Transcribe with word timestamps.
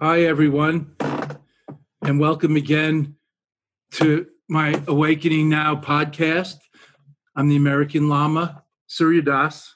Hi, 0.00 0.20
everyone, 0.22 0.94
and 2.02 2.20
welcome 2.20 2.54
again 2.54 3.16
to 3.94 4.28
my 4.48 4.80
Awakening 4.86 5.48
Now 5.48 5.74
podcast. 5.74 6.54
I'm 7.34 7.48
the 7.48 7.56
American 7.56 8.08
Lama, 8.08 8.62
Surya 8.86 9.22
Das, 9.22 9.74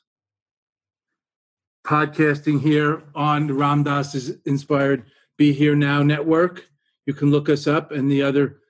podcasting 1.85 2.61
here 2.61 3.02
on 3.17 3.48
the 3.48 3.55
Ram 3.55 3.83
Dass's 3.83 4.36
inspired 4.46 5.07
Be 5.39 5.52
Here 5.52 5.74
Now 5.74 6.05
network. 6.05 6.67
You 7.05 7.14
can 7.14 7.33
look 7.33 7.48
us 7.48 7.67
up 7.67 7.91
and 7.91 8.08
the 8.08 8.23
other 8.23 8.61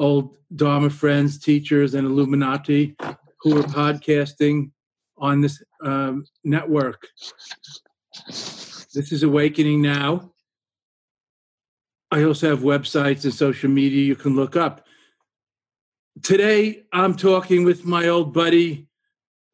old 0.00 0.36
Dharma 0.56 0.90
friends, 0.90 1.38
teachers, 1.38 1.94
and 1.94 2.08
Illuminati 2.08 2.96
who 3.42 3.56
are 3.56 3.62
podcasting 3.62 4.72
on 5.16 5.42
this 5.42 5.62
um, 5.80 6.24
network. 6.42 7.06
This 8.26 9.12
is 9.12 9.22
Awakening 9.22 9.80
Now 9.80 10.32
I 12.10 12.24
also 12.24 12.48
have 12.48 12.60
websites 12.60 13.24
and 13.24 13.34
social 13.34 13.68
media 13.68 14.02
you 14.02 14.16
can 14.16 14.34
look 14.34 14.56
up. 14.56 14.86
Today, 16.22 16.84
I'm 16.92 17.14
talking 17.14 17.64
with 17.64 17.84
my 17.84 18.08
old 18.08 18.32
buddy, 18.32 18.88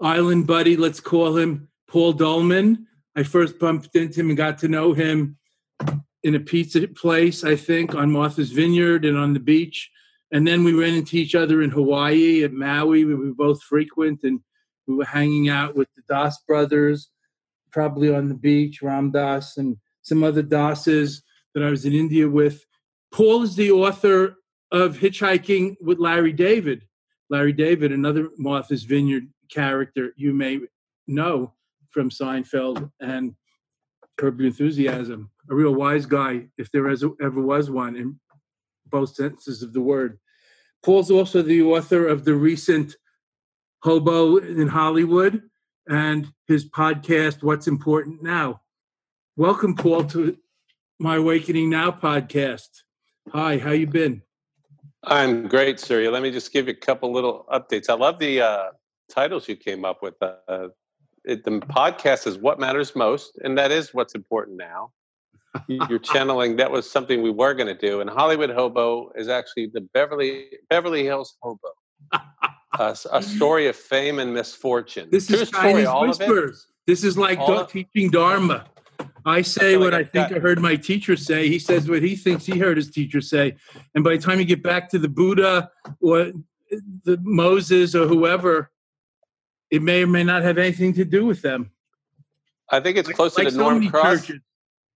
island 0.01 0.47
buddy, 0.47 0.77
let's 0.77 1.01
call 1.01 1.37
him 1.37 1.69
Paul 1.89 2.13
Dolman. 2.13 2.87
I 3.17 3.23
first 3.25 3.59
bumped 3.59 3.95
into 3.97 4.21
him 4.21 4.31
and 4.31 4.37
got 4.37 4.59
to 4.59 4.69
know 4.69 4.93
him 4.93 5.37
in 6.23 6.37
a 6.37 6.41
pizza 6.41 6.87
place, 6.89 7.45
I 7.45 7.57
think, 7.57 7.95
on 7.95 8.11
Martha's 8.11 8.53
Vineyard 8.53 9.05
and 9.05 9.19
on 9.19 9.35
the 9.35 9.41
beach. 9.41 9.91
And 10.33 10.47
then 10.47 10.65
we 10.65 10.73
ran 10.73 10.95
into 10.95 11.17
each 11.17 11.35
other 11.35 11.61
in 11.61 11.71
Hawaii 11.71 12.45
at 12.45 12.53
Maui. 12.53 13.05
We 13.05 13.15
were 13.15 13.35
both 13.35 13.63
frequent 13.63 14.21
and 14.23 14.41
we 14.87 14.95
were 14.95 15.05
hanging 15.05 15.49
out 15.49 15.77
with 15.77 15.89
the 15.95 16.03
Das 16.09 16.39
brothers, 16.47 17.11
probably 17.71 18.15
on 18.15 18.29
the 18.29 18.35
beach, 18.35 18.81
Ram 18.81 19.11
Dass 19.11 19.57
and 19.57 19.77
some 20.03 20.23
other 20.23 20.43
Dasses 20.43 21.23
that 21.55 21.63
I 21.63 21.71
was 21.71 21.85
in 21.85 21.93
India 21.93 22.29
with. 22.29 22.65
Paul 23.13 23.43
is 23.43 23.57
the 23.57 23.71
author 23.71 24.37
of 24.73 24.99
Hitchhiking 24.99 25.77
with 25.81 25.99
Larry 25.99 26.33
David. 26.33 26.87
Larry 27.31 27.53
David, 27.53 27.93
another 27.93 28.31
Martha's 28.39 28.85
Vineyard 28.85 29.29
character 29.51 30.13
you 30.17 30.35
may 30.35 30.61
know 31.07 31.55
from 31.91 32.11
Seinfeld 32.11 32.91
and 33.01 33.35
Curb 34.19 34.41
Your 34.41 34.49
Enthusiasm. 34.49 35.31
A 35.51 35.55
real 35.55 35.75
wise 35.75 36.07
guy, 36.07 36.47
if 36.59 36.71
there 36.73 36.89
ever 36.89 37.41
was 37.41 37.71
one, 37.71 37.97
in 37.97 38.19
both 38.87 39.15
senses 39.15 39.63
of 39.63 39.73
the 39.73 39.81
word. 39.81 40.19
Paul's 40.83 41.11
also 41.11 41.41
the 41.41 41.63
author 41.63 42.07
of 42.07 42.25
the 42.25 42.35
recent 42.35 42.97
Hobo 43.83 44.37
in 44.39 44.69
Hollywood 44.69 45.43
and 45.89 46.27
his 46.47 46.69
podcast, 46.69 47.43
What's 47.43 47.69
Important 47.69 48.23
Now. 48.23 48.61
Welcome, 49.37 49.75
Paul, 49.75 50.05
to 50.05 50.37
my 50.99 51.16
Awakening 51.16 51.71
Now 51.71 51.91
podcast. 51.91 52.69
Hi, 53.32 53.59
how 53.59 53.72
you 53.72 53.87
been? 53.87 54.22
I'm 55.03 55.49
great, 55.49 55.81
Surya. 55.81 56.10
Let 56.10 56.22
me 56.22 56.31
just 56.31 56.53
give 56.53 56.69
you 56.69 56.72
a 56.72 56.77
couple 56.77 57.12
little 57.12 57.47
updates. 57.53 57.91
I 57.91 57.94
love 57.94 58.19
the 58.19 58.41
uh, 58.41 58.65
titles 59.10 59.49
you 59.49 59.56
came 59.56 59.84
up 59.84 60.03
with. 60.03 60.15
Uh, 60.22 60.69
it, 61.25 61.44
the 61.44 61.60
podcast 61.60 62.27
is 62.27 62.38
what 62.38 62.60
matters 62.60 62.94
most, 62.94 63.38
and 63.43 63.59
that 63.59 63.72
is 63.72 63.93
what's 63.93 64.15
important 64.15 64.56
now. 64.56 64.93
You're 65.66 65.99
channeling. 66.15 66.56
That 66.56 66.71
was 66.71 66.88
something 66.88 67.22
we 67.22 67.31
were 67.31 67.55
going 67.55 67.66
to 67.66 67.75
do, 67.75 68.00
and 68.00 68.09
Hollywood 68.09 68.50
Hobo 68.50 69.11
is 69.16 69.28
actually 69.28 69.71
the 69.72 69.81
Beverly 69.81 70.47
Beverly 70.71 71.03
Hills 71.03 71.37
Hobo, 71.43 71.69
a, 72.78 72.97
a 73.12 73.22
story 73.22 73.66
of 73.66 73.75
fame 73.75 74.21
and 74.21 74.32
misfortune. 74.32 75.09
This 75.11 75.26
True 75.26 75.41
is 75.41 75.49
story, 75.49 75.84
Chinese 75.84 76.19
whispers. 76.19 76.66
This 76.87 77.03
is 77.03 77.19
like 77.19 77.41
teaching 77.69 78.11
Dharma. 78.11 78.66
I 79.27 79.43
say 79.43 79.77
what 79.77 79.95
I 79.95 80.05
think 80.05 80.33
I 80.33 80.39
heard 80.39 80.61
my 80.61 80.77
teacher 80.77 81.17
say. 81.17 81.49
He 81.49 81.59
says 81.59 81.89
what 81.89 82.03
he 82.03 82.17
thinks 82.17 82.45
he 82.45 82.59
heard 82.59 82.77
his 82.77 82.91
teacher 82.91 83.21
say. 83.21 83.57
And 83.95 84.05
by 84.05 84.17
the 84.17 84.23
time 84.23 84.39
you 84.39 84.45
get 84.45 84.62
back 84.62 84.91
to 84.91 84.99
the 84.99 85.09
Buddha 85.09 85.71
or 86.01 86.33
the 87.05 87.19
Moses 87.23 87.95
or 87.95 88.07
whoever, 88.07 88.71
it 89.71 89.83
may 89.83 90.03
or 90.03 90.07
may 90.07 90.25
not 90.25 90.43
have 90.43 90.59
anything 90.59 90.93
to 90.95 91.05
do 91.05 91.25
with 91.25 91.43
them. 91.43 91.71
I 92.71 92.81
think 92.81 92.97
it's 92.97 93.09
closer 93.09 93.43
like, 93.43 93.47
like 93.47 93.55
to 93.55 93.59
Norm 93.59 93.89
Crosby. 93.89 94.41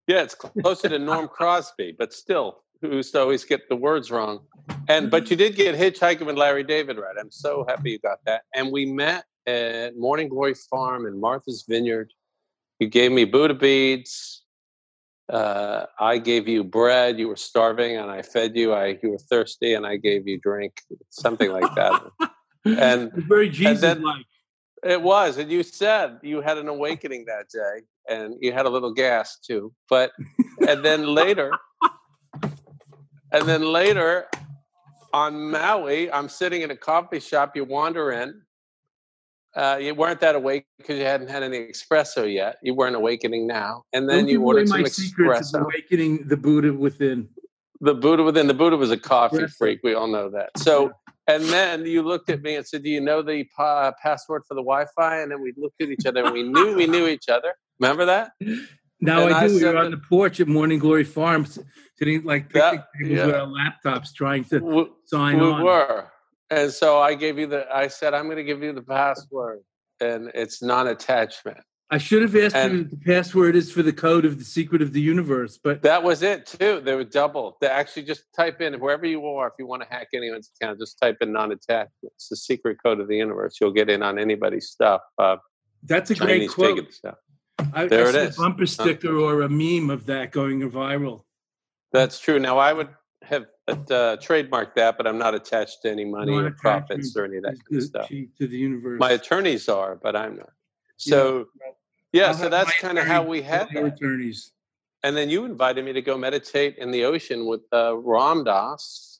Yeah, 0.08 0.24
it's 0.24 0.36
closer 0.36 0.90
to 0.90 1.00
Norm 1.00 1.28
Crosby, 1.28 1.96
but 1.98 2.14
still, 2.14 2.64
who 2.82 2.98
used 2.98 3.14
to 3.14 3.22
always 3.22 3.44
get 3.44 3.68
the 3.70 3.76
words 3.76 4.12
wrong. 4.12 4.42
And 4.88 5.12
but 5.12 5.30
you 5.30 5.36
did 5.36 5.56
get 5.56 5.76
hitchhiking 5.76 6.26
with 6.26 6.38
Larry 6.38 6.64
David 6.64 6.98
right. 6.98 7.16
I'm 7.20 7.32
so 7.32 7.66
happy 7.68 7.92
you 7.92 8.00
got 8.00 8.20
that. 8.26 8.44
And 8.56 8.72
we 8.72 8.86
met 8.86 9.26
at 9.46 9.98
Morning 9.98 10.30
Glory 10.30 10.54
Farm 10.70 11.06
in 11.06 11.20
Martha's 11.20 11.66
Vineyard 11.68 12.14
you 12.80 12.88
gave 12.88 13.12
me 13.12 13.26
Buddha 13.26 13.54
beads. 13.54 14.44
Uh, 15.30 15.86
I 16.00 16.20
gave 16.20 16.48
you 16.48 16.64
bread. 16.64 17.20
You 17.20 17.28
were 17.28 17.36
starving, 17.36 17.98
and 17.98 18.10
I 18.10 18.22
fed 18.22 18.56
you. 18.56 18.74
I 18.74 18.98
you 19.02 19.12
were 19.12 19.18
thirsty, 19.18 19.74
and 19.74 19.86
I 19.86 19.98
gave 19.98 20.28
you 20.28 20.40
drink, 20.40 20.82
something 21.10 21.52
like 21.52 21.74
that. 21.76 22.02
and 22.66 23.12
very 23.28 23.50
Jesus-like. 23.50 24.26
It 24.84 25.02
was, 25.02 25.38
and 25.38 25.52
you 25.52 25.64
said 25.64 26.20
you 26.22 26.40
had 26.40 26.58
an 26.58 26.68
awakening 26.68 27.26
that 27.26 27.50
day, 27.50 27.82
and 28.08 28.36
you 28.40 28.54
had 28.54 28.66
a 28.66 28.70
little 28.70 28.94
gas 28.94 29.38
too. 29.40 29.74
But 29.90 30.12
and 30.68 30.86
then 30.86 31.08
later, 31.08 31.52
and 33.34 33.48
then 33.48 33.64
later 33.64 34.28
on 35.14 35.50
Maui, 35.50 36.12
I'm 36.12 36.30
sitting 36.30 36.62
in 36.62 36.72
a 36.72 36.78
coffee 36.78 37.20
shop. 37.20 37.56
You 37.56 37.66
wander 37.66 38.12
in, 38.12 38.42
uh, 39.58 39.78
you 39.78 39.96
weren't 39.96 40.20
that 40.20 40.36
awake 40.36 40.66
because 40.78 41.00
you 41.00 41.06
hadn't 41.06 41.30
had 41.30 41.42
any 41.42 41.68
espresso 41.68 42.32
yet. 42.32 42.58
You 42.62 42.76
weren't 42.76 42.96
awakening 42.96 43.48
now, 43.48 43.84
and 43.92 44.08
then 44.08 44.20
Don't 44.20 44.28
you 44.30 44.44
ordered 44.44 44.70
some 44.70 44.84
espresso. 44.84 45.62
awakening 45.62 46.28
the 46.28 46.38
Buddha 46.38 46.72
within. 46.74 47.30
The 47.80 47.94
Buddha 47.94 48.24
within 48.24 48.48
the 48.48 48.54
Buddha 48.54 48.78
was 48.78 48.92
a 48.92 48.98
coffee 48.98 49.38
yes. 49.42 49.56
freak. 49.56 49.82
We 49.84 49.94
all 49.94 50.08
know 50.08 50.30
that. 50.30 50.50
So, 50.58 50.92
and 51.28 51.44
then 51.44 51.86
you 51.86 52.02
looked 52.02 52.30
at 52.30 52.42
me 52.42 52.56
and 52.56 52.66
said, 52.66 52.84
"Do 52.84 52.90
you 52.90 53.02
know 53.02 53.22
the 53.22 53.46
uh, 53.58 53.92
password 54.02 54.44
for 54.48 54.54
the 54.54 54.62
Wi-Fi?" 54.62 55.22
And 55.22 55.32
then 55.32 55.42
we 55.42 55.54
looked 55.58 55.82
at 55.82 55.90
each 55.90 56.06
other 56.06 56.24
and 56.24 56.34
we 56.34 56.44
knew 56.44 56.76
we 56.76 56.88
knew 56.88 57.08
each 57.08 57.30
other. 57.30 57.54
Remember 57.80 58.06
that? 58.06 58.32
Now 59.00 59.26
and 59.26 59.34
I 59.34 59.48
do. 59.48 59.54
I 59.54 59.58
we 59.58 59.66
were 59.66 59.78
on 59.78 59.92
the 59.92 59.98
porch 59.98 60.40
at 60.40 60.48
Morning 60.48 60.80
Glory 60.80 61.04
Farms, 61.04 61.60
sitting 61.98 62.24
like 62.24 62.50
picnic 62.50 62.82
that, 62.82 62.88
tables 63.00 63.18
yeah. 63.18 63.26
with 63.28 63.36
our 63.36 63.48
laptops, 63.48 64.14
trying 64.14 64.44
to 64.46 64.60
we, 64.60 64.88
sign 65.06 65.40
we 65.40 65.46
on. 65.46 65.60
We 65.60 65.66
were, 65.66 66.08
and 66.50 66.72
so 66.72 67.00
I 67.00 67.16
gave 67.16 67.38
you 67.38 67.48
the. 67.48 67.66
I 67.74 67.88
said, 67.88 68.14
"I'm 68.14 68.26
going 68.26 68.38
to 68.38 68.44
give 68.44 68.64
you 68.64 68.74
the 68.74 68.82
password," 68.82 69.62
and 70.00 70.32
it's 70.34 70.62
non-attachment. 70.62 71.58
I 71.90 71.98
should 71.98 72.22
have 72.22 72.36
asked 72.36 72.56
and 72.56 72.74
you 72.74 72.84
the 72.84 72.98
password 72.98 73.56
is 73.56 73.72
for 73.72 73.82
the 73.82 73.94
code 73.94 74.26
of 74.26 74.40
the 74.40 74.44
secret 74.44 74.82
of 74.82 74.92
the 74.92 75.00
universe, 75.00 75.58
but 75.58 75.82
that 75.84 76.04
was 76.04 76.22
it 76.22 76.46
too. 76.46 76.82
They 76.82 76.94
were 76.96 77.06
double. 77.06 77.58
They 77.62 77.68
actually 77.68 78.04
just 78.04 78.24
type 78.36 78.60
in 78.60 78.74
wherever 78.76 79.06
you 79.06 79.26
are. 79.26 79.48
If 79.48 79.54
you 79.58 79.68
want 79.68 79.84
to 79.84 79.88
hack 79.90 80.10
anyone's 80.14 80.52
account, 80.60 80.80
just 80.80 81.00
type 81.00 81.18
in 81.22 81.32
non-attachment. 81.32 81.94
It's 82.04 82.28
the 82.28 82.36
secret 82.36 82.78
code 82.84 83.00
of 83.00 83.08
the 83.08 83.16
universe. 83.16 83.58
You'll 83.62 83.72
get 83.72 83.90
in 83.90 84.04
on 84.04 84.20
anybody's 84.20 84.68
stuff. 84.68 85.02
Uh, 85.18 85.38
That's 85.84 86.12
a 86.12 86.16
Chinese 86.16 86.54
great 86.54 86.76
quote. 86.76 86.94
Stuff. 86.94 87.16
I, 87.74 87.88
there 87.88 88.08
I 88.08 88.10
it 88.10 88.16
is. 88.16 88.38
A 88.38 88.42
bumper 88.42 88.66
sticker 88.66 89.18
or 89.18 89.44
a 89.44 89.50
meme 89.50 89.90
of 89.90 90.08
that 90.08 90.32
going 90.32 90.70
viral. 90.70 91.24
That's 91.94 92.20
true. 92.20 92.38
Now 92.38 92.58
I 92.58 92.74
would 92.74 92.90
have 93.24 93.46
uh, 93.68 94.18
trademarked 94.18 94.76
that, 94.76 94.98
but 94.98 95.08
I'm 95.08 95.18
not 95.18 95.36
attached 95.36 95.82
to 95.84 95.92
any 95.92 96.06
money 96.06 96.32
or 96.32 96.52
profits 96.52 97.16
or 97.16 97.26
any 97.26 97.38
of 97.38 97.44
that 97.44 97.58
kind 97.66 97.82
of 97.82 97.84
stuff. 97.84 98.08
To 98.10 98.28
the 98.40 98.58
universe. 98.58 99.00
My 99.00 99.12
attorneys 99.12 99.68
are, 99.68 99.96
but 99.96 100.16
I'm 100.16 100.38
not. 100.38 100.52
So, 100.98 101.48
yeah, 102.14 102.28
yeah 102.28 102.32
so 102.32 102.50
that's 102.50 102.74
kind 102.80 102.98
of 102.98 103.06
how 103.06 103.24
we 103.24 103.42
had 103.42 103.68
that. 103.74 103.84
attorneys. 103.84 104.52
And 105.04 105.16
then 105.16 105.30
you 105.30 105.46
invited 105.46 105.86
me 105.86 105.94
to 105.94 106.02
go 106.02 106.18
meditate 106.18 106.78
in 106.78 106.92
the 106.92 107.06
ocean 107.06 107.46
with 107.46 107.62
uh, 107.72 107.96
Ram 107.98 108.44
Dass. 108.44 109.20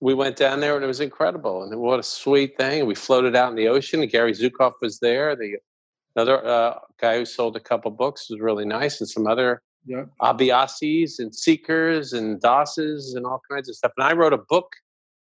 We 0.00 0.14
went 0.14 0.36
down 0.36 0.60
there 0.60 0.76
and 0.76 0.84
it 0.84 0.88
was 0.88 1.00
incredible. 1.00 1.62
And 1.62 1.78
what 1.80 1.98
a 1.98 2.02
sweet 2.02 2.56
thing. 2.56 2.86
We 2.86 2.94
floated 2.94 3.34
out 3.34 3.50
in 3.50 3.56
the 3.56 3.68
ocean. 3.68 4.00
And 4.00 4.10
Gary 4.10 4.32
Zukav 4.32 4.74
was 4.80 5.00
there, 5.00 5.34
the 5.36 5.56
another 6.16 6.44
uh, 6.46 6.78
guy 7.00 7.18
who 7.18 7.24
sold 7.24 7.56
a 7.56 7.60
couple 7.60 7.90
books 7.90 8.30
was 8.30 8.40
really 8.40 8.64
nice, 8.64 9.00
and 9.00 9.08
some 9.08 9.26
other 9.26 9.62
yeah. 9.86 10.04
Abhyasis 10.20 11.18
and 11.18 11.34
Seekers 11.34 12.12
and 12.12 12.40
Dasses 12.40 13.14
and 13.14 13.26
all 13.26 13.40
kinds 13.50 13.68
of 13.68 13.76
stuff. 13.76 13.92
And 13.96 14.06
I 14.06 14.12
wrote 14.12 14.32
a 14.32 14.38
book 14.38 14.72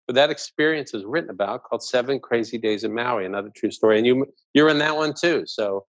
where 0.07 0.15
that 0.15 0.31
experience 0.31 0.95
is 0.95 1.05
written 1.05 1.31
about 1.31 1.65
called 1.65 1.83
Seven 1.83 2.21
Crazy 2.21 2.59
Days 2.59 2.85
in 2.85 2.95
Maui, 2.95 3.25
another 3.25 3.51
true 3.55 3.71
story. 3.71 3.99
And 3.99 4.07
you 4.07 4.27
you're 4.53 4.69
in 4.69 4.79
that 4.79 4.97
one 4.97 5.15
too. 5.15 5.45
So 5.47 5.87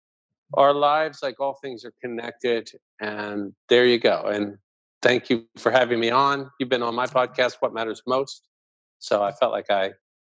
our 0.55 0.75
lives, 0.75 1.21
like 1.23 1.41
all 1.41 1.59
things, 1.63 1.85
are 1.85 1.95
connected. 2.01 2.71
And 3.01 3.53
there 3.69 3.87
you 3.87 3.99
go. 3.99 4.25
And 4.25 4.59
thank 5.01 5.31
you 5.31 5.47
for 5.57 5.73
having 5.73 5.99
me 5.99 6.11
on. 6.11 6.51
You've 6.61 6.69
been 6.69 6.83
on 6.83 6.95
my 6.95 7.07
podcast, 7.07 7.57
What 7.61 7.73
Matters 7.73 8.03
Most. 8.07 8.49
So 8.99 9.23
I 9.23 9.33
felt 9.33 9.53
like 9.53 9.71
I, 9.71 9.93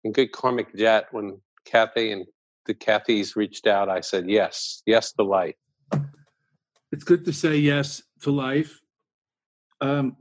in 0.03 0.11
good 0.11 0.31
karmic 0.31 0.75
jet, 0.75 1.07
when 1.11 1.41
Kathy 1.65 2.11
and 2.11 2.25
the 2.65 2.73
Kathy's 2.73 3.35
reached 3.35 3.67
out, 3.67 3.89
I 3.89 3.99
said 4.01 4.29
yes, 4.29 4.81
yes 4.85 5.11
the 5.13 5.23
light. 5.23 5.57
It's 6.91 7.03
good 7.03 7.25
to 7.25 7.33
say 7.33 7.57
yes 7.57 8.03
to 8.23 8.31
life. 8.31 8.81
Um, 9.81 10.17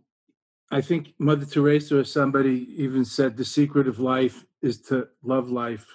I 0.70 0.80
think 0.80 1.14
Mother 1.18 1.46
Teresa 1.46 1.98
or 1.98 2.04
somebody 2.04 2.66
even 2.76 3.04
said 3.04 3.36
the 3.36 3.44
secret 3.44 3.86
of 3.86 4.00
life 4.00 4.44
is 4.62 4.80
to 4.82 5.08
love 5.22 5.50
life. 5.50 5.86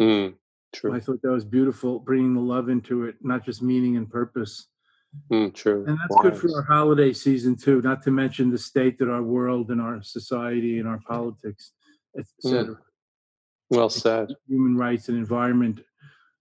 Mm, 0.00 0.34
true. 0.74 0.94
I 0.94 1.00
thought 1.00 1.20
that 1.22 1.30
was 1.30 1.44
beautiful, 1.44 1.98
bringing 1.98 2.34
the 2.34 2.40
love 2.40 2.68
into 2.68 3.04
it, 3.04 3.16
not 3.20 3.44
just 3.44 3.62
meaning 3.62 3.96
and 3.96 4.10
purpose. 4.10 4.68
Mm, 5.30 5.54
true. 5.54 5.84
And 5.86 5.98
that's 5.98 6.16
Wise. 6.16 6.22
good 6.22 6.36
for 6.38 6.56
our 6.56 6.62
holiday 6.62 7.12
season 7.12 7.56
too. 7.56 7.80
Not 7.82 8.02
to 8.04 8.10
mention 8.10 8.50
the 8.50 8.58
state 8.58 8.98
that 8.98 9.10
our 9.10 9.22
world 9.22 9.70
and 9.70 9.80
our 9.80 10.02
society 10.02 10.78
and 10.78 10.88
our 10.88 11.00
politics, 11.06 11.72
etc. 12.18 12.74
Mm. 12.74 12.78
Well 13.70 13.90
said. 13.90 14.34
Human 14.48 14.76
rights 14.76 15.08
and 15.08 15.18
environment 15.18 15.80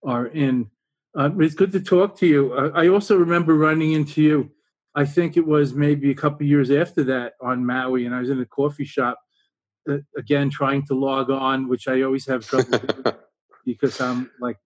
are 0.03 0.27
in. 0.27 0.69
Uh, 1.17 1.29
it's 1.39 1.55
good 1.55 1.71
to 1.71 1.79
talk 1.79 2.17
to 2.19 2.27
you. 2.27 2.53
Uh, 2.53 2.71
I 2.73 2.87
also 2.89 3.17
remember 3.17 3.55
running 3.55 3.93
into 3.93 4.21
you. 4.21 4.51
I 4.95 5.06
think 5.06 5.36
it 5.36 5.45
was 5.45 5.74
maybe 5.74 6.09
a 6.12 6.15
couple 6.15 6.45
years 6.45 6.71
after 6.71 7.03
that 7.06 7.33
on 7.42 7.65
Maui, 7.65 8.06
and 8.06 8.15
I 8.15 8.19
was 8.19 8.30
in 8.30 8.39
a 8.39 8.45
coffee 8.45 8.86
shop 8.86 9.19
uh, 9.89 9.97
again 10.18 10.50
trying 10.50 10.86
to 10.88 10.95
log 10.95 11.30
on, 11.30 11.68
which 11.68 11.88
I 11.88 12.01
always 12.01 12.25
have 12.27 12.47
trouble 12.47 12.80
because 13.65 14.00
I'm 14.00 14.31
like 14.39 14.57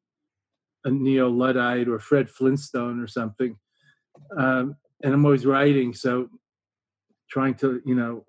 a 0.86 0.92
neo 0.92 1.30
Luddite 1.30 1.88
or 1.88 2.00
Fred 2.00 2.30
Flintstone 2.30 3.00
or 3.00 3.08
something, 3.08 3.58
um, 4.38 4.76
and 5.04 5.14
I'm 5.14 5.26
always 5.26 5.46
writing. 5.46 5.94
So 5.94 6.30
trying 7.30 7.56
to 7.56 7.82
you 7.86 7.96
know 7.96 8.26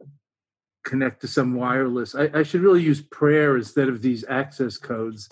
connect 0.85 1.21
to 1.21 1.29
some 1.29 1.55
wireless. 1.55 2.15
I, 2.15 2.31
I, 2.35 2.43
should 2.43 2.63
really 2.63 2.83
use 2.83 3.03
prayer 3.03 3.57
instead 3.57 3.89
of 3.89 4.01
these 4.01 4.25
access 4.29 4.79
codes. 4.79 5.29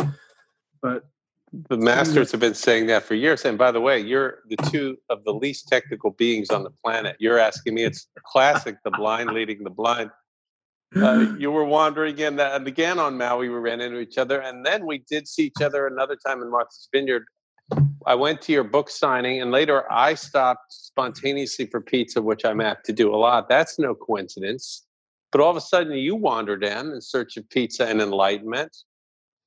But 0.83 1.05
the 1.53 1.77
masters 1.77 2.31
have 2.33 2.41
been 2.41 2.55
saying 2.55 2.87
that 2.87 3.05
for 3.05 3.15
years. 3.15 3.45
And 3.45 3.57
by 3.57 3.71
the 3.71 3.81
way, 3.81 3.99
you're 3.99 4.41
the 4.49 4.57
two 4.71 4.99
of 5.09 5.25
the 5.25 5.33
least 5.33 5.69
technical 5.69 6.11
beings 6.11 6.51
on 6.51 6.63
the 6.63 6.71
planet. 6.85 7.17
You're 7.19 7.39
asking 7.39 7.75
me. 7.75 7.85
It's 7.85 8.09
classic. 8.25 8.77
the 8.85 8.91
blind 8.91 9.31
leading 9.31 9.65
the 9.65 9.71
blind. 9.71 10.11
Uh, 10.95 11.35
you 11.39 11.51
were 11.51 11.65
wandering 11.65 12.13
again 12.13 12.39
and 12.39 12.67
again 12.67 12.99
on 12.99 13.17
Maui. 13.17 13.49
We 13.49 13.57
ran 13.57 13.81
into 13.81 14.01
each 14.01 14.19
other, 14.19 14.41
and 14.41 14.65
then 14.65 14.87
we 14.87 14.99
did 15.11 15.27
see 15.29 15.45
each 15.45 15.63
other 15.63 15.87
another 15.87 16.17
time 16.17 16.43
in 16.43 16.51
Martha's 16.51 16.89
Vineyard. 16.93 17.25
I 18.07 18.15
went 18.15 18.41
to 18.43 18.53
your 18.53 18.65
book 18.65 18.89
signing, 18.89 19.43
and 19.43 19.51
later 19.51 19.91
I 19.93 20.15
stopped 20.15 20.73
spontaneously 20.73 21.67
for 21.67 21.81
pizza, 21.81 22.23
which 22.23 22.45
I'm 22.45 22.61
apt 22.61 22.87
to 22.87 22.93
do 22.93 23.15
a 23.15 23.17
lot. 23.17 23.49
That's 23.49 23.79
no 23.79 23.95
coincidence. 23.95 24.87
But 25.31 25.43
all 25.43 25.51
of 25.51 25.57
a 25.57 25.61
sudden, 25.61 25.93
you 25.93 26.17
wandered 26.17 26.65
in 26.65 26.91
in 26.93 27.01
search 27.03 27.37
of 27.37 27.49
pizza 27.51 27.87
and 27.87 28.01
enlightenment. 28.01 28.75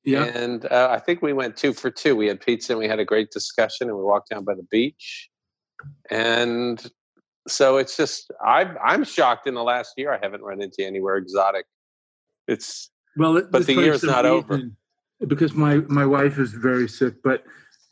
Yeah. 0.03 0.23
And 0.23 0.65
uh, 0.65 0.89
I 0.91 0.99
think 0.99 1.21
we 1.21 1.33
went 1.33 1.55
two 1.55 1.73
for 1.73 1.91
two. 1.91 2.15
We 2.15 2.27
had 2.27 2.41
pizza 2.41 2.73
and 2.73 2.79
we 2.79 2.87
had 2.87 2.99
a 2.99 3.05
great 3.05 3.31
discussion, 3.31 3.87
and 3.87 3.97
we 3.97 4.03
walked 4.03 4.29
down 4.29 4.43
by 4.43 4.55
the 4.55 4.65
beach. 4.71 5.29
And 6.09 6.83
so 7.47 7.77
it's 7.77 7.97
just 7.97 8.31
I'm 8.43 8.77
I'm 8.83 9.03
shocked. 9.03 9.47
In 9.47 9.53
the 9.53 9.63
last 9.63 9.93
year, 9.97 10.13
I 10.13 10.19
haven't 10.21 10.41
run 10.41 10.61
into 10.61 10.85
anywhere 10.85 11.17
exotic. 11.17 11.65
It's 12.47 12.89
well, 13.17 13.41
but 13.49 13.65
the 13.65 13.73
year's 13.73 14.03
not 14.03 14.25
over 14.25 14.61
because 15.27 15.53
my 15.53 15.77
my 15.87 16.05
wife 16.05 16.39
is 16.39 16.51
very 16.51 16.87
sick. 16.87 17.15
But 17.23 17.43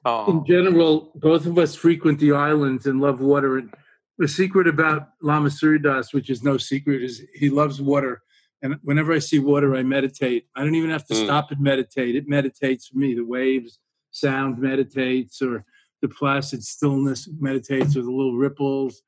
oh. 0.06 0.32
in 0.32 0.46
general, 0.46 1.12
both 1.16 1.46
of 1.46 1.58
us 1.58 1.76
frequent 1.76 2.20
the 2.20 2.32
islands 2.32 2.86
and 2.86 3.02
love 3.02 3.20
water 3.22 3.58
and 3.58 3.74
the 4.18 4.28
secret 4.28 4.68
about 4.68 5.10
Lama 5.22 5.50
Surya 5.50 5.80
Das, 5.80 6.14
which 6.14 6.30
is 6.30 6.44
no 6.44 6.58
secret, 6.58 7.04
is 7.04 7.24
he 7.34 7.50
loves 7.50 7.82
water. 7.82 8.22
And 8.62 8.76
whenever 8.84 9.14
I 9.14 9.20
see 9.20 9.40
water, 9.40 9.76
I 9.76 9.84
meditate. 9.84 10.48
I 10.56 10.64
don't 10.64 10.76
even 10.76 10.90
have 10.90 11.06
to 11.08 11.14
mm. 11.14 11.26
stop 11.26 11.52
and 11.52 11.62
meditate. 11.62 12.16
It 12.16 12.28
meditates 12.28 12.88
for 12.88 12.98
me. 12.98 13.14
The 13.14 13.26
waves, 13.26 13.80
sound 14.12 14.60
meditates, 14.60 15.42
or 15.42 15.66
the 16.02 16.10
placid 16.10 16.64
stillness 16.64 17.30
meditates, 17.40 17.96
or 17.96 18.02
the 18.02 18.12
little 18.12 18.38
ripples 18.38 19.02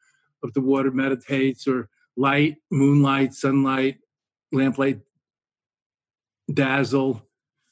of 0.44 0.54
the 0.54 0.62
water 0.62 0.92
meditates, 0.92 1.68
or 1.68 1.90
light, 2.16 2.58
moonlight, 2.72 3.34
sunlight, 3.34 3.98
lamplight, 4.54 5.02
dazzle, 6.54 7.16
mm. 7.16 7.22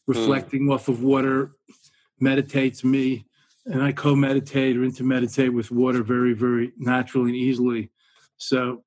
reflecting 0.07 0.63
mm. 0.63 0.73
off 0.73 0.87
of 0.89 1.01
water 1.01 1.53
meditates 2.19 2.83
me 2.83 3.25
and 3.65 3.83
I 3.83 3.91
co-meditate 3.91 4.77
or 4.77 4.83
intermeditate 4.83 5.53
with 5.53 5.71
water 5.71 6.03
very, 6.03 6.33
very 6.33 6.73
naturally 6.77 7.29
and 7.29 7.35
easily. 7.35 7.91
So 8.37 8.83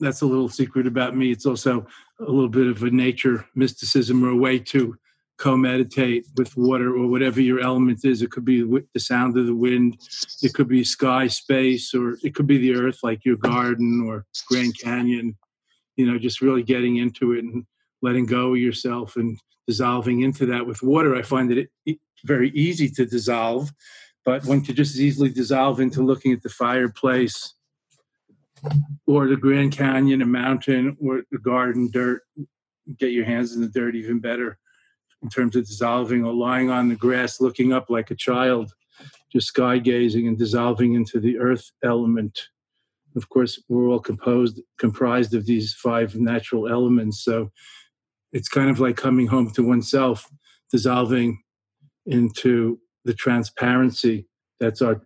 that's 0.00 0.22
a 0.22 0.26
little 0.26 0.48
secret 0.48 0.86
about 0.86 1.16
me. 1.16 1.30
It's 1.30 1.46
also 1.46 1.86
a 2.20 2.30
little 2.30 2.48
bit 2.48 2.66
of 2.66 2.82
a 2.82 2.90
nature 2.90 3.46
mysticism 3.54 4.24
or 4.24 4.30
a 4.30 4.36
way 4.36 4.58
to 4.58 4.96
co-meditate 5.38 6.26
with 6.36 6.56
water 6.56 6.94
or 6.94 7.06
whatever 7.06 7.40
your 7.40 7.60
element 7.60 8.00
is. 8.04 8.20
It 8.20 8.30
could 8.30 8.44
be 8.44 8.62
the 8.62 9.00
sound 9.00 9.38
of 9.38 9.46
the 9.46 9.54
wind, 9.54 9.98
it 10.42 10.52
could 10.52 10.68
be 10.68 10.84
sky, 10.84 11.28
space, 11.28 11.94
or 11.94 12.18
it 12.22 12.34
could 12.34 12.46
be 12.46 12.58
the 12.58 12.74
earth, 12.74 12.98
like 13.02 13.24
your 13.24 13.36
garden 13.36 14.04
or 14.06 14.26
Grand 14.48 14.78
Canyon. 14.78 15.36
You 15.96 16.06
know, 16.10 16.18
just 16.18 16.40
really 16.40 16.62
getting 16.62 16.96
into 16.96 17.32
it 17.32 17.44
and 17.44 17.64
letting 18.02 18.26
go 18.26 18.52
of 18.52 18.58
yourself 18.58 19.16
and 19.16 19.38
dissolving 19.66 20.22
into 20.22 20.46
that 20.46 20.66
with 20.66 20.82
water. 20.82 21.14
I 21.14 21.22
find 21.22 21.50
that 21.50 21.68
it 21.86 21.98
very 22.24 22.50
easy 22.50 22.88
to 22.90 23.06
dissolve 23.06 23.70
but 24.24 24.44
one 24.44 24.62
could 24.62 24.76
just 24.76 24.94
as 24.94 25.00
easily 25.00 25.30
dissolve 25.30 25.80
into 25.80 26.02
looking 26.02 26.32
at 26.32 26.42
the 26.42 26.48
fireplace 26.48 27.54
or 29.06 29.28
the 29.28 29.36
Grand 29.36 29.72
Canyon, 29.72 30.22
a 30.22 30.26
mountain, 30.26 30.96
or 31.00 31.22
the 31.30 31.38
garden 31.38 31.90
dirt. 31.92 32.22
Get 32.98 33.12
your 33.12 33.24
hands 33.24 33.54
in 33.54 33.60
the 33.60 33.68
dirt 33.68 33.94
even 33.94 34.18
better 34.20 34.58
in 35.22 35.28
terms 35.28 35.56
of 35.56 35.66
dissolving 35.66 36.24
or 36.24 36.32
lying 36.32 36.70
on 36.70 36.88
the 36.88 36.96
grass 36.96 37.40
looking 37.40 37.72
up 37.72 37.90
like 37.90 38.10
a 38.10 38.16
child, 38.16 38.72
just 39.30 39.48
sky 39.48 39.78
gazing 39.78 40.26
and 40.26 40.38
dissolving 40.38 40.94
into 40.94 41.20
the 41.20 41.38
earth 41.38 41.70
element. 41.84 42.48
Of 43.16 43.28
course, 43.28 43.62
we're 43.68 43.88
all 43.88 44.00
composed 44.00 44.60
comprised 44.78 45.34
of 45.34 45.46
these 45.46 45.74
five 45.74 46.14
natural 46.16 46.68
elements. 46.68 47.22
So 47.22 47.50
it's 48.32 48.48
kind 48.48 48.70
of 48.70 48.80
like 48.80 48.96
coming 48.96 49.26
home 49.26 49.50
to 49.52 49.66
oneself, 49.66 50.28
dissolving 50.70 51.42
into 52.06 52.78
the 53.04 53.14
transparency 53.14 54.26
that's 54.58 54.82
our 54.82 55.02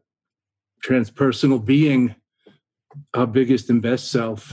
transpersonal 0.85 1.65
being, 1.65 2.15
our 3.15 3.27
biggest 3.27 3.71
and 3.71 3.83
best 3.83 4.11
self, 4.11 4.53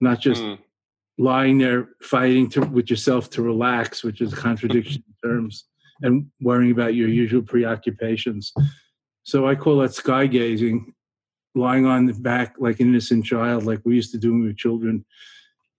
not 0.00 0.20
just 0.20 0.42
mm. 0.42 0.58
lying 1.18 1.58
there 1.58 1.90
fighting 2.02 2.48
to, 2.50 2.60
with 2.62 2.90
yourself 2.90 3.30
to 3.30 3.42
relax, 3.42 4.02
which 4.04 4.20
is 4.20 4.32
a 4.32 4.36
contradiction 4.36 5.02
in 5.06 5.28
terms, 5.28 5.64
and 6.02 6.26
worrying 6.40 6.72
about 6.72 6.94
your 6.94 7.08
usual 7.08 7.42
preoccupations. 7.42 8.52
So 9.24 9.46
I 9.46 9.54
call 9.54 9.78
that 9.78 9.94
sky 9.94 10.26
gazing, 10.26 10.92
lying 11.54 11.86
on 11.86 12.06
the 12.06 12.14
back 12.14 12.56
like 12.58 12.80
an 12.80 12.88
innocent 12.88 13.24
child, 13.24 13.64
like 13.64 13.80
we 13.84 13.94
used 13.94 14.12
to 14.12 14.18
do 14.18 14.32
when 14.32 14.42
we 14.42 14.46
were 14.48 14.52
children, 14.52 15.04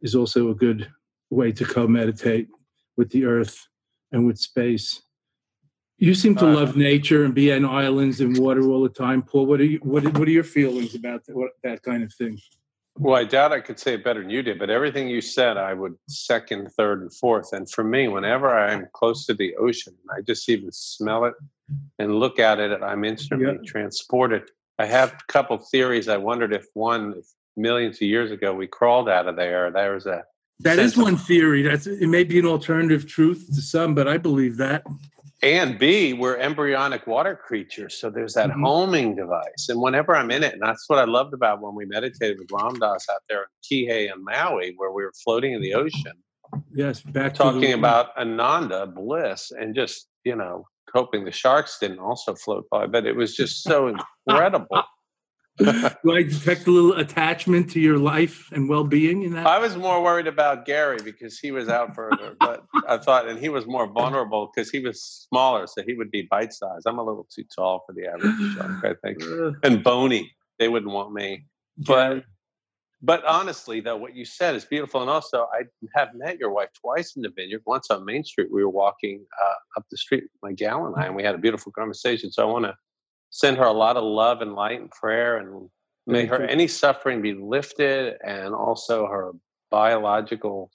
is 0.01 0.15
also 0.15 0.49
a 0.49 0.55
good 0.55 0.89
way 1.29 1.51
to 1.51 1.65
co 1.65 1.87
meditate 1.87 2.47
with 2.95 3.09
the 3.09 3.25
earth 3.25 3.67
and 4.11 4.25
with 4.25 4.37
space. 4.37 5.01
You 5.97 6.15
seem 6.15 6.35
to 6.37 6.47
uh, 6.47 6.53
love 6.53 6.75
nature 6.75 7.23
and 7.23 7.33
be 7.33 7.53
on 7.53 7.65
islands 7.65 8.19
and 8.19 8.37
water 8.37 8.63
all 8.63 8.83
the 8.83 8.89
time, 8.89 9.21
Paul. 9.21 9.45
What 9.45 9.61
are 9.61 9.65
you, 9.65 9.79
what, 9.83 10.03
what 10.17 10.27
are 10.27 10.31
your 10.31 10.43
feelings 10.43 10.95
about 10.95 11.25
that, 11.25 11.35
what, 11.35 11.51
that 11.63 11.81
kind 11.83 12.03
of 12.03 12.13
thing? 12.13 12.39
Well, 12.97 13.15
I 13.15 13.23
doubt 13.23 13.51
I 13.51 13.59
could 13.59 13.79
say 13.79 13.95
it 13.95 14.03
better 14.03 14.21
than 14.21 14.29
you 14.29 14.43
did, 14.43 14.59
but 14.59 14.69
everything 14.69 15.07
you 15.07 15.21
said, 15.21 15.57
I 15.57 15.73
would 15.73 15.95
second, 16.07 16.71
third, 16.73 17.01
and 17.01 17.13
fourth. 17.13 17.53
And 17.53 17.69
for 17.69 17.83
me, 17.83 18.07
whenever 18.07 18.55
I'm 18.55 18.87
close 18.93 19.25
to 19.27 19.33
the 19.33 19.55
ocean, 19.55 19.95
I 20.15 20.21
just 20.21 20.47
even 20.49 20.71
smell 20.71 21.25
it 21.25 21.33
and 21.97 22.19
look 22.19 22.39
at 22.39 22.59
it, 22.59 22.83
I'm 22.83 23.03
instantly 23.03 23.53
yeah. 23.53 23.57
transported. 23.65 24.43
I 24.77 24.85
have 24.85 25.13
a 25.13 25.31
couple 25.31 25.57
theories. 25.57 26.07
I 26.07 26.17
wondered 26.17 26.53
if 26.53 26.67
one, 26.73 27.15
if 27.17 27.25
millions 27.55 27.97
of 27.97 28.03
years 28.03 28.31
ago 28.31 28.53
we 28.53 28.67
crawled 28.67 29.09
out 29.09 29.27
of 29.27 29.35
there, 29.35 29.71
there 29.71 29.93
was 29.93 30.05
a 30.05 30.23
that 30.59 30.79
is 30.79 30.95
one 30.95 31.17
theory. 31.17 31.61
That's 31.61 31.87
it 31.87 32.07
may 32.07 32.23
be 32.23 32.39
an 32.39 32.45
alternative 32.45 33.07
truth 33.07 33.47
to 33.53 33.61
some, 33.61 33.95
but 33.95 34.07
I 34.07 34.17
believe 34.17 34.57
that 34.57 34.83
and 35.43 35.77
B, 35.77 36.13
we're 36.13 36.37
embryonic 36.37 37.05
water 37.05 37.35
creatures. 37.35 37.99
So 37.99 38.09
there's 38.09 38.33
that 38.35 38.49
mm-hmm. 38.49 38.63
homing 38.63 39.15
device. 39.15 39.67
And 39.67 39.81
whenever 39.81 40.15
I'm 40.15 40.31
in 40.31 40.41
it, 40.41 40.53
and 40.53 40.61
that's 40.61 40.85
what 40.87 40.99
I 40.99 41.03
loved 41.03 41.33
about 41.33 41.61
when 41.61 41.75
we 41.75 41.85
meditated 41.85 42.39
with 42.39 42.49
Ram 42.51 42.75
Dass 42.75 43.05
out 43.09 43.21
there 43.29 43.41
in 43.41 43.87
Kihei 43.87 44.11
and 44.11 44.23
Maui, 44.23 44.73
where 44.77 44.91
we 44.91 45.03
were 45.03 45.11
floating 45.21 45.53
in 45.53 45.61
the 45.61 45.73
ocean. 45.73 46.13
Yes, 46.73 47.01
back 47.01 47.33
talking 47.33 47.61
the- 47.61 47.73
about 47.73 48.17
Ananda, 48.17 48.87
bliss, 48.87 49.51
and 49.51 49.75
just, 49.75 50.07
you 50.23 50.35
know, 50.35 50.65
hoping 50.93 51.25
the 51.25 51.31
sharks 51.31 51.77
didn't 51.77 51.99
also 51.99 52.35
float 52.35 52.65
by. 52.71 52.87
But 52.87 53.05
it 53.05 53.15
was 53.15 53.35
just 53.35 53.63
so 53.63 53.93
incredible. 54.27 54.83
Do 55.57 56.11
I 56.11 56.23
detect 56.23 56.67
a 56.67 56.71
little 56.71 56.93
attachment 56.93 57.69
to 57.71 57.79
your 57.79 57.97
life 57.97 58.49
and 58.51 58.67
well-being 58.67 59.23
in 59.23 59.33
that? 59.33 59.45
I 59.45 59.59
was 59.59 59.75
more 59.77 60.01
worried 60.01 60.27
about 60.27 60.65
Gary 60.65 60.99
because 61.03 61.39
he 61.39 61.51
was 61.51 61.69
out 61.69 61.93
further, 61.93 62.35
but 62.39 62.63
I 62.87 62.97
thought, 62.97 63.27
and 63.27 63.39
he 63.39 63.49
was 63.49 63.67
more 63.67 63.87
vulnerable 63.87 64.51
because 64.53 64.71
he 64.71 64.79
was 64.79 65.27
smaller, 65.29 65.67
so 65.67 65.83
he 65.85 65.93
would 65.93 66.09
be 66.11 66.27
bite-sized. 66.29 66.85
I'm 66.87 66.97
a 66.97 67.03
little 67.03 67.27
too 67.33 67.43
tall 67.55 67.83
for 67.85 67.93
the 67.93 68.07
average 68.07 68.55
shark, 68.55 68.83
I 68.83 68.93
think, 69.05 69.21
and 69.63 69.83
bony. 69.83 70.31
They 70.59 70.69
wouldn't 70.69 70.91
want 70.91 71.13
me, 71.13 71.45
but. 71.77 72.23
But 73.05 73.25
honestly, 73.25 73.81
though, 73.81 73.97
what 73.97 74.15
you 74.15 74.23
said 74.23 74.55
is 74.55 74.63
beautiful. 74.63 75.01
And 75.01 75.09
also, 75.09 75.45
I 75.53 75.63
have 75.93 76.15
met 76.15 76.37
your 76.39 76.53
wife 76.53 76.69
twice 76.79 77.17
in 77.17 77.21
the 77.21 77.31
vineyard. 77.35 77.61
Once 77.65 77.91
on 77.91 78.05
Main 78.05 78.23
Street, 78.23 78.47
we 78.49 78.63
were 78.63 78.69
walking 78.69 79.25
uh, 79.43 79.55
up 79.75 79.83
the 79.91 79.97
street, 79.97 80.23
my 80.41 80.53
gal 80.53 80.85
and 80.85 80.95
I, 80.95 81.07
and 81.07 81.15
we 81.17 81.21
had 81.21 81.35
a 81.35 81.37
beautiful 81.37 81.73
conversation. 81.73 82.31
So 82.31 82.41
I 82.41 82.45
want 82.49 82.63
to 82.63 82.73
send 83.33 83.57
her 83.57 83.65
a 83.65 83.73
lot 83.73 83.97
of 83.97 84.03
love 84.03 84.41
and 84.41 84.53
light 84.53 84.79
and 84.79 84.91
prayer 84.91 85.37
and 85.37 85.67
may 86.05 86.23
her 86.27 86.43
any 86.43 86.67
suffering 86.67 87.19
be 87.19 87.33
lifted 87.33 88.13
and 88.23 88.53
also 88.53 89.07
her 89.07 89.31
biological 89.71 90.69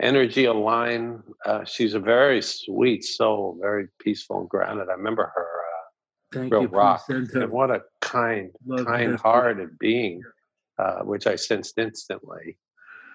energy 0.00 0.46
align. 0.46 1.22
Uh, 1.46 1.62
she's 1.64 1.94
a 1.94 2.00
very 2.00 2.42
sweet 2.42 3.04
soul, 3.04 3.56
very 3.60 3.86
peaceful 4.00 4.40
and 4.40 4.48
grounded. 4.48 4.88
I 4.88 4.94
remember 4.94 5.30
her 5.36 6.40
uh, 6.40 6.48
real 6.50 6.62
you, 6.62 6.68
rock. 6.68 7.04
And 7.08 7.52
what 7.52 7.70
a 7.70 7.82
kind, 8.00 8.50
kind-hearted 8.84 9.78
being, 9.78 10.20
uh, 10.80 11.02
which 11.02 11.28
I 11.28 11.36
sensed 11.36 11.78
instantly. 11.78 12.58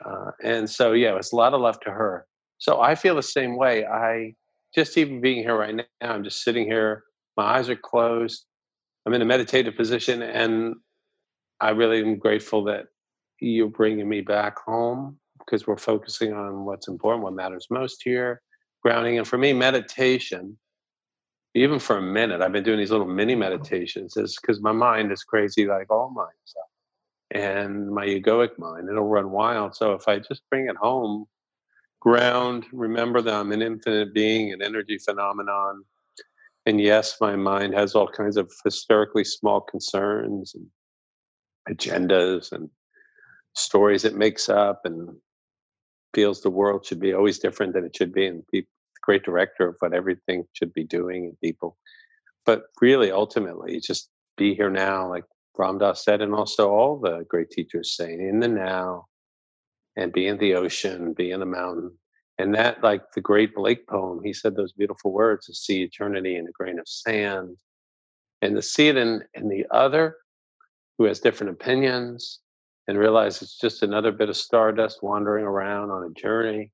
Uh, 0.05 0.31
and 0.41 0.69
so, 0.69 0.93
yeah, 0.93 1.17
it's 1.17 1.33
a 1.33 1.35
lot 1.35 1.53
of 1.53 1.59
love 1.59 1.81
to 1.81 1.91
her. 1.91 2.25
So 2.59 2.79
I 2.79 2.95
feel 2.95 3.15
the 3.15 3.23
same 3.23 3.57
way. 3.57 3.85
I 3.85 4.35
just 4.73 4.97
even 4.97 5.19
being 5.19 5.43
here 5.43 5.57
right 5.57 5.75
now, 5.75 5.83
I'm 5.99 6.23
just 6.23 6.43
sitting 6.43 6.65
here 6.65 7.03
my 7.37 7.57
eyes 7.57 7.69
are 7.69 7.75
closed. 7.75 8.45
I'm 9.05 9.13
in 9.13 9.21
a 9.21 9.25
meditative 9.25 9.75
position, 9.75 10.21
and 10.21 10.75
I 11.61 11.69
really 11.69 12.01
am 12.01 12.17
grateful 12.17 12.63
that 12.65 12.87
you're 13.39 13.69
bringing 13.69 14.09
me 14.09 14.21
back 14.21 14.59
home 14.59 15.17
because 15.39 15.65
we're 15.65 15.77
focusing 15.77 16.33
on 16.33 16.65
what's 16.65 16.87
important, 16.87 17.23
what 17.23 17.33
matters 17.33 17.67
most 17.69 18.01
here, 18.03 18.41
grounding. 18.81 19.17
And 19.17 19.27
for 19.27 19.37
me, 19.37 19.53
meditation, 19.53 20.57
even 21.55 21.79
for 21.79 21.97
a 21.97 22.01
minute, 22.01 22.41
I've 22.41 22.51
been 22.51 22.63
doing 22.63 22.79
these 22.79 22.91
little 22.91 23.07
mini 23.07 23.35
meditations, 23.35 24.17
is 24.17 24.37
because 24.41 24.59
my 24.59 24.73
mind 24.73 25.11
is 25.11 25.23
crazy 25.23 25.65
like 25.65 25.89
all 25.89 26.09
minds 26.09 26.55
and 27.31 27.89
my 27.89 28.05
egoic 28.05 28.57
mind 28.57 28.87
it'll 28.89 29.03
run 29.03 29.31
wild 29.31 29.75
so 29.75 29.93
if 29.93 30.07
i 30.07 30.17
just 30.17 30.41
bring 30.49 30.67
it 30.67 30.75
home 30.77 31.25
ground 31.99 32.65
remember 32.71 33.21
that 33.21 33.33
i'm 33.33 33.51
an 33.51 33.61
infinite 33.61 34.13
being 34.13 34.53
an 34.53 34.61
energy 34.61 34.97
phenomenon 34.97 35.83
and 36.67 36.81
yes, 36.81 37.15
my 37.21 37.37
mind 37.37 37.73
has 37.75 37.95
all 37.95 38.09
kinds 38.09 38.35
of 38.35 38.51
hysterically 38.61 39.23
small 39.23 39.61
concerns 39.61 40.53
and 40.53 40.67
agendas 41.73 42.51
and 42.51 42.69
stories 43.55 44.03
it 44.03 44.17
makes 44.17 44.49
up 44.49 44.81
and 44.83 45.15
feels 46.13 46.41
the 46.41 46.49
world 46.49 46.85
should 46.85 46.99
be 46.99 47.13
always 47.13 47.39
different 47.39 47.73
than 47.73 47.85
it 47.85 47.95
should 47.95 48.11
be 48.11 48.25
and 48.27 48.43
be 48.51 48.61
the 48.61 48.67
great 49.01 49.23
director 49.23 49.69
of 49.69 49.77
what 49.79 49.93
everything 49.93 50.43
should 50.51 50.73
be 50.73 50.83
doing 50.83 51.23
and 51.23 51.39
people. 51.39 51.77
But 52.45 52.63
really, 52.81 53.11
ultimately, 53.11 53.79
just 53.79 54.09
be 54.35 54.53
here 54.53 54.69
now, 54.69 55.07
like 55.09 55.23
Ram 55.57 55.77
Dass 55.77 56.03
said, 56.03 56.21
and 56.21 56.35
also 56.35 56.69
all 56.69 56.99
the 56.99 57.25
great 57.29 57.49
teachers 57.49 57.95
saying, 57.95 58.19
in 58.19 58.41
the 58.41 58.49
now, 58.49 59.05
and 59.95 60.11
be 60.11 60.27
in 60.27 60.37
the 60.37 60.55
ocean, 60.55 61.13
be 61.13 61.31
in 61.31 61.39
the 61.39 61.45
mountain, 61.45 61.97
and 62.39 62.53
that, 62.53 62.83
like 62.83 63.11
the 63.13 63.21
great 63.21 63.55
Blake 63.55 63.87
poem, 63.87 64.21
he 64.23 64.31
said 64.31 64.55
those 64.55 64.71
beautiful 64.71 65.11
words 65.11 65.47
to 65.47 65.53
see 65.53 65.81
eternity 65.81 66.35
in 66.35 66.47
a 66.47 66.51
grain 66.51 66.79
of 66.79 66.87
sand. 66.87 67.57
And 68.43 68.55
to 68.55 68.61
see 68.61 68.87
it 68.87 68.97
in, 68.97 69.23
in 69.33 69.49
the 69.49 69.65
other 69.71 70.17
who 70.97 71.05
has 71.05 71.19
different 71.19 71.53
opinions 71.53 72.39
and 72.87 72.97
realize 72.97 73.41
it's 73.41 73.57
just 73.57 73.81
another 73.81 74.11
bit 74.11 74.29
of 74.29 74.37
stardust 74.37 75.01
wandering 75.01 75.43
around 75.43 75.89
on 75.89 76.03
a 76.03 76.19
journey. 76.19 76.71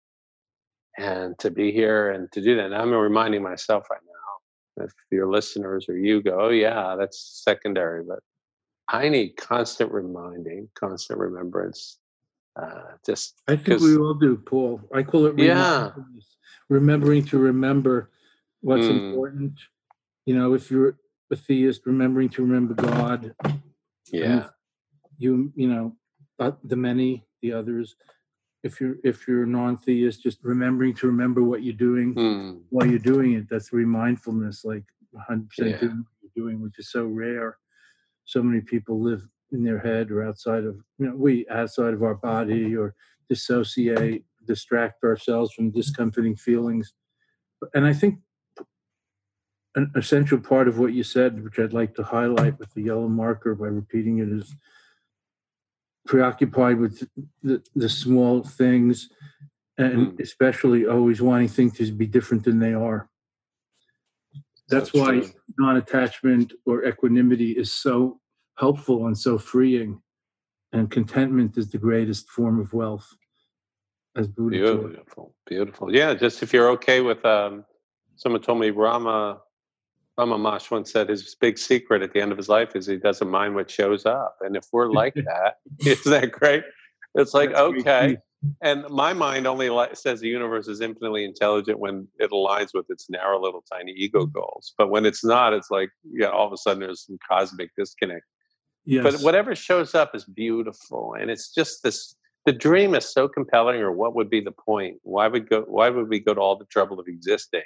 And 0.97 1.39
to 1.39 1.49
be 1.49 1.71
here 1.71 2.11
and 2.11 2.31
to 2.33 2.41
do 2.41 2.55
that. 2.57 2.65
And 2.65 2.75
I'm 2.75 2.91
reminding 2.91 3.41
myself 3.41 3.85
right 3.89 4.01
now, 4.05 4.83
if 4.85 4.91
your 5.09 5.27
listeners 5.27 5.87
or 5.87 5.97
you 5.97 6.21
go, 6.21 6.39
oh, 6.39 6.49
yeah, 6.49 6.95
that's 6.99 7.41
secondary, 7.43 8.03
but 8.03 8.19
I 8.89 9.07
need 9.07 9.37
constant 9.37 9.91
reminding, 9.91 10.69
constant 10.75 11.19
remembrance 11.19 11.97
uh, 12.55 12.81
just 13.05 13.41
I 13.47 13.55
think 13.55 13.81
we 13.81 13.95
all 13.97 14.13
do, 14.13 14.37
Paul. 14.37 14.81
I 14.93 15.03
call 15.03 15.25
it 15.25 15.37
yeah. 15.37 15.91
remembering 16.69 17.25
to 17.25 17.37
remember 17.37 18.11
what's 18.61 18.85
mm. 18.85 19.09
important. 19.09 19.59
You 20.25 20.35
know, 20.35 20.53
if 20.53 20.69
you're 20.69 20.97
a 21.31 21.35
theist, 21.35 21.81
remembering 21.85 22.29
to 22.29 22.43
remember 22.43 22.75
God. 22.75 23.33
Yeah. 24.11 24.47
You 25.17 25.51
you 25.55 25.67
know, 25.67 25.95
uh, 26.39 26.51
the 26.63 26.75
many, 26.75 27.25
the 27.41 27.53
others. 27.53 27.95
If 28.63 28.79
you're 28.79 28.95
if 29.03 29.27
you're 29.27 29.45
non-theist, 29.45 30.21
just 30.21 30.39
remembering 30.43 30.93
to 30.95 31.07
remember 31.07 31.43
what 31.43 31.63
you're 31.63 31.73
doing 31.73 32.15
mm. 32.15 32.61
while 32.69 32.85
you're 32.85 32.99
doing 32.99 33.33
it. 33.33 33.49
That's 33.49 33.73
mindfulness, 33.73 34.63
like 34.63 34.85
100 35.11 35.49
percent 35.49 35.79
doing 35.81 35.97
what 35.97 36.21
you're 36.21 36.45
doing, 36.45 36.61
which 36.61 36.79
is 36.79 36.91
so 36.91 37.05
rare. 37.05 37.57
So 38.25 38.41
many 38.41 38.61
people 38.61 39.01
live 39.01 39.27
in 39.53 39.63
their 39.63 39.79
head 39.79 40.11
or 40.11 40.23
outside 40.23 40.63
of 40.65 40.75
you 40.97 41.07
know 41.07 41.15
we 41.15 41.47
outside 41.49 41.93
of 41.93 42.03
our 42.03 42.15
body 42.15 42.75
or 42.75 42.95
dissociate 43.29 44.23
distract 44.45 45.03
ourselves 45.03 45.53
from 45.53 45.71
discomforting 45.71 46.35
feelings. 46.35 46.93
And 47.73 47.85
i 47.85 47.93
think 47.93 48.19
an 49.75 49.91
essential 49.95 50.39
part 50.39 50.67
of 50.67 50.77
what 50.77 50.93
you 50.93 51.03
said 51.03 51.43
which 51.43 51.57
i'd 51.59 51.73
like 51.73 51.95
to 51.95 52.03
highlight 52.03 52.59
with 52.59 52.73
the 52.73 52.81
yellow 52.81 53.07
marker 53.07 53.55
by 53.55 53.67
repeating 53.67 54.19
it 54.19 54.29
is 54.29 54.53
preoccupied 56.05 56.77
with 56.79 57.07
the, 57.41 57.63
the 57.75 57.89
small 57.89 58.43
things 58.43 59.09
and 59.77 60.13
mm. 60.13 60.19
especially 60.19 60.85
always 60.85 61.21
wanting 61.21 61.47
things 61.47 61.77
to 61.77 61.91
be 61.91 62.05
different 62.05 62.43
than 62.43 62.59
they 62.59 62.73
are. 62.73 63.09
That's, 64.69 64.91
that's 64.91 64.93
why 64.93 65.23
non-attachment 65.57 66.53
or 66.65 66.85
equanimity 66.85 67.51
is 67.51 67.71
so 67.71 68.19
helpful 68.57 69.07
and 69.07 69.17
so 69.17 69.37
freeing. 69.37 70.01
And 70.71 70.89
contentment 70.89 71.57
is 71.57 71.69
the 71.69 71.77
greatest 71.77 72.29
form 72.29 72.59
of 72.59 72.73
wealth, 72.73 73.07
as 74.15 74.27
Buddha 74.27 74.57
Beautiful, 74.57 75.35
beautiful. 75.45 75.93
Yeah, 75.93 76.13
just 76.15 76.41
if 76.41 76.51
you're 76.51 76.69
okay 76.71 77.01
with, 77.01 77.23
um, 77.25 77.63
someone 78.15 78.41
told 78.41 78.59
me 78.59 78.71
Rama 78.71 79.39
Ramana 80.19 80.37
Maharshi 80.37 80.71
once 80.71 80.91
said 80.91 81.09
his 81.09 81.35
big 81.35 81.57
secret 81.57 82.03
at 82.03 82.13
the 82.13 82.21
end 82.21 82.31
of 82.31 82.37
his 82.37 82.49
life 82.49 82.75
is 82.75 82.85
he 82.85 82.97
doesn't 82.97 83.29
mind 83.29 83.55
what 83.55 83.69
shows 83.69 84.05
up. 84.05 84.37
And 84.41 84.55
if 84.55 84.65
we're 84.71 84.91
like 84.91 85.13
that, 85.15 85.57
isn't 85.85 86.11
that 86.11 86.31
great? 86.31 86.63
It's 87.15 87.33
like, 87.33 87.49
That's 87.49 87.61
okay. 87.61 88.17
And 88.61 88.83
my 88.89 89.13
mind 89.13 89.47
only 89.47 89.69
says 89.93 90.19
the 90.19 90.27
universe 90.27 90.67
is 90.67 90.81
infinitely 90.81 91.23
intelligent 91.23 91.79
when 91.79 92.07
it 92.19 92.31
aligns 92.31 92.71
with 92.73 92.85
its 92.89 93.09
narrow 93.09 93.41
little 93.41 93.63
tiny 93.71 93.93
ego 93.93 94.25
goals. 94.25 94.73
But 94.77 94.89
when 94.89 95.05
it's 95.05 95.23
not, 95.23 95.53
it's 95.53 95.71
like, 95.71 95.89
yeah, 96.11 96.27
all 96.27 96.47
of 96.47 96.51
a 96.51 96.57
sudden 96.57 96.81
there's 96.81 97.05
some 97.05 97.17
cosmic 97.27 97.69
disconnect. 97.77 98.25
Yes. 98.85 99.03
But 99.03 99.23
whatever 99.23 99.55
shows 99.55 99.95
up 99.95 100.13
is 100.13 100.25
beautiful. 100.25 101.15
And 101.19 101.31
it's 101.31 101.53
just 101.53 101.83
this 101.83 102.15
the 102.45 102.51
dream 102.51 102.93
is 102.93 103.05
so 103.05 103.29
compelling, 103.29 103.79
or 103.79 103.91
what 103.91 104.15
would 104.15 104.29
be 104.29 104.41
the 104.41 104.51
point? 104.51 104.97
Why 105.03 105.27
would 105.27 105.49
go? 105.49 105.61
Why 105.61 105.89
would 105.89 106.09
we 106.09 106.19
go 106.19 106.33
to 106.33 106.41
all 106.41 106.57
the 106.57 106.65
trouble 106.65 106.99
of 106.99 107.07
existing? 107.07 107.63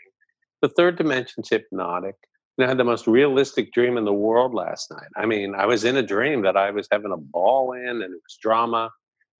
The 0.61 0.69
third 0.69 0.97
dimension's 0.97 1.49
hypnotic. 1.49 2.15
And 2.57 2.65
I 2.65 2.69
had 2.69 2.77
the 2.77 2.83
most 2.83 3.07
realistic 3.07 3.71
dream 3.71 3.97
in 3.97 4.05
the 4.05 4.13
world 4.13 4.53
last 4.53 4.89
night. 4.89 5.09
I 5.15 5.25
mean, 5.25 5.53
I 5.53 5.65
was 5.67 5.83
in 5.83 5.95
a 5.95 6.03
dream 6.03 6.41
that 6.41 6.57
I 6.57 6.71
was 6.71 6.87
having 6.91 7.11
a 7.11 7.17
ball 7.17 7.73
in, 7.73 7.87
and 7.87 8.03
it 8.03 8.09
was 8.09 8.37
drama. 8.41 8.89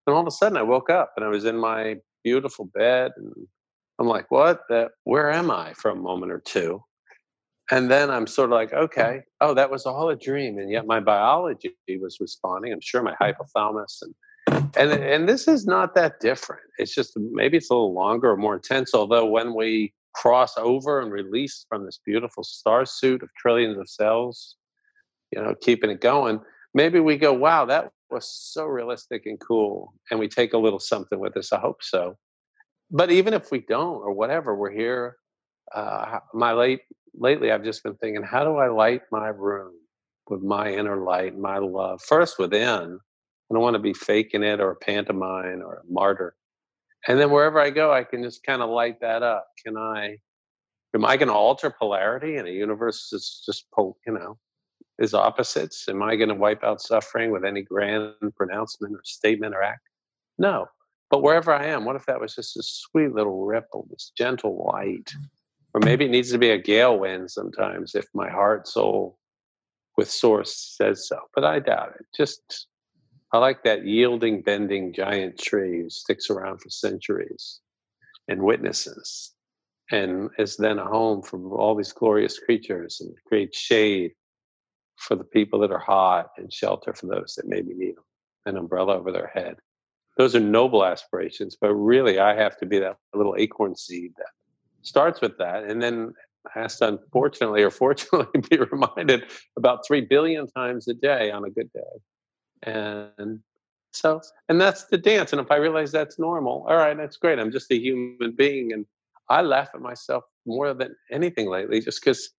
And 0.06 0.14
all 0.14 0.22
of 0.22 0.26
a 0.26 0.32
sudden, 0.32 0.56
I 0.56 0.62
woke 0.62 0.90
up 0.90 1.12
and 1.16 1.24
I 1.24 1.28
was 1.28 1.44
in 1.44 1.56
my 1.58 1.96
beautiful 2.24 2.66
bed, 2.74 3.12
and 3.16 3.32
I'm 3.98 4.08
like, 4.08 4.30
"What? 4.30 4.62
That? 4.68 4.92
Where 5.04 5.30
am 5.30 5.50
I?" 5.50 5.72
For 5.74 5.90
a 5.90 5.96
moment 5.96 6.32
or 6.32 6.40
two, 6.40 6.82
and 7.70 7.90
then 7.90 8.10
I'm 8.10 8.26
sort 8.26 8.50
of 8.50 8.54
like, 8.54 8.72
"Okay, 8.72 9.22
oh, 9.40 9.54
that 9.54 9.70
was 9.70 9.86
all 9.86 10.08
a 10.10 10.16
dream." 10.16 10.58
And 10.58 10.70
yet, 10.70 10.86
my 10.86 11.00
biology 11.00 11.74
was 12.00 12.18
responding. 12.20 12.72
I'm 12.72 12.80
sure 12.80 13.02
my 13.02 13.14
hypothalamus 13.20 14.02
and 14.02 14.14
and 14.76 14.92
and 14.92 15.28
this 15.28 15.48
is 15.48 15.66
not 15.66 15.94
that 15.94 16.20
different. 16.20 16.62
It's 16.78 16.94
just 16.94 17.12
maybe 17.16 17.56
it's 17.58 17.70
a 17.70 17.74
little 17.74 17.94
longer 17.94 18.30
or 18.30 18.36
more 18.36 18.56
intense. 18.56 18.94
Although 18.94 19.26
when 19.26 19.54
we 19.54 19.92
cross 20.14 20.56
over 20.56 21.00
and 21.00 21.12
release 21.12 21.64
from 21.68 21.84
this 21.84 22.00
beautiful 22.04 22.42
star 22.42 22.84
suit 22.84 23.22
of 23.22 23.28
trillions 23.34 23.78
of 23.78 23.88
cells, 23.88 24.56
you 25.30 25.40
know, 25.40 25.54
keeping 25.60 25.90
it 25.90 26.00
going, 26.00 26.40
maybe 26.74 27.00
we 27.00 27.16
go, 27.16 27.32
wow, 27.32 27.64
that 27.66 27.90
was 28.10 28.28
so 28.28 28.64
realistic 28.64 29.26
and 29.26 29.38
cool. 29.38 29.92
And 30.10 30.18
we 30.18 30.28
take 30.28 30.54
a 30.54 30.58
little 30.58 30.80
something 30.80 31.18
with 31.18 31.36
us. 31.36 31.52
I 31.52 31.60
hope 31.60 31.82
so. 31.82 32.16
But 32.90 33.10
even 33.10 33.34
if 33.34 33.50
we 33.50 33.60
don't 33.60 33.98
or 33.98 34.12
whatever, 34.12 34.56
we're 34.56 34.72
here. 34.72 35.16
Uh, 35.74 36.20
my 36.32 36.52
late 36.52 36.80
lately, 37.18 37.50
I've 37.50 37.64
just 37.64 37.82
been 37.82 37.96
thinking, 37.96 38.22
how 38.22 38.44
do 38.44 38.56
I 38.56 38.68
light 38.68 39.02
my 39.10 39.28
room 39.28 39.72
with 40.28 40.42
my 40.42 40.72
inner 40.72 40.96
light, 40.96 41.38
my 41.38 41.58
love? 41.58 42.00
First 42.02 42.38
within. 42.38 42.98
I 43.50 43.54
don't 43.54 43.62
want 43.62 43.74
to 43.74 43.80
be 43.80 43.94
faking 43.94 44.42
it 44.42 44.60
or 44.60 44.72
a 44.72 44.76
pantomime 44.76 45.62
or 45.62 45.76
a 45.76 45.92
martyr 45.92 46.34
and 47.06 47.20
then 47.20 47.30
wherever 47.30 47.60
I 47.60 47.70
go, 47.70 47.92
I 47.92 48.02
can 48.02 48.22
just 48.22 48.42
kind 48.42 48.62
of 48.62 48.70
light 48.70 49.00
that 49.00 49.22
up. 49.22 49.46
Can 49.64 49.76
I? 49.76 50.16
Am 50.94 51.04
I 51.04 51.16
going 51.16 51.28
to 51.28 51.34
alter 51.34 51.70
polarity 51.70 52.36
in 52.36 52.46
a 52.46 52.50
universe 52.50 53.08
that's 53.12 53.44
just 53.44 53.66
you 53.76 53.94
know 54.12 54.38
is 54.98 55.14
opposites? 55.14 55.88
Am 55.88 56.02
I 56.02 56.16
going 56.16 56.30
to 56.30 56.34
wipe 56.34 56.64
out 56.64 56.80
suffering 56.80 57.30
with 57.30 57.44
any 57.44 57.62
grand 57.62 58.14
pronouncement 58.36 58.94
or 58.94 59.00
statement 59.04 59.54
or 59.54 59.62
act? 59.62 59.82
No. 60.38 60.66
But 61.10 61.22
wherever 61.22 61.52
I 61.52 61.66
am, 61.66 61.84
what 61.84 61.96
if 61.96 62.04
that 62.06 62.20
was 62.20 62.34
just 62.34 62.56
a 62.56 62.62
sweet 62.62 63.12
little 63.14 63.46
ripple, 63.46 63.86
this 63.90 64.12
gentle 64.16 64.70
light? 64.72 65.10
Or 65.74 65.80
maybe 65.84 66.06
it 66.06 66.10
needs 66.10 66.30
to 66.32 66.38
be 66.38 66.50
a 66.50 66.58
gale 66.58 66.98
wind 66.98 67.30
sometimes 67.30 67.94
if 67.94 68.06
my 68.14 68.30
heart, 68.30 68.66
soul, 68.66 69.18
with 69.96 70.10
source 70.10 70.76
says 70.76 71.06
so. 71.06 71.18
But 71.34 71.44
I 71.44 71.58
doubt 71.58 71.94
it. 71.98 72.06
Just 72.16 72.68
I 73.32 73.38
like 73.38 73.62
that 73.64 73.84
yielding, 73.84 74.42
bending 74.42 74.92
giant 74.94 75.38
tree 75.38 75.82
who 75.82 75.90
sticks 75.90 76.30
around 76.30 76.60
for 76.60 76.70
centuries 76.70 77.60
and 78.28 78.42
witnesses 78.42 79.34
and 79.90 80.30
is 80.38 80.56
then 80.56 80.78
a 80.78 80.84
home 80.84 81.22
for 81.22 81.38
all 81.58 81.74
these 81.74 81.92
glorious 81.92 82.38
creatures 82.38 83.00
and 83.00 83.14
creates 83.26 83.58
shade 83.58 84.12
for 84.96 85.14
the 85.14 85.24
people 85.24 85.58
that 85.60 85.70
are 85.70 85.78
hot 85.78 86.30
and 86.36 86.52
shelter 86.52 86.92
for 86.92 87.06
those 87.06 87.34
that 87.36 87.48
maybe 87.48 87.74
need 87.74 87.96
them, 87.96 88.04
an 88.46 88.56
umbrella 88.56 88.96
over 88.96 89.12
their 89.12 89.30
head. 89.34 89.56
Those 90.16 90.34
are 90.34 90.40
noble 90.40 90.84
aspirations, 90.84 91.56
but 91.60 91.72
really 91.72 92.18
I 92.18 92.34
have 92.34 92.56
to 92.58 92.66
be 92.66 92.78
that 92.80 92.96
little 93.14 93.36
acorn 93.38 93.76
seed 93.76 94.12
that 94.16 94.26
starts 94.88 95.20
with 95.20 95.36
that 95.38 95.64
and 95.64 95.82
then 95.82 96.12
has 96.52 96.78
to 96.78 96.84
mm-hmm. 96.84 96.94
unfortunately 96.94 97.62
or 97.62 97.70
fortunately 97.84 98.40
be 98.48 98.58
reminded 98.58 99.24
about 99.56 99.86
three 99.86 100.00
billion 100.00 100.46
times 100.48 100.88
a 100.88 100.94
day 100.94 101.30
on 101.30 101.44
a 101.44 101.50
good 101.50 101.70
day 101.72 102.00
and 102.62 103.40
so, 103.92 104.20
and 104.48 104.60
that's 104.60 104.84
the 104.84 104.98
dance. 104.98 105.32
And 105.32 105.40
if 105.40 105.50
I 105.50 105.56
realize 105.56 105.92
that's 105.92 106.18
normal, 106.18 106.66
all 106.68 106.76
right, 106.76 106.96
that's 106.96 107.16
great. 107.16 107.38
I'm 107.38 107.50
just 107.50 107.70
a 107.70 107.76
human 107.76 108.32
being. 108.32 108.72
And 108.72 108.86
I 109.28 109.42
laugh 109.42 109.70
at 109.74 109.80
myself 109.80 110.24
more 110.46 110.74
than 110.74 110.94
anything 111.10 111.48
lately, 111.48 111.80
just 111.80 112.00
because 112.00 112.30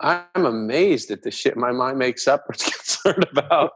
I'm 0.00 0.46
amazed 0.46 1.10
at 1.10 1.22
the 1.22 1.30
shit 1.30 1.56
my 1.56 1.70
mind 1.70 1.98
makes 1.98 2.26
up 2.26 2.44
or 2.48 2.52
gets 2.58 2.96
concerned 2.96 3.26
about 3.30 3.72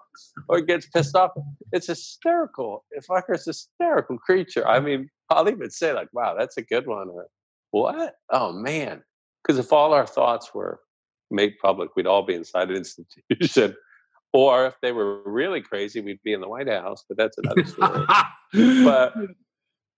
or 0.48 0.60
gets 0.60 0.86
pissed 0.86 1.14
off. 1.14 1.32
It's 1.72 1.88
hysterical. 1.88 2.84
If 2.90 3.06
Fucker's 3.06 3.44
hysterical 3.44 4.18
creature. 4.18 4.66
I 4.66 4.80
mean, 4.80 5.08
I'll 5.30 5.48
even 5.48 5.70
say, 5.70 5.92
like, 5.92 6.08
wow, 6.12 6.34
that's 6.38 6.56
a 6.56 6.62
good 6.62 6.86
one. 6.86 7.08
Or 7.08 7.26
what? 7.82 8.16
Oh, 8.30 8.52
man. 8.52 9.02
Because 9.42 9.58
if 9.58 9.72
all 9.72 9.92
our 9.92 10.06
thoughts 10.06 10.52
were 10.54 10.80
made 11.30 11.54
public, 11.62 11.90
we'd 11.96 12.06
all 12.06 12.22
be 12.22 12.34
inside 12.34 12.70
an 12.70 12.76
institution 12.76 13.76
or 14.36 14.66
if 14.66 14.74
they 14.82 14.92
were 14.92 15.22
really 15.24 15.62
crazy, 15.62 16.00
we'd 16.00 16.22
be 16.22 16.34
in 16.34 16.40
the 16.40 16.48
White 16.48 16.68
House, 16.68 17.04
but 17.08 17.16
that's 17.16 17.38
another 17.38 17.64
story. 17.64 18.04
but 18.84 19.14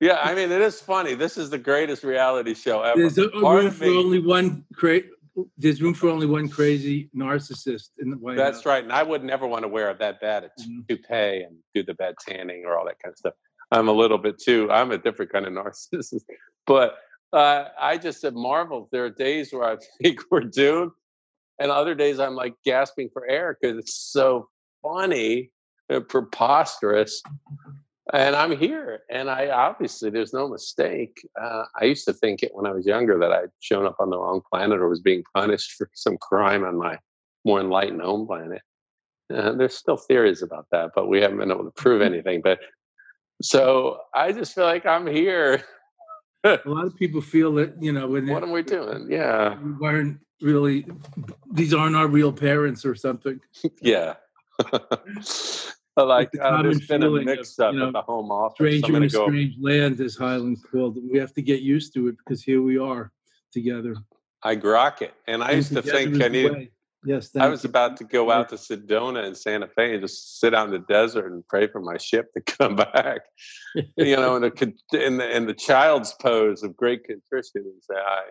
yeah, 0.01 0.21
I 0.23 0.35
mean, 0.35 0.53
it 0.53 0.61
is 0.61 0.81
funny. 0.81 1.15
This 1.15 1.37
is 1.37 1.51
the 1.51 1.59
greatest 1.59 2.05
reality 2.05 2.55
show 2.55 2.83
ever. 2.83 3.01
There's 3.01 3.19
a, 3.19 3.29
room 3.31 3.71
for 3.73 3.87
only 3.87 4.21
one 4.21 4.65
cra- 4.75 5.03
There's 5.57 5.83
room 5.83 5.95
for 5.95 6.09
only 6.09 6.27
one 6.27 6.49
crazy 6.49 7.11
narcissist 7.17 7.89
in 7.99 8.11
the 8.11 8.17
White 8.17 8.37
that's 8.37 8.47
House. 8.47 8.55
That's 8.59 8.67
right. 8.67 8.85
And 8.85 8.93
I 8.93 9.03
would 9.03 9.25
never 9.25 9.47
want 9.47 9.63
to 9.63 9.69
wear 9.69 9.93
that 9.93 10.21
bad 10.21 10.45
a 10.45 10.49
mm-hmm. 10.49 10.81
toupee 10.89 11.43
and 11.43 11.57
do 11.75 11.83
the 11.83 11.95
bad 11.95 12.15
tanning 12.21 12.63
or 12.65 12.79
all 12.79 12.87
that 12.87 13.01
kind 13.03 13.13
of 13.13 13.19
stuff. 13.19 13.35
I'm 13.73 13.89
a 13.89 13.93
little 13.93 14.19
bit 14.19 14.39
too. 14.41 14.71
I'm 14.71 14.93
a 14.93 14.99
different 14.99 15.33
kind 15.33 15.47
of 15.47 15.53
narcissist, 15.93 16.23
but 16.65 16.97
uh, 17.33 17.65
I 17.79 17.99
just 17.99 18.23
have 18.23 18.35
marveled. 18.35 18.89
There 18.91 19.05
are 19.05 19.11
days 19.11 19.53
where 19.53 19.65
I 19.65 19.77
think 20.03 20.21
we're 20.31 20.41
doomed, 20.41 20.93
and 21.59 21.71
other 21.71 21.95
days 21.95 22.19
I'm 22.19 22.35
like 22.35 22.55
gasping 22.65 23.11
for 23.13 23.29
air 23.29 23.57
because 23.61 23.79
it's 23.79 23.95
so 23.95 24.49
funny 24.83 25.51
and 25.89 26.09
preposterous. 26.09 27.23
And 28.15 28.35
I'm 28.35 28.57
here, 28.57 29.01
and 29.11 29.29
I 29.29 29.49
obviously 29.49 30.09
there's 30.09 30.33
no 30.33 30.49
mistake. 30.49 31.21
Uh, 31.41 31.65
I 31.79 31.85
used 31.85 32.07
to 32.07 32.15
think 32.15 32.43
it 32.43 32.55
when 32.55 32.65
I 32.65 32.73
was 32.73 32.87
younger 32.87 33.19
that 33.19 33.33
I'd 33.33 33.51
shown 33.61 33.85
up 33.85 33.97
on 34.01 34.09
the 34.09 34.19
wrong 34.19 34.41
planet 34.51 34.79
or 34.79 34.89
was 34.89 35.01
being 35.01 35.25
punished 35.35 35.73
for 35.79 35.91
some 35.95 36.17
crime 36.17 36.65
on 36.65 36.79
my 36.79 36.99
more 37.45 37.61
enlightened 37.61 38.01
home 38.01 38.27
planet. 38.27 38.63
Uh, 39.33 39.53
there's 39.53 39.75
still 39.75 39.99
theories 39.99 40.41
about 40.41 40.67
that, 40.73 40.93
but 40.95 41.09
we 41.09 41.21
haven't 41.21 41.37
been 41.37 41.51
able 41.51 41.65
to 41.65 41.71
prove 41.71 42.01
anything. 42.13 42.41
But 42.43 42.61
so 43.43 43.99
I 44.15 44.33
just 44.33 44.55
feel 44.55 44.65
like 44.65 44.87
I'm 44.87 45.07
here. 45.07 45.63
a 46.65 46.69
lot 46.69 46.87
of 46.87 46.97
people 46.97 47.21
feel 47.21 47.53
that 47.55 47.81
you 47.83 47.93
know 47.93 48.09
when 48.09 48.27
what 48.29 48.43
are 48.43 48.51
we 48.51 48.63
doing? 48.63 49.07
Yeah, 49.11 49.59
we 49.61 49.73
weren't 49.73 50.21
really 50.41 50.87
these 51.53 51.75
aren't 51.75 51.97
our 51.97 52.09
real 52.09 52.33
parents 52.33 52.85
or 52.85 52.95
something. 52.95 53.41
yeah. 53.83 54.15
like 55.97 56.31
the 56.33 56.41
uh, 56.43 56.63
there's 56.63 56.87
been 56.87 57.03
a 57.03 57.11
mix 57.11 57.59
up 57.59 57.73
you 57.73 57.81
know, 57.81 57.89
at 57.89 57.93
the 57.93 58.03
home 58.03 58.31
office. 58.31 58.55
Stranger 58.57 58.97
in 58.97 59.03
a 59.03 59.09
go... 59.09 59.27
strange 59.27 59.55
land, 59.61 60.01
as 60.01 60.17
Heinlein 60.17 60.57
called 60.71 60.97
it. 60.97 61.05
We 61.11 61.19
have 61.19 61.33
to 61.35 61.43
get 61.43 61.61
used 61.61 61.95
to 61.95 62.09
it 62.09 62.17
because 62.19 62.43
here 62.43 62.63
we 62.63 62.79
are 62.79 63.13
together. 63.53 63.97
I 64.43 64.57
grok 64.57 65.03
it, 65.03 65.15
and 65.27 65.43
I 65.43 65.49
and 65.49 65.57
used 65.57 65.73
to 65.75 65.83
think 65.83 66.23
I 66.23 66.29
need. 66.29 66.71
Yes, 67.05 67.31
I 67.37 67.49
was 67.49 67.63
you. 67.63 67.71
about 67.71 67.97
to 67.99 68.05
go 68.05 68.31
out 68.31 68.49
to 68.49 68.57
Sedona 68.57 69.25
and 69.25 69.37
Santa 69.37 69.69
Fe 69.69 69.95
and 69.95 70.03
just 70.03 70.41
sit 70.41 70.53
out 70.53 70.67
in 70.67 70.73
the 70.73 70.81
desert 70.81 71.33
and 71.33 71.47
pray 71.47 71.69
for 71.69 71.81
my 71.81 71.97
ship 71.97 72.33
to 72.35 72.41
come 72.59 72.77
back. 72.77 73.21
you 73.97 74.17
know, 74.17 74.37
in 74.37 74.43
the, 74.43 74.75
in 74.93 75.19
the 75.19 75.37
in 75.37 75.47
the 75.47 75.55
child's 75.55 76.15
pose 76.21 76.63
of 76.63 76.77
great 76.77 77.05
contrition 77.05 77.63
and 77.63 77.83
say, 77.83 77.95
"I 77.97 78.23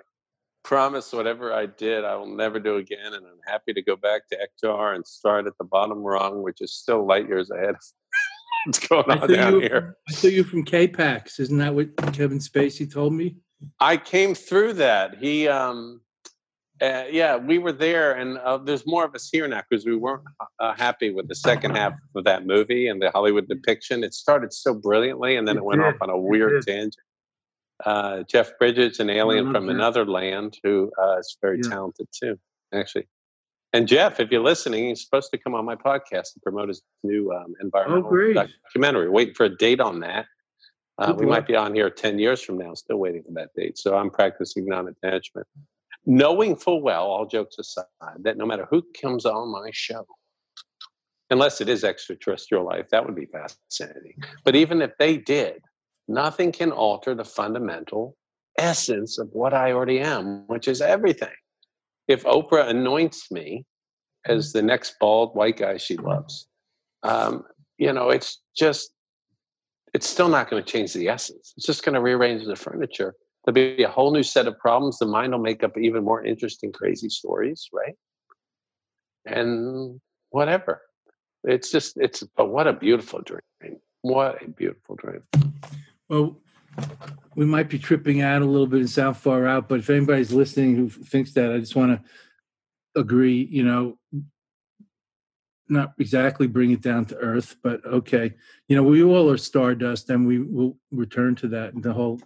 promise 0.68 1.14
whatever 1.14 1.54
I 1.54 1.66
did, 1.66 2.04
I 2.04 2.16
will 2.16 2.36
never 2.36 2.60
do 2.60 2.76
again. 2.76 3.14
And 3.14 3.26
I'm 3.26 3.40
happy 3.48 3.72
to 3.72 3.82
go 3.82 3.96
back 3.96 4.24
to 4.30 4.38
Ektar 4.38 4.96
and 4.96 5.08
start 5.08 5.48
at 5.48 5.54
the 5.58 5.64
bottom 5.64 6.00
rung, 6.00 6.44
which 6.44 6.60
is 6.60 6.74
still 6.74 7.08
light 7.08 7.28
years 7.28 7.50
ahead. 7.50 7.70
of 7.70 7.82
What's 8.66 8.86
going 8.86 9.10
on 9.10 9.32
down 9.32 9.62
here? 9.62 9.96
I 10.10 10.12
saw 10.12 10.28
you 10.28 10.44
from 10.44 10.66
K-Pax. 10.66 11.40
Isn't 11.40 11.58
that 11.60 11.74
what 11.74 11.96
Kevin 12.12 12.40
Spacey 12.40 12.92
told 12.92 13.14
me? 13.14 13.38
I 13.80 13.96
came 13.96 14.36
through 14.36 14.74
that. 14.74 15.18
He, 15.20 15.48
um, 15.48 16.02
uh, 16.82 17.04
yeah, 17.10 17.36
we 17.36 17.58
were 17.58 17.72
there, 17.72 18.14
and 18.14 18.38
uh, 18.38 18.58
there's 18.58 18.86
more 18.86 19.06
of 19.06 19.16
us 19.16 19.30
here 19.32 19.48
now 19.48 19.62
because 19.70 19.86
we 19.86 19.96
weren't 19.96 20.24
uh, 20.60 20.74
happy 20.74 21.12
with 21.12 21.28
the 21.28 21.36
second 21.36 21.76
half 21.76 21.94
of 22.16 22.24
that 22.26 22.46
movie 22.46 22.88
and 22.88 23.02
the 23.02 23.10
Hollywood 23.12 23.48
depiction. 23.48 24.04
It 24.04 24.14
started 24.14 24.54
so 24.54 24.74
brilliantly, 24.74 25.38
and 25.38 25.48
then 25.48 25.58
it, 25.58 25.60
it 25.60 25.66
went 25.66 25.82
did. 25.82 25.88
off 25.88 25.96
on 26.02 26.10
a 26.10 26.18
weird 26.18 26.66
tangent 26.66 26.96
uh, 27.86 28.24
Jeff 28.24 28.58
Bridges, 28.58 29.00
an 29.00 29.10
alien 29.10 29.52
from 29.52 29.70
another 29.70 30.06
land, 30.06 30.58
who 30.64 30.92
uh, 31.02 31.18
is 31.18 31.38
very 31.42 31.60
yeah. 31.64 31.70
talented 31.70 32.08
too, 32.12 32.40
actually. 32.74 33.08
And 33.74 33.88
Jeff, 33.88 34.20
if 34.20 34.32
you're 34.32 34.42
listening, 34.42 34.88
he's 34.88 35.04
supposed 35.04 35.30
to 35.32 35.38
come 35.38 35.54
on 35.54 35.66
my 35.66 35.76
podcast 35.76 36.34
to 36.34 36.40
promote 36.42 36.70
his 36.70 36.82
new 37.04 37.32
um, 37.32 37.48
oh, 37.50 37.56
environmental 37.62 38.10
oh, 38.12 38.48
documentary. 38.64 39.10
Waiting 39.10 39.34
for 39.34 39.46
a 39.46 39.56
date 39.56 39.80
on 39.80 40.00
that. 40.00 40.26
Uh, 40.98 41.14
we 41.16 41.28
might 41.28 41.46
be 41.46 41.56
on 41.56 41.76
here 41.76 41.92
10 41.92 42.18
years 42.18 42.42
from 42.42 42.58
now, 42.58 42.74
still 42.74 42.98
waiting 42.98 43.22
for 43.22 43.32
that 43.34 43.50
date. 43.56 43.78
So 43.78 43.96
I'm 43.96 44.10
practicing 44.10 44.66
non 44.66 44.88
attachment. 44.88 45.46
Knowing 46.10 46.56
full 46.56 46.82
well, 46.82 47.04
all 47.04 47.26
jokes 47.26 47.60
aside, 47.60 47.86
that 48.22 48.38
no 48.38 48.46
matter 48.46 48.66
who 48.72 48.82
comes 49.00 49.26
on 49.26 49.52
my 49.52 49.70
show, 49.74 50.08
unless 51.30 51.60
it 51.60 51.68
is 51.68 51.84
extraterrestrial 51.84 52.66
life, 52.66 52.88
that 52.90 53.06
would 53.06 53.14
be 53.16 53.26
fascinating. 53.26 54.14
But 54.46 54.56
even 54.56 54.82
if 54.82 54.92
they 54.98 55.18
did, 55.18 55.62
nothing 56.08 56.54
can 56.54 56.72
alter 56.72 57.14
the 57.14 57.26
fundamental 57.26 58.16
essence 58.58 59.20
of 59.20 59.28
what 59.34 59.54
I 59.54 59.74
already 59.74 60.00
am, 60.00 60.48
which 60.48 60.70
is 60.70 60.82
everything. 60.82 61.36
If 62.08 62.24
Oprah 62.24 62.70
anoints 62.70 63.30
me 63.30 63.66
as 64.26 64.54
the 64.54 64.62
next 64.62 64.96
bald 65.02 65.36
white 65.36 65.58
guy 65.58 65.76
she 65.76 65.98
loves, 65.98 66.48
um, 67.04 67.44
you 67.78 67.92
know, 67.92 68.12
it's 68.12 68.42
just 68.56 68.92
it's 69.94 70.08
still 70.08 70.30
not 70.30 70.50
going 70.50 70.64
to 70.64 70.72
change 70.72 70.94
the 70.94 71.10
essence. 71.10 71.54
It's 71.58 71.66
just 71.66 71.84
going 71.84 71.96
to 71.96 72.02
rearrange 72.02 72.46
the 72.46 72.56
furniture. 72.56 73.16
There'll 73.48 73.78
be 73.78 73.84
a 73.84 73.90
whole 73.90 74.12
new 74.12 74.24
set 74.24 74.46
of 74.46 74.60
problems. 74.60 75.00
The 75.00 75.06
mind 75.06 75.32
will 75.32 75.40
make 75.40 75.64
up 75.64 75.78
even 75.78 76.04
more 76.04 76.22
interesting, 76.22 76.74
crazy 76.74 77.08
stories, 77.08 77.70
right? 77.72 77.96
And 79.26 80.02
whatever. 80.32 80.82
It's 81.46 81.72
just, 81.72 81.96
it's, 81.96 82.24
but 82.36 82.50
what 82.50 82.68
a 82.68 82.74
beautiful 82.74 83.22
dream. 83.22 83.78
What 84.02 84.44
a 84.44 84.50
beautiful 84.50 84.98
dream. 84.98 85.24
Well, 86.10 86.42
we 87.36 87.46
might 87.46 87.70
be 87.70 87.80
tripping 87.80 88.22
out 88.22 88.42
a 88.42 88.46
little 88.46 88.68
bit 88.68 88.82
and 88.82 88.90
sound 88.90 89.16
far 89.16 89.48
out, 89.48 89.70
but 89.70 89.80
if 89.80 89.90
anybody's 89.90 90.34
listening 90.34 90.76
who 90.76 90.90
thinks 90.90 91.32
that, 91.34 91.54
I 91.54 91.60
just 91.60 91.76
want 91.76 91.94
to 91.94 93.00
agree, 93.00 93.48
you 93.50 93.64
know, 93.64 93.98
not 95.70 95.94
exactly 96.00 96.48
bring 96.48 96.72
it 96.72 96.82
down 96.82 97.06
to 97.06 97.18
earth, 97.18 97.56
but 97.64 97.86
okay. 97.86 98.34
You 98.68 98.76
know, 98.76 98.84
we 98.84 99.04
all 99.04 99.32
are 99.32 99.38
stardust 99.38 100.10
and 100.10 100.28
we 100.28 100.40
will 100.40 100.78
return 100.92 101.36
to 101.36 101.48
that 101.50 101.74
and 101.74 101.84
the 101.84 101.94
whole 101.94 102.20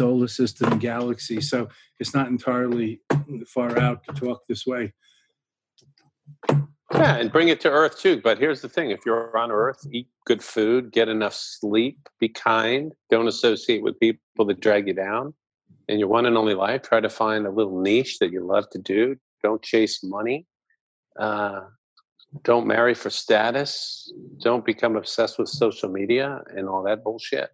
solar 0.00 0.28
system 0.28 0.78
galaxy. 0.78 1.42
So 1.42 1.68
it's 1.98 2.14
not 2.14 2.28
entirely 2.28 3.02
far 3.46 3.78
out 3.78 4.02
to 4.04 4.14
talk 4.14 4.46
this 4.48 4.66
way. 4.66 4.94
Yeah, 6.48 7.16
and 7.16 7.30
bring 7.30 7.48
it 7.48 7.60
to 7.60 7.70
earth 7.70 7.98
too. 7.98 8.18
But 8.24 8.38
here's 8.38 8.62
the 8.62 8.68
thing 8.70 8.90
if 8.90 9.00
you're 9.04 9.36
on 9.36 9.50
earth, 9.50 9.80
eat 9.92 10.08
good 10.24 10.42
food, 10.42 10.90
get 10.90 11.10
enough 11.10 11.34
sleep, 11.34 12.08
be 12.18 12.30
kind, 12.30 12.92
don't 13.10 13.28
associate 13.28 13.82
with 13.82 14.00
people 14.00 14.46
that 14.46 14.60
drag 14.60 14.88
you 14.88 14.94
down. 14.94 15.34
In 15.86 15.98
your 15.98 16.08
one 16.08 16.24
and 16.24 16.38
only 16.38 16.54
life, 16.54 16.80
try 16.80 17.00
to 17.00 17.10
find 17.10 17.46
a 17.46 17.50
little 17.50 17.78
niche 17.78 18.20
that 18.20 18.32
you 18.32 18.40
love 18.42 18.70
to 18.70 18.78
do. 18.78 19.16
Don't 19.42 19.62
chase 19.62 20.02
money. 20.02 20.46
Uh, 21.18 21.60
don't 22.42 22.66
marry 22.66 22.94
for 22.94 23.10
status. 23.10 24.10
Don't 24.38 24.64
become 24.64 24.96
obsessed 24.96 25.38
with 25.38 25.48
social 25.50 25.90
media 25.90 26.40
and 26.56 26.68
all 26.68 26.82
that 26.84 27.04
bullshit. 27.04 27.50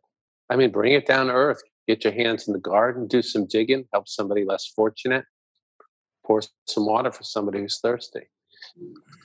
I 0.48 0.54
mean, 0.54 0.70
bring 0.70 0.92
it 0.92 1.06
down 1.06 1.26
to 1.26 1.32
earth. 1.32 1.60
Get 1.86 2.04
your 2.04 2.12
hands 2.12 2.48
in 2.48 2.52
the 2.52 2.60
garden, 2.60 3.06
do 3.06 3.22
some 3.22 3.46
digging, 3.46 3.86
help 3.92 4.08
somebody 4.08 4.44
less 4.44 4.66
fortunate, 4.66 5.24
pour 6.24 6.42
some 6.66 6.86
water 6.86 7.12
for 7.12 7.22
somebody 7.22 7.60
who's 7.60 7.78
thirsty. 7.80 8.28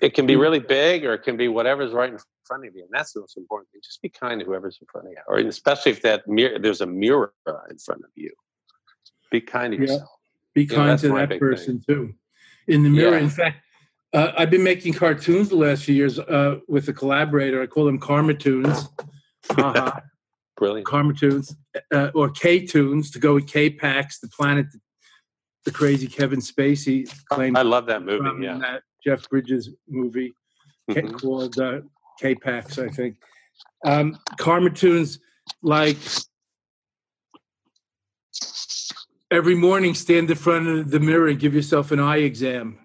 It 0.01 0.13
can 0.13 0.25
be 0.25 0.35
really 0.35 0.59
big 0.59 1.05
or 1.05 1.13
it 1.13 1.23
can 1.23 1.37
be 1.37 1.47
whatever's 1.47 1.91
right 1.91 2.11
in 2.11 2.19
front 2.45 2.65
of 2.65 2.75
you. 2.75 2.83
And 2.83 2.89
that's 2.91 3.13
the 3.13 3.21
most 3.21 3.37
important 3.37 3.71
thing. 3.71 3.81
Just 3.83 4.01
be 4.01 4.09
kind 4.09 4.39
to 4.39 4.45
whoever's 4.45 4.77
in 4.79 4.87
front 4.91 5.07
of 5.07 5.13
you. 5.13 5.19
Or 5.27 5.37
especially 5.37 5.91
if 5.91 6.01
that 6.03 6.27
mirror 6.27 6.59
there's 6.59 6.81
a 6.81 6.85
mirror 6.85 7.33
in 7.69 7.77
front 7.77 8.01
of 8.03 8.11
you. 8.15 8.31
Be 9.31 9.41
kind 9.41 9.71
to 9.71 9.77
yeah. 9.77 9.81
yourself. 9.83 10.09
Be 10.53 10.65
kind 10.65 11.01
you 11.01 11.09
know, 11.09 11.17
to 11.17 11.27
that 11.27 11.39
person 11.39 11.81
thing. 11.81 11.95
too. 11.95 12.13
In 12.67 12.83
the 12.83 12.89
mirror. 12.89 13.17
Yeah. 13.17 13.23
In 13.23 13.29
fact, 13.29 13.57
uh, 14.13 14.33
I've 14.37 14.49
been 14.49 14.63
making 14.63 14.93
cartoons 14.93 15.49
the 15.49 15.55
last 15.55 15.85
few 15.85 15.95
years 15.95 16.19
uh, 16.19 16.59
with 16.67 16.87
a 16.89 16.93
collaborator. 16.93 17.61
I 17.61 17.67
call 17.67 17.85
them 17.85 17.99
Karmatoons. 17.99 18.89
Uh-huh. 19.49 19.91
Brilliant. 20.61 20.87
Karmatoons 20.87 21.55
uh, 21.91 22.11
or 22.13 22.29
K 22.29 22.63
Tunes 22.65 23.09
to 23.11 23.19
go 23.19 23.33
with 23.33 23.47
K 23.47 23.71
Pax, 23.71 24.19
the 24.19 24.27
planet, 24.27 24.67
the 25.65 25.71
crazy 25.71 26.07
Kevin 26.07 26.39
Spacey 26.39 27.11
claimed. 27.29 27.57
I 27.57 27.63
love 27.63 27.87
that 27.87 28.03
movie. 28.03 28.45
Yeah. 28.45 28.59
That 28.59 28.83
Jeff 29.03 29.27
Bridges 29.29 29.71
movie 29.89 30.35
mm-hmm. 30.89 31.15
called 31.15 31.59
uh, 31.59 31.79
K 32.19 32.35
Pax, 32.35 32.77
I 32.77 32.89
think. 32.89 33.17
Um, 33.83 34.19
tunes 34.75 35.17
like 35.63 35.97
every 39.31 39.55
morning 39.55 39.95
stand 39.95 40.29
in 40.29 40.37
front 40.37 40.67
of 40.67 40.91
the 40.91 40.99
mirror 40.99 41.27
and 41.27 41.39
give 41.39 41.55
yourself 41.55 41.91
an 41.91 41.99
eye 41.99 42.17
exam 42.17 42.77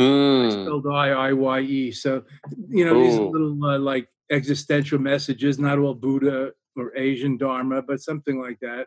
Mm. 0.00 0.64
Spelled 0.64 0.86
I 0.86 1.10
I 1.10 1.32
Y 1.32 1.60
E. 1.60 1.92
So, 1.92 2.24
you 2.68 2.84
know, 2.84 2.96
Ooh. 2.96 3.04
these 3.04 3.18
little 3.18 3.64
uh, 3.64 3.78
like 3.78 4.08
existential 4.30 4.98
messages, 4.98 5.58
not 5.58 5.78
all 5.78 5.94
Buddha 5.94 6.52
or 6.76 6.96
Asian 6.96 7.36
Dharma, 7.36 7.82
but 7.82 8.00
something 8.00 8.40
like 8.40 8.58
that. 8.60 8.86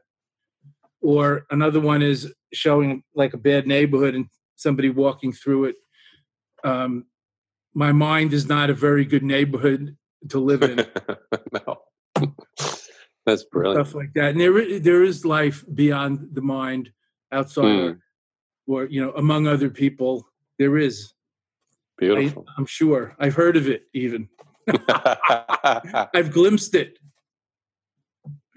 Or 1.02 1.46
another 1.52 1.80
one 1.80 2.02
is 2.02 2.34
showing 2.54 3.04
like 3.14 3.34
a 3.34 3.38
bad 3.38 3.68
neighborhood 3.68 4.16
and 4.16 4.26
somebody 4.56 4.90
walking 4.90 5.32
through 5.32 5.66
it. 5.66 5.76
Um, 6.64 7.06
my 7.74 7.92
mind 7.92 8.34
is 8.34 8.48
not 8.48 8.70
a 8.70 8.74
very 8.74 9.06
good 9.06 9.24
neighborhood 9.24 9.96
to 10.30 10.40
live 10.40 10.64
in. 10.64 10.86
no. 11.52 11.82
That's 13.26 13.44
brilliant. 13.44 13.88
Stuff 13.88 13.96
like 13.96 14.14
that. 14.16 14.32
And 14.32 14.40
there, 14.40 14.80
there 14.80 15.04
is 15.04 15.26
life 15.26 15.66
beyond 15.74 16.30
the 16.34 16.42
mind, 16.42 16.92
outside, 17.32 17.64
mm. 17.64 18.00
or 18.68 18.86
you 18.86 19.04
know, 19.04 19.12
among 19.14 19.48
other 19.48 19.70
people 19.70 20.28
there 20.60 20.78
is. 20.78 21.12
Beautiful. 21.98 22.46
I, 22.48 22.60
am 22.60 22.66
sure. 22.66 23.16
I've 23.20 23.36
heard 23.36 23.58
of 23.58 23.68
it 23.68 23.84
even. 23.94 24.30
I've 24.88 26.32
glimpsed 26.32 26.76
it. 26.76 27.00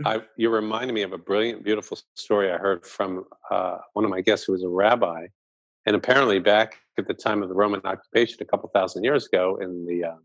I, 0.05 0.23
you 0.37 0.51
reminded 0.51 0.93
me 0.93 1.03
of 1.03 1.13
a 1.13 1.19
brilliant, 1.19 1.65
beautiful 1.65 1.99
story 2.15 2.53
I 2.53 2.57
heard 2.57 2.87
from 2.87 3.25
uh, 3.51 3.79
one 3.95 4.05
of 4.05 4.11
my 4.11 4.21
guests 4.21 4.47
who 4.47 4.53
was 4.53 4.63
a 4.63 4.69
rabbi. 4.69 5.27
And 5.87 5.97
apparently, 5.97 6.39
back 6.39 6.79
at 6.99 7.09
the 7.09 7.15
time 7.15 7.43
of 7.43 7.49
the 7.49 7.55
Roman 7.55 7.81
occupation, 7.85 8.39
a 8.41 8.45
couple 8.45 8.71
thousand 8.75 9.05
years 9.05 9.27
ago, 9.27 9.59
in 9.61 9.87
the 9.87 10.05
uh, 10.05 10.17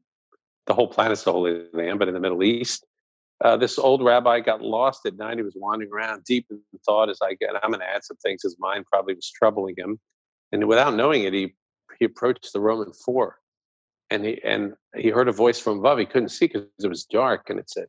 the 0.65 0.73
whole 0.73 0.87
planet's 0.87 1.23
the 1.23 1.31
Holy 1.31 1.65
Land, 1.73 1.99
but 1.99 2.07
in 2.07 2.13
the 2.13 2.19
Middle 2.19 2.43
East, 2.43 2.85
uh, 3.43 3.57
this 3.57 3.79
old 3.79 4.03
rabbi 4.03 4.39
got 4.39 4.61
lost 4.61 5.05
at 5.05 5.15
night. 5.15 5.37
He 5.37 5.43
was 5.43 5.55
wandering 5.55 5.91
around 5.91 6.23
deep 6.25 6.47
in 6.49 6.59
thought. 6.85 7.09
As 7.09 7.19
I 7.21 7.33
get, 7.35 7.51
I'm 7.61 7.71
going 7.71 7.79
to 7.79 7.89
add 7.89 8.03
some 8.03 8.17
things. 8.17 8.43
His 8.43 8.57
mind 8.59 8.85
probably 8.91 9.15
was 9.15 9.31
troubling 9.31 9.75
him, 9.77 9.99
and 10.51 10.67
without 10.67 10.95
knowing 10.95 11.23
it, 11.23 11.33
he 11.33 11.53
he 11.97 12.05
approached 12.05 12.51
the 12.53 12.59
Roman 12.59 12.91
four, 12.93 13.39
and 14.09 14.25
he 14.25 14.41
and 14.43 14.73
he 14.95 15.09
heard 15.09 15.29
a 15.29 15.33
voice 15.33 15.59
from 15.59 15.79
above. 15.79 15.97
He 15.97 16.05
couldn't 16.05 16.29
see 16.29 16.47
because 16.47 16.67
it 16.83 16.89
was 16.89 17.05
dark, 17.05 17.49
and 17.49 17.59
it 17.59 17.69
said, 17.69 17.87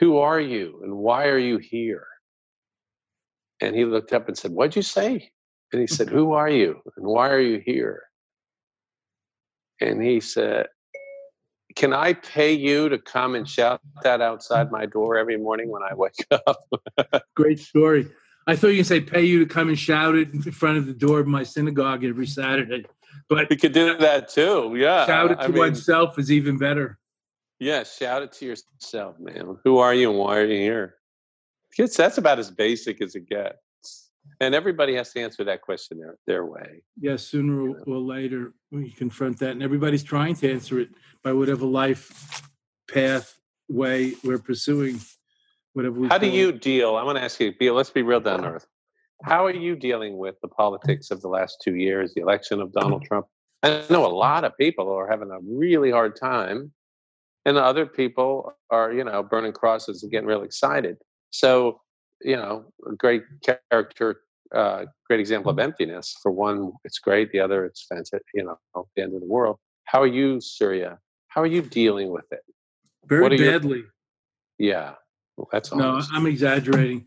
"Who 0.00 0.18
are 0.18 0.40
you, 0.40 0.80
and 0.82 0.96
why 0.96 1.26
are 1.28 1.38
you 1.38 1.58
here?" 1.58 2.06
And 3.60 3.74
he 3.74 3.84
looked 3.84 4.12
up 4.12 4.28
and 4.28 4.36
said, 4.36 4.52
"What'd 4.52 4.76
you 4.76 4.82
say?" 4.82 5.30
And 5.72 5.80
he 5.80 5.86
mm-hmm. 5.86 5.94
said, 5.94 6.08
"Who 6.08 6.32
are 6.32 6.50
you, 6.50 6.80
and 6.96 7.06
why 7.06 7.30
are 7.30 7.40
you 7.40 7.60
here?" 7.64 8.02
And 9.80 10.02
he 10.02 10.20
said, 10.20 10.66
can 11.78 11.92
I 11.92 12.14
pay 12.14 12.52
you 12.52 12.88
to 12.88 12.98
come 12.98 13.36
and 13.36 13.48
shout 13.48 13.80
that 14.02 14.20
outside 14.20 14.72
my 14.72 14.84
door 14.84 15.16
every 15.16 15.36
morning 15.36 15.70
when 15.70 15.82
I 15.82 15.94
wake 15.94 16.26
up? 16.30 16.68
Great 17.36 17.60
story. 17.60 18.08
I 18.48 18.56
thought 18.56 18.68
you 18.68 18.82
say 18.82 19.00
pay 19.00 19.24
you 19.24 19.38
to 19.40 19.46
come 19.46 19.68
and 19.68 19.78
shout 19.78 20.16
it 20.16 20.32
in 20.32 20.42
front 20.42 20.78
of 20.78 20.86
the 20.86 20.92
door 20.92 21.20
of 21.20 21.28
my 21.28 21.44
synagogue 21.44 22.04
every 22.04 22.26
Saturday. 22.26 22.84
But 23.28 23.48
we 23.48 23.56
could 23.56 23.72
do 23.72 23.96
that 23.96 24.28
too. 24.28 24.74
Yeah. 24.76 25.06
Shout 25.06 25.30
it 25.30 25.36
to 25.36 25.42
I 25.42 25.48
mean, 25.48 25.58
oneself 25.58 26.18
is 26.18 26.32
even 26.32 26.58
better. 26.58 26.98
Yeah, 27.60 27.82
shout 27.84 28.22
it 28.22 28.32
to 28.34 28.46
yourself, 28.46 29.18
man. 29.18 29.56
Who 29.64 29.78
are 29.78 29.94
you 29.94 30.10
and 30.10 30.18
why 30.18 30.38
are 30.38 30.46
you 30.46 30.58
here? 30.58 30.94
Kids, 31.74 31.96
that's 31.96 32.18
about 32.18 32.38
as 32.38 32.50
basic 32.50 33.02
as 33.02 33.14
it 33.14 33.28
gets. 33.28 34.10
And 34.40 34.54
everybody 34.54 34.94
has 34.94 35.12
to 35.12 35.20
answer 35.20 35.42
that 35.44 35.62
question 35.62 35.98
their 35.98 36.18
their 36.26 36.44
way. 36.44 36.82
Yes, 37.00 37.24
sooner 37.24 37.70
or 37.70 37.98
later 37.98 38.52
we 38.70 38.90
confront 38.90 39.38
that, 39.40 39.50
and 39.50 39.62
everybody's 39.62 40.04
trying 40.04 40.34
to 40.36 40.52
answer 40.52 40.78
it 40.78 40.90
by 41.24 41.32
whatever 41.32 41.64
life 41.64 42.42
path 42.92 43.38
way 43.68 44.14
we're 44.22 44.38
pursuing. 44.38 45.00
Whatever. 45.72 46.06
How 46.08 46.18
do 46.18 46.28
you 46.28 46.52
deal? 46.52 46.96
I 46.96 47.02
want 47.02 47.18
to 47.18 47.24
ask 47.24 47.40
you, 47.40 47.52
Bill. 47.58 47.74
Let's 47.74 47.90
be 47.90 48.02
real 48.02 48.20
down 48.20 48.44
earth. 48.44 48.66
How 49.24 49.46
are 49.46 49.54
you 49.54 49.74
dealing 49.74 50.16
with 50.16 50.36
the 50.42 50.48
politics 50.48 51.10
of 51.10 51.20
the 51.22 51.28
last 51.28 51.60
two 51.62 51.74
years, 51.74 52.14
the 52.14 52.20
election 52.20 52.60
of 52.60 52.72
Donald 52.72 53.02
Trump? 53.08 53.26
I 53.62 53.82
know 53.90 54.06
a 54.06 54.08
lot 54.08 54.44
of 54.44 54.56
people 54.56 54.92
are 54.92 55.08
having 55.08 55.30
a 55.30 55.38
really 55.42 55.90
hard 55.90 56.14
time, 56.14 56.70
and 57.48 57.56
other 57.56 57.86
people 57.86 58.52
are, 58.70 58.92
you 58.92 59.04
know, 59.04 59.22
burning 59.22 59.52
crosses 59.52 60.02
and 60.02 60.12
getting 60.12 60.26
real 60.26 60.42
excited. 60.42 60.98
So, 61.30 61.80
you 62.20 62.36
know, 62.36 62.66
a 62.86 62.94
great 62.94 63.22
character, 63.70 64.20
uh, 64.54 64.84
great 65.06 65.20
example 65.20 65.50
of 65.50 65.58
emptiness. 65.58 66.14
For 66.22 66.30
one, 66.30 66.72
it's 66.84 66.98
great. 66.98 67.32
The 67.32 67.40
other, 67.40 67.64
it's 67.64 67.86
fantastic. 67.88 68.22
You 68.34 68.44
know, 68.44 68.86
the 68.96 69.02
end 69.02 69.14
of 69.14 69.20
the 69.20 69.26
world. 69.26 69.56
How 69.84 70.02
are 70.02 70.06
you, 70.06 70.40
Surya? 70.40 70.98
How 71.28 71.40
are 71.40 71.46
you 71.46 71.62
dealing 71.62 72.10
with 72.10 72.26
it? 72.30 72.40
Very 73.06 73.38
badly. 73.38 73.84
Your, 74.58 74.70
yeah, 74.70 74.94
well, 75.36 75.48
that's 75.50 75.72
no. 75.72 76.00
I'm 76.12 76.26
exaggerating. 76.26 77.06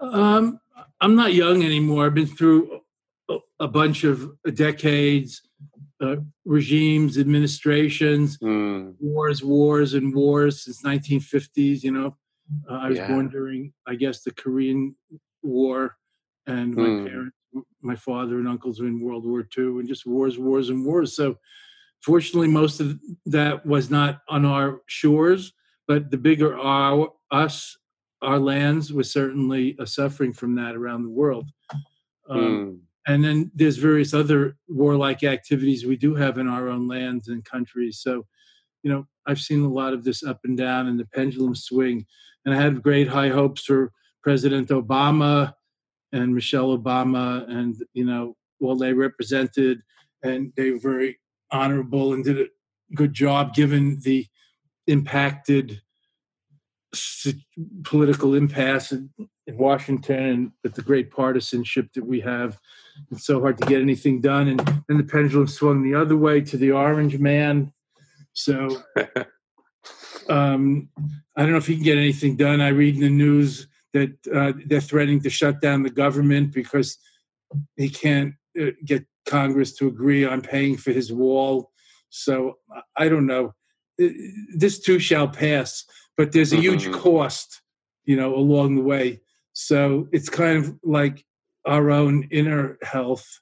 Um, 0.00 0.60
I'm 1.00 1.14
not 1.14 1.34
young 1.34 1.62
anymore. 1.62 2.06
I've 2.06 2.14
been 2.14 2.26
through 2.26 2.80
a, 3.58 3.68
bunch 3.68 4.04
of 4.04 4.30
decades, 4.54 5.42
uh, 6.00 6.16
regimes, 6.44 7.18
administrations, 7.18 8.38
mm. 8.38 8.94
wars, 9.00 9.42
wars, 9.42 9.94
and 9.94 10.14
wars 10.14 10.64
since 10.64 10.82
1950s. 10.82 11.82
You 11.82 11.92
know, 11.92 12.16
uh, 12.70 12.74
I 12.74 12.88
was 12.88 12.98
yeah. 12.98 13.08
born 13.08 13.28
during, 13.28 13.72
I 13.86 13.94
guess, 13.94 14.22
the 14.22 14.32
Korean 14.32 14.94
War, 15.42 15.96
and 16.46 16.74
my 16.74 16.82
mm. 16.82 17.06
parents, 17.06 17.36
my 17.80 17.96
father 17.96 18.38
and 18.38 18.48
uncles 18.48 18.80
were 18.80 18.88
in 18.88 19.00
World 19.00 19.24
War 19.24 19.46
II, 19.56 19.64
and 19.64 19.88
just 19.88 20.06
wars, 20.06 20.38
wars, 20.38 20.68
and 20.68 20.84
wars. 20.84 21.16
So, 21.16 21.38
fortunately, 22.02 22.48
most 22.48 22.80
of 22.80 22.98
that 23.26 23.64
was 23.64 23.90
not 23.90 24.20
on 24.28 24.44
our 24.44 24.82
shores, 24.86 25.52
but 25.88 26.10
the 26.10 26.18
bigger 26.18 26.58
our 26.58 27.12
us 27.30 27.76
our 28.22 28.38
lands 28.38 28.92
was 28.92 29.10
certainly 29.10 29.76
suffering 29.84 30.32
from 30.32 30.54
that 30.56 30.74
around 30.74 31.02
the 31.02 31.10
world. 31.10 31.50
Um, 32.28 32.40
mm. 32.40 32.78
And 33.06 33.24
then 33.24 33.50
there's 33.54 33.76
various 33.76 34.12
other 34.12 34.56
warlike 34.68 35.22
activities 35.22 35.86
we 35.86 35.96
do 35.96 36.14
have 36.16 36.38
in 36.38 36.48
our 36.48 36.68
own 36.68 36.88
lands 36.88 37.28
and 37.28 37.44
countries. 37.44 38.00
So, 38.00 38.26
you 38.82 38.90
know, 38.90 39.06
I've 39.26 39.40
seen 39.40 39.64
a 39.64 39.68
lot 39.72 39.92
of 39.92 40.04
this 40.04 40.22
up 40.22 40.40
and 40.44 40.56
down 40.56 40.88
and 40.88 40.98
the 40.98 41.06
pendulum 41.06 41.54
swing. 41.54 42.06
And 42.44 42.54
I 42.54 42.60
had 42.60 42.82
great 42.82 43.08
high 43.08 43.28
hopes 43.28 43.64
for 43.64 43.92
President 44.22 44.68
Obama 44.68 45.54
and 46.12 46.34
Michelle 46.34 46.76
Obama, 46.76 47.48
and 47.48 47.76
you 47.92 48.04
know, 48.04 48.36
well, 48.58 48.76
they 48.76 48.92
represented 48.92 49.82
and 50.22 50.52
they 50.56 50.70
were 50.70 50.78
very 50.78 51.18
honorable 51.50 52.12
and 52.12 52.24
did 52.24 52.40
a 52.40 52.46
good 52.94 53.12
job 53.12 53.54
given 53.54 54.00
the 54.02 54.26
impacted 54.86 55.80
political 57.84 58.34
impasse 58.34 58.92
in, 58.92 59.10
in 59.46 59.58
Washington 59.58 60.24
and 60.24 60.52
with 60.62 60.74
the 60.74 60.82
great 60.82 61.10
partisanship 61.10 61.92
that 61.94 62.06
we 62.06 62.20
have. 62.20 62.58
It's 63.10 63.26
so 63.26 63.40
hard 63.40 63.58
to 63.58 63.66
get 63.66 63.80
anything 63.80 64.20
done. 64.20 64.48
And 64.48 64.60
then 64.88 64.96
the 64.98 65.04
pendulum 65.04 65.46
swung 65.46 65.82
the 65.82 65.94
other 65.94 66.16
way 66.16 66.40
to 66.40 66.56
the 66.56 66.72
orange 66.72 67.18
man. 67.18 67.72
So 68.32 68.82
um, 70.28 70.88
I 71.36 71.42
don't 71.42 71.52
know 71.52 71.58
if 71.58 71.66
he 71.66 71.76
can 71.76 71.84
get 71.84 71.98
anything 71.98 72.36
done. 72.36 72.60
I 72.60 72.68
read 72.68 72.94
in 72.94 73.00
the 73.00 73.10
news 73.10 73.68
that 73.92 74.14
uh, 74.34 74.52
they're 74.66 74.80
threatening 74.80 75.22
to 75.22 75.30
shut 75.30 75.60
down 75.60 75.82
the 75.82 75.90
government 75.90 76.52
because 76.52 76.98
he 77.76 77.88
can't 77.88 78.34
uh, 78.60 78.70
get 78.84 79.04
Congress 79.26 79.74
to 79.76 79.88
agree 79.88 80.24
on 80.24 80.40
paying 80.40 80.76
for 80.76 80.92
his 80.92 81.12
wall. 81.12 81.70
So 82.10 82.58
I 82.96 83.08
don't 83.08 83.26
know. 83.26 83.54
This 83.98 84.78
too 84.80 84.98
shall 84.98 85.28
pass, 85.28 85.84
but 86.16 86.32
there's 86.32 86.52
a 86.52 86.56
huge 86.56 86.84
mm-hmm. 86.84 87.00
cost, 87.00 87.62
you 88.04 88.16
know, 88.16 88.34
along 88.34 88.76
the 88.76 88.82
way. 88.82 89.20
So 89.52 90.08
it's 90.12 90.28
kind 90.28 90.58
of 90.58 90.74
like 90.82 91.24
our 91.66 91.90
own 91.90 92.28
inner 92.30 92.78
health. 92.82 93.40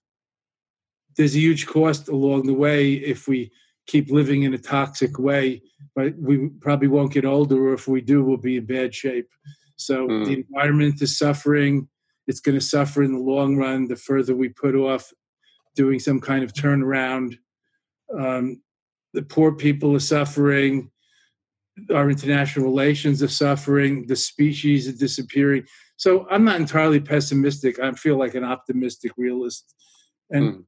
There's 1.16 1.36
a 1.36 1.40
huge 1.40 1.66
cost 1.66 2.08
along 2.08 2.46
the 2.46 2.54
way 2.54 2.94
if 2.94 3.28
we 3.28 3.52
keep 3.86 4.10
living 4.10 4.42
in 4.42 4.54
a 4.54 4.58
toxic 4.58 5.18
way, 5.18 5.62
but 5.94 6.14
we 6.18 6.48
probably 6.60 6.88
won't 6.88 7.12
get 7.12 7.24
older, 7.24 7.68
or 7.68 7.74
if 7.74 7.86
we 7.86 8.00
do, 8.00 8.24
we'll 8.24 8.36
be 8.36 8.56
in 8.56 8.66
bad 8.66 8.94
shape. 8.94 9.28
So 9.76 10.08
mm. 10.08 10.24
the 10.24 10.44
environment 10.48 11.02
is 11.02 11.18
suffering. 11.18 11.88
It's 12.26 12.40
going 12.40 12.58
to 12.58 12.64
suffer 12.64 13.02
in 13.02 13.12
the 13.12 13.18
long 13.18 13.56
run 13.56 13.86
the 13.86 13.96
further 13.96 14.34
we 14.34 14.48
put 14.48 14.74
off 14.74 15.12
doing 15.76 15.98
some 15.98 16.20
kind 16.20 16.42
of 16.42 16.52
turnaround. 16.52 17.36
Um, 18.18 18.62
the 19.12 19.22
poor 19.22 19.52
people 19.52 19.94
are 19.94 20.00
suffering. 20.00 20.90
Our 21.92 22.08
international 22.08 22.66
relations 22.66 23.22
are 23.22 23.28
suffering. 23.28 24.06
The 24.06 24.16
species 24.16 24.88
are 24.88 24.96
disappearing. 24.96 25.64
So 26.04 26.26
I'm 26.30 26.44
not 26.44 26.60
entirely 26.60 27.00
pessimistic. 27.00 27.80
I 27.80 27.90
feel 27.92 28.18
like 28.18 28.34
an 28.34 28.44
optimistic 28.44 29.12
realist. 29.16 29.74
And 30.28 30.44
mm. 30.52 30.64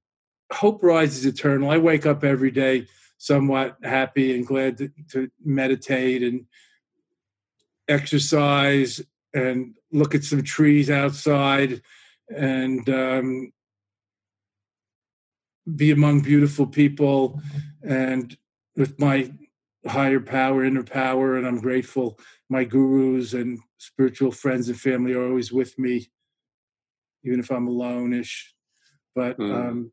hope 0.51 0.83
rises 0.83 1.27
eternal. 1.27 1.71
I 1.71 1.77
wake 1.77 2.07
up 2.07 2.25
every 2.25 2.51
day 2.51 2.87
somewhat 3.19 3.77
happy 3.83 4.35
and 4.35 4.47
glad 4.47 4.79
to, 4.79 4.91
to 5.11 5.29
meditate 5.45 6.23
and 6.23 6.47
exercise 7.87 9.03
and 9.35 9.75
look 9.93 10.15
at 10.15 10.25
some 10.25 10.43
trees 10.43 10.89
outside 10.89 11.83
and 12.35 12.89
um, 12.89 13.53
be 15.77 15.91
among 15.91 16.23
beautiful 16.23 16.67
people 16.67 17.43
and 17.83 18.39
with 18.75 18.99
my 18.99 19.31
higher 19.87 20.21
power, 20.21 20.65
inner 20.65 20.83
power, 20.83 21.37
and 21.37 21.47
I'm 21.47 21.61
grateful. 21.61 22.19
My 22.49 22.65
gurus 22.65 23.33
and 23.33 23.59
spiritual 23.79 24.33
friends 24.33 24.69
and 24.69 24.79
family 24.79 25.15
are 25.15 25.27
always 25.27 25.53
with 25.53 25.79
me, 25.79 26.11
even 27.25 27.41
if 27.41 27.51
I'm 27.51 27.69
alone-ish. 27.69 28.55
But 29.15 29.39
mm. 29.39 29.53
um, 29.53 29.93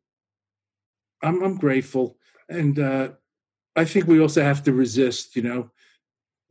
I'm, 1.22 1.42
I'm 1.42 1.56
grateful, 1.56 2.18
and 2.48 2.78
uh, 2.78 3.10
I 3.74 3.84
think 3.84 4.06
we 4.06 4.20
also 4.20 4.42
have 4.42 4.62
to 4.64 4.72
resist. 4.72 5.34
You 5.36 5.42
know, 5.42 5.70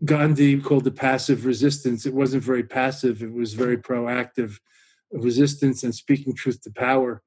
Gandhi 0.03 0.60
called 0.60 0.88
it 0.88 0.95
passive 0.95 1.45
resistance. 1.45 2.06
It 2.06 2.13
wasn't 2.13 2.43
very 2.43 2.63
passive; 2.63 3.21
it 3.21 3.32
was 3.32 3.53
very 3.53 3.77
proactive 3.77 4.58
resistance 5.12 5.84
and 5.84 5.93
speaking 5.93 6.34
truth 6.34 6.62
to 6.63 6.71
power. 6.71 7.21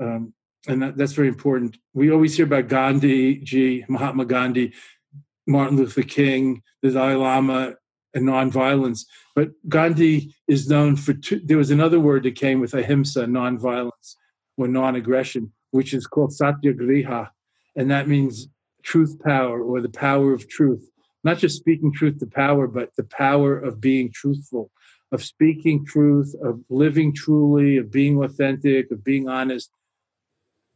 Um, 0.00 0.32
and 0.66 0.82
that, 0.82 0.96
that's 0.96 1.12
very 1.12 1.28
important. 1.28 1.78
We 1.94 2.10
always 2.10 2.36
hear 2.36 2.46
about 2.46 2.68
Gandhi, 2.68 3.36
G, 3.36 3.84
Mahatma 3.88 4.24
Gandhi, 4.24 4.74
Martin 5.48 5.78
Luther 5.78 6.02
King, 6.02 6.62
the 6.82 6.90
Dalai 6.90 7.14
Lama, 7.14 7.74
and 8.14 8.26
nonviolence. 8.26 9.06
But 9.34 9.50
Gandhi 9.68 10.34
is 10.46 10.68
known 10.68 10.94
for 10.94 11.14
two, 11.14 11.40
there 11.44 11.56
was 11.56 11.70
another 11.70 11.98
word 11.98 12.24
that 12.24 12.36
came 12.36 12.60
with 12.60 12.74
ahimsa, 12.74 13.24
nonviolence 13.24 14.16
or 14.56 14.68
non-aggression, 14.68 15.52
which 15.70 15.94
is 15.94 16.06
called 16.06 16.32
satyagraha, 16.32 17.30
and 17.76 17.90
that 17.90 18.08
means 18.08 18.48
truth 18.82 19.18
power 19.20 19.62
or 19.62 19.80
the 19.80 19.88
power 19.88 20.32
of 20.32 20.48
truth. 20.48 20.90
Not 21.24 21.38
just 21.38 21.56
speaking 21.56 21.92
truth 21.92 22.18
to 22.18 22.26
power, 22.26 22.66
but 22.66 22.90
the 22.96 23.04
power 23.04 23.58
of 23.58 23.80
being 23.80 24.10
truthful, 24.12 24.70
of 25.12 25.24
speaking 25.24 25.84
truth, 25.84 26.34
of 26.42 26.60
living 26.68 27.14
truly, 27.14 27.76
of 27.78 27.90
being 27.90 28.22
authentic, 28.22 28.90
of 28.90 29.02
being 29.02 29.28
honest, 29.28 29.70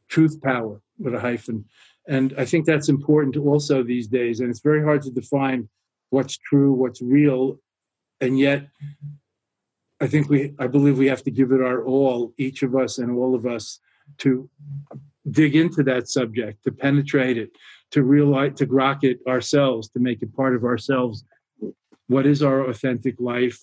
truth 0.08 0.40
power 0.42 0.80
with 0.98 1.14
a 1.14 1.20
hyphen. 1.20 1.64
And 2.08 2.34
I 2.36 2.44
think 2.44 2.66
that's 2.66 2.88
important 2.88 3.36
also 3.36 3.82
these 3.82 4.08
days. 4.08 4.40
And 4.40 4.50
it's 4.50 4.60
very 4.60 4.82
hard 4.82 5.02
to 5.02 5.10
define 5.10 5.68
what's 6.10 6.36
true, 6.36 6.72
what's 6.72 7.00
real. 7.00 7.58
And 8.20 8.38
yet, 8.38 8.68
I 10.00 10.08
think 10.08 10.28
we, 10.28 10.52
I 10.58 10.66
believe 10.66 10.98
we 10.98 11.06
have 11.06 11.22
to 11.22 11.30
give 11.30 11.52
it 11.52 11.60
our 11.60 11.84
all, 11.84 12.34
each 12.38 12.62
of 12.62 12.74
us 12.74 12.98
and 12.98 13.12
all 13.12 13.34
of 13.34 13.46
us, 13.46 13.78
to 14.18 14.48
dig 15.30 15.54
into 15.54 15.84
that 15.84 16.08
subject, 16.08 16.64
to 16.64 16.72
penetrate 16.72 17.38
it, 17.38 17.50
to 17.92 18.02
realize, 18.02 18.54
to 18.56 18.66
grok 18.66 19.04
it 19.04 19.20
ourselves, 19.28 19.88
to 19.90 20.00
make 20.00 20.22
it 20.22 20.34
part 20.34 20.56
of 20.56 20.64
ourselves. 20.64 21.24
What 22.08 22.26
is 22.26 22.42
our 22.42 22.68
authentic 22.68 23.20
life? 23.20 23.58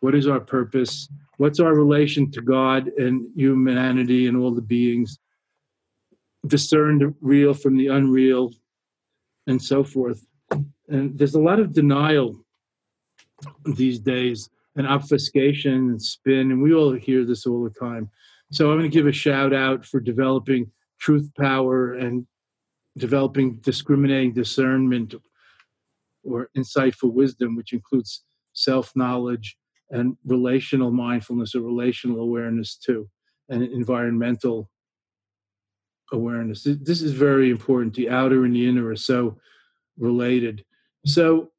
What 0.00 0.14
is 0.14 0.26
our 0.26 0.40
purpose? 0.40 1.08
What's 1.36 1.60
our 1.60 1.74
relation 1.74 2.30
to 2.32 2.40
God 2.40 2.88
and 2.96 3.28
humanity 3.36 4.26
and 4.26 4.36
all 4.38 4.52
the 4.52 4.62
beings? 4.62 5.18
Discern 6.46 6.98
the 6.98 7.14
real 7.20 7.54
from 7.54 7.76
the 7.76 7.88
unreal 7.88 8.52
and 9.46 9.62
so 9.62 9.84
forth. 9.84 10.26
And 10.88 11.18
there's 11.18 11.34
a 11.34 11.40
lot 11.40 11.60
of 11.60 11.72
denial 11.72 12.44
these 13.64 13.98
days 13.98 14.48
and 14.76 14.86
obfuscation 14.86 15.74
and 15.90 16.02
spin, 16.02 16.50
and 16.50 16.62
we 16.62 16.74
all 16.74 16.92
hear 16.92 17.24
this 17.24 17.46
all 17.46 17.62
the 17.62 17.70
time. 17.70 18.10
So 18.50 18.70
I'm 18.70 18.78
going 18.78 18.90
to 18.90 18.94
give 18.94 19.06
a 19.06 19.12
shout 19.12 19.52
out 19.52 19.84
for 19.84 20.00
developing 20.00 20.70
truth 20.98 21.30
power 21.38 21.94
and 21.94 22.26
developing 22.96 23.56
discriminating 23.56 24.32
discernment 24.32 25.14
or 26.22 26.50
insightful 26.56 27.12
wisdom, 27.12 27.56
which 27.56 27.72
includes 27.72 28.24
self 28.52 28.94
knowledge 28.96 29.56
and 29.90 30.16
relational 30.24 30.90
mindfulness 30.90 31.54
or 31.54 31.60
relational 31.60 32.20
awareness 32.20 32.76
too, 32.76 33.08
and 33.48 33.62
environmental 33.62 34.70
awareness. 36.14 36.64
This 36.64 37.02
is 37.02 37.12
very 37.12 37.50
important. 37.50 37.94
The 37.94 38.10
outer 38.10 38.44
and 38.44 38.54
the 38.54 38.66
inner 38.66 38.88
are 38.88 38.96
so 38.96 39.38
related. 39.98 40.64
So, 41.04 41.50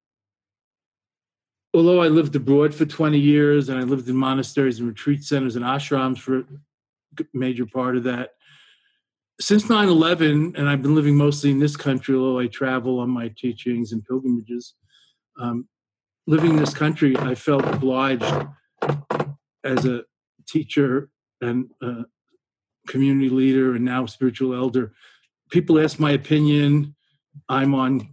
although 1.73 2.01
I 2.01 2.07
lived 2.07 2.35
abroad 2.35 2.73
for 2.73 2.85
20 2.85 3.19
years 3.19 3.69
and 3.69 3.77
I 3.77 3.83
lived 3.83 4.09
in 4.09 4.15
monasteries 4.15 4.79
and 4.79 4.87
retreat 4.87 5.23
centers 5.23 5.55
and 5.55 5.65
ashrams 5.65 6.17
for 6.17 6.39
a 6.39 6.43
major 7.33 7.65
part 7.65 7.97
of 7.97 8.03
that, 8.05 8.31
since 9.39 9.69
9 9.69 9.89
11, 9.89 10.53
and 10.55 10.69
I've 10.69 10.81
been 10.81 10.95
living 10.95 11.17
mostly 11.17 11.51
in 11.51 11.59
this 11.59 11.75
country, 11.75 12.15
although 12.15 12.39
I 12.39 12.47
travel 12.47 12.99
on 12.99 13.09
my 13.09 13.29
teachings 13.37 13.91
and 13.91 14.03
pilgrimages, 14.03 14.73
um, 15.39 15.67
living 16.25 16.51
in 16.51 16.57
this 16.57 16.73
country, 16.73 17.17
I 17.17 17.35
felt 17.35 17.65
obliged 17.65 18.47
as 19.63 19.85
a 19.85 20.03
teacher 20.47 21.09
and 21.41 21.69
uh, 21.81 22.03
community 22.87 23.29
leader 23.29 23.75
and 23.75 23.85
now 23.85 24.05
spiritual 24.05 24.53
elder. 24.53 24.93
People 25.49 25.79
ask 25.79 25.99
my 25.99 26.11
opinion. 26.11 26.95
I'm 27.49 27.75
on 27.75 28.09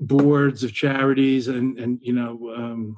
boards 0.00 0.64
of 0.64 0.74
charities 0.74 1.48
and 1.48 1.78
and 1.78 1.98
you 2.02 2.12
know 2.12 2.52
um, 2.56 2.96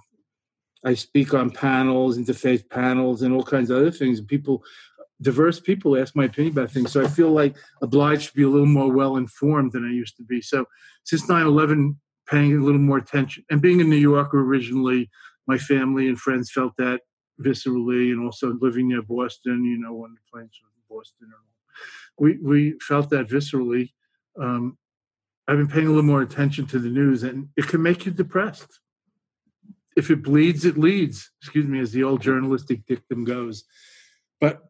I 0.84 0.94
speak 0.94 1.34
on 1.34 1.50
panels, 1.50 2.16
interfaith 2.16 2.68
panels, 2.68 3.22
and 3.22 3.34
all 3.34 3.42
kinds 3.42 3.70
of 3.70 3.78
other 3.78 3.90
things. 3.90 4.20
And 4.20 4.28
people, 4.28 4.62
diverse 5.20 5.58
people, 5.58 5.96
ask 5.96 6.14
my 6.14 6.26
opinion 6.26 6.52
about 6.52 6.70
things. 6.70 6.92
So 6.92 7.02
I 7.02 7.08
feel 7.08 7.30
like 7.30 7.56
obliged 7.82 8.28
to 8.28 8.36
be 8.36 8.44
a 8.44 8.48
little 8.48 8.66
more 8.66 8.92
well 8.92 9.16
informed 9.16 9.72
than 9.72 9.84
I 9.84 9.92
used 9.92 10.16
to 10.18 10.22
be. 10.22 10.40
So 10.40 10.66
since 11.04 11.26
9/11, 11.28 11.96
paying 12.28 12.56
a 12.56 12.64
little 12.64 12.80
more 12.80 12.98
attention 12.98 13.44
and 13.50 13.60
being 13.60 13.80
a 13.80 13.84
New 13.84 13.96
Yorker 13.96 14.40
originally, 14.40 15.10
my 15.46 15.58
family 15.58 16.08
and 16.08 16.18
friends 16.18 16.50
felt 16.50 16.76
that 16.78 17.00
viscerally, 17.40 18.12
and 18.12 18.24
also 18.24 18.56
living 18.60 18.88
near 18.88 19.02
Boston, 19.02 19.64
you 19.64 19.78
know, 19.78 19.92
when 19.92 20.14
the 20.14 20.20
planes 20.32 20.58
Boston. 20.88 21.32
We 22.18 22.38
we 22.38 22.78
felt 22.80 23.10
that 23.10 23.28
viscerally. 23.28 23.92
Um, 24.40 24.78
I've 25.48 25.58
been 25.58 25.68
paying 25.68 25.86
a 25.86 25.90
little 25.90 26.02
more 26.02 26.22
attention 26.22 26.66
to 26.66 26.78
the 26.78 26.88
news, 26.88 27.22
and 27.22 27.48
it 27.56 27.68
can 27.68 27.82
make 27.82 28.06
you 28.06 28.12
depressed. 28.12 28.80
If 29.96 30.10
it 30.10 30.22
bleeds, 30.22 30.64
it 30.64 30.76
leads. 30.76 31.30
Excuse 31.40 31.66
me, 31.66 31.80
as 31.80 31.92
the 31.92 32.04
old 32.04 32.20
journalistic 32.20 32.84
dictum 32.86 33.24
goes. 33.24 33.64
But 34.40 34.62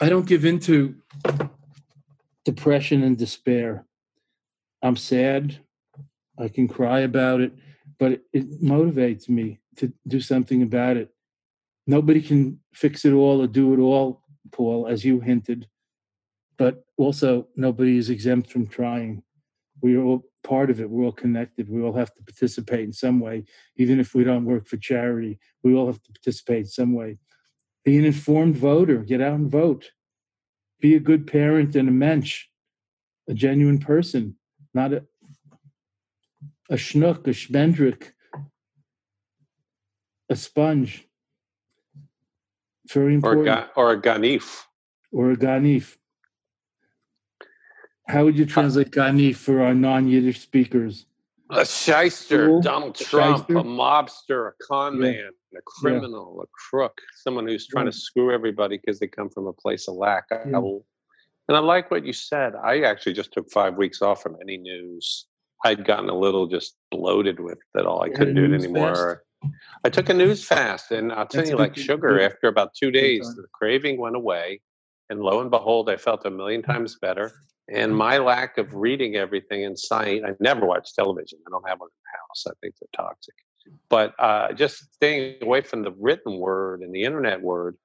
I 0.00 0.08
don't 0.08 0.26
give 0.26 0.44
in 0.44 0.60
to 0.60 0.94
depression 2.44 3.02
and 3.02 3.18
despair. 3.18 3.86
I'm 4.82 4.96
sad. 4.96 5.58
I 6.38 6.48
can 6.48 6.68
cry 6.68 7.00
about 7.00 7.40
it, 7.40 7.52
but 7.98 8.12
it, 8.12 8.22
it 8.32 8.62
motivates 8.62 9.28
me 9.28 9.60
to 9.76 9.92
do 10.06 10.20
something 10.20 10.62
about 10.62 10.96
it. 10.96 11.10
Nobody 11.86 12.20
can 12.20 12.60
fix 12.72 13.04
it 13.04 13.12
all 13.12 13.40
or 13.42 13.46
do 13.46 13.72
it 13.74 13.80
all, 13.80 14.22
Paul, 14.52 14.86
as 14.86 15.04
you 15.04 15.20
hinted, 15.20 15.68
but 16.56 16.84
also 16.96 17.48
nobody 17.56 17.98
is 17.98 18.10
exempt 18.10 18.50
from 18.50 18.66
trying. 18.66 19.22
We 19.82 19.96
are 19.96 20.02
all 20.02 20.24
part 20.42 20.70
of 20.70 20.80
it. 20.80 20.88
We're 20.88 21.04
all 21.04 21.12
connected. 21.12 21.68
We 21.68 21.82
all 21.82 21.92
have 21.94 22.14
to 22.14 22.22
participate 22.22 22.84
in 22.84 22.92
some 22.92 23.20
way, 23.20 23.44
even 23.76 24.00
if 24.00 24.14
we 24.14 24.24
don't 24.24 24.44
work 24.44 24.66
for 24.66 24.76
charity. 24.76 25.38
We 25.62 25.74
all 25.74 25.86
have 25.86 26.02
to 26.02 26.12
participate 26.12 26.60
in 26.60 26.66
some 26.66 26.94
way. 26.94 27.18
Be 27.84 27.98
an 27.98 28.04
informed 28.04 28.56
voter. 28.56 28.98
Get 28.98 29.20
out 29.20 29.34
and 29.34 29.50
vote. 29.50 29.90
Be 30.80 30.94
a 30.94 31.00
good 31.00 31.26
parent 31.26 31.76
and 31.76 31.88
a 31.88 31.92
mensch, 31.92 32.46
a 33.28 33.34
genuine 33.34 33.78
person, 33.78 34.36
not 34.74 34.92
a 34.92 35.04
a 36.68 36.74
schnook, 36.74 37.26
a 37.26 37.30
schmendrick, 37.30 38.12
a 40.28 40.36
sponge. 40.36 41.05
Very 42.92 43.14
important. 43.14 43.48
Or, 43.48 43.50
ga- 43.50 43.68
or 43.76 43.92
a 43.92 44.00
ganif. 44.00 44.62
Or 45.12 45.32
a 45.32 45.36
ganif. 45.36 45.96
How 48.08 48.24
would 48.24 48.36
you 48.38 48.44
uh, 48.44 48.48
translate 48.48 48.90
ganif 48.90 49.36
for 49.36 49.60
our 49.62 49.74
non-Yiddish 49.74 50.40
speakers? 50.40 51.06
A 51.50 51.64
shyster? 51.64 52.60
Donald 52.60 52.96
Trump, 52.96 53.48
a, 53.50 53.58
a, 53.58 53.64
mobster, 53.64 54.48
a 54.48 54.52
con 54.64 54.94
yeah. 54.94 55.10
man, 55.10 55.30
a 55.56 55.62
criminal, 55.64 56.36
yeah. 56.36 56.42
a 56.42 56.46
crook, 56.52 57.00
someone 57.22 57.46
who's 57.46 57.66
trying 57.66 57.86
yeah. 57.86 57.92
to 57.92 57.96
screw 57.96 58.32
everybody 58.32 58.78
because 58.78 58.98
they 58.98 59.06
come 59.06 59.30
from 59.30 59.46
a 59.46 59.52
place 59.52 59.86
of 59.88 59.94
lack. 59.94 60.24
I, 60.32 60.50
I 60.54 60.58
will, 60.58 60.84
and 61.48 61.56
I 61.56 61.60
like 61.60 61.90
what 61.90 62.04
you 62.04 62.12
said. 62.12 62.54
I 62.56 62.80
actually 62.80 63.12
just 63.12 63.32
took 63.32 63.48
five 63.50 63.76
weeks 63.76 64.02
off 64.02 64.22
from 64.22 64.36
any 64.42 64.56
news. 64.56 65.26
I'd 65.64 65.84
gotten 65.84 66.08
a 66.08 66.18
little 66.18 66.48
just 66.48 66.76
bloated 66.90 67.38
with 67.38 67.58
it 67.76 67.86
all. 67.86 68.02
I 68.02 68.10
couldn't 68.10 68.34
do 68.34 68.44
it 68.44 68.52
anymore. 68.52 69.22
I 69.84 69.90
took 69.90 70.08
a 70.08 70.14
news 70.14 70.44
fast, 70.44 70.90
and 70.90 71.12
I'll 71.12 71.26
tell 71.26 71.42
That's 71.42 71.50
you, 71.50 71.56
like 71.56 71.76
sugar, 71.76 72.20
after 72.20 72.48
about 72.48 72.74
two 72.74 72.90
days, 72.90 73.34
the 73.34 73.44
craving 73.52 73.98
went 73.98 74.16
away. 74.16 74.60
And 75.08 75.20
lo 75.20 75.40
and 75.40 75.50
behold, 75.50 75.88
I 75.88 75.96
felt 75.96 76.26
a 76.26 76.30
million 76.30 76.62
times 76.62 76.96
better. 77.00 77.32
And 77.68 77.94
my 77.94 78.18
lack 78.18 78.58
of 78.58 78.74
reading 78.74 79.16
everything 79.16 79.62
in 79.62 79.76
sight, 79.76 80.22
I 80.24 80.30
never 80.40 80.66
watch 80.66 80.94
television. 80.94 81.38
I 81.46 81.50
don't 81.50 81.68
have 81.68 81.80
one 81.80 81.88
in 81.88 82.02
the 82.04 82.18
house. 82.18 82.46
I 82.48 82.54
think 82.60 82.74
they're 82.80 83.04
toxic. 83.04 83.34
But 83.88 84.14
uh, 84.18 84.52
just 84.52 84.94
staying 84.94 85.42
away 85.42 85.60
from 85.60 85.82
the 85.82 85.92
written 85.92 86.38
word 86.38 86.82
and 86.82 86.94
the 86.94 87.04
internet 87.04 87.40
word, 87.40 87.76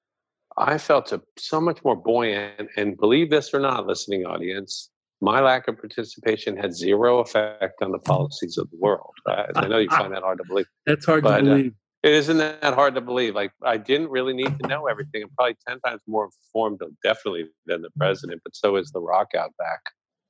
I 0.57 0.77
felt 0.77 1.11
a, 1.11 1.21
so 1.37 1.59
much 1.59 1.83
more 1.83 1.95
buoyant. 1.95 2.69
And 2.77 2.97
believe 2.97 3.29
this 3.29 3.53
or 3.53 3.59
not, 3.59 3.87
listening 3.87 4.25
audience, 4.25 4.89
my 5.21 5.39
lack 5.39 5.67
of 5.67 5.77
participation 5.77 6.57
had 6.57 6.73
zero 6.73 7.19
effect 7.19 7.81
on 7.81 7.91
the 7.91 7.99
policies 7.99 8.57
of 8.57 8.69
the 8.71 8.77
world. 8.77 9.13
I, 9.27 9.45
I 9.55 9.67
know 9.67 9.77
you 9.77 9.89
find 9.89 10.11
that 10.13 10.23
hard 10.23 10.39
to 10.39 10.43
believe. 10.47 10.65
That's 10.85 11.05
hard 11.05 11.23
but, 11.23 11.41
to 11.41 11.51
uh, 11.51 11.55
believe. 11.55 11.71
Uh, 11.71 11.75
it 12.03 12.13
isn't 12.13 12.37
that 12.39 12.73
hard 12.73 12.95
to 12.95 13.01
believe. 13.01 13.35
Like 13.35 13.51
I 13.63 13.77
didn't 13.77 14.09
really 14.09 14.33
need 14.33 14.57
to 14.59 14.67
know 14.67 14.87
everything. 14.87 15.21
I'm 15.21 15.29
probably 15.37 15.57
ten 15.67 15.79
times 15.81 16.01
more 16.07 16.25
informed, 16.25 16.81
definitely, 17.03 17.45
than 17.67 17.83
the 17.83 17.91
president. 17.97 18.41
But 18.43 18.55
so 18.55 18.75
is 18.75 18.91
the 18.91 18.99
Rock 18.99 19.29
out 19.37 19.51
back. 19.57 19.81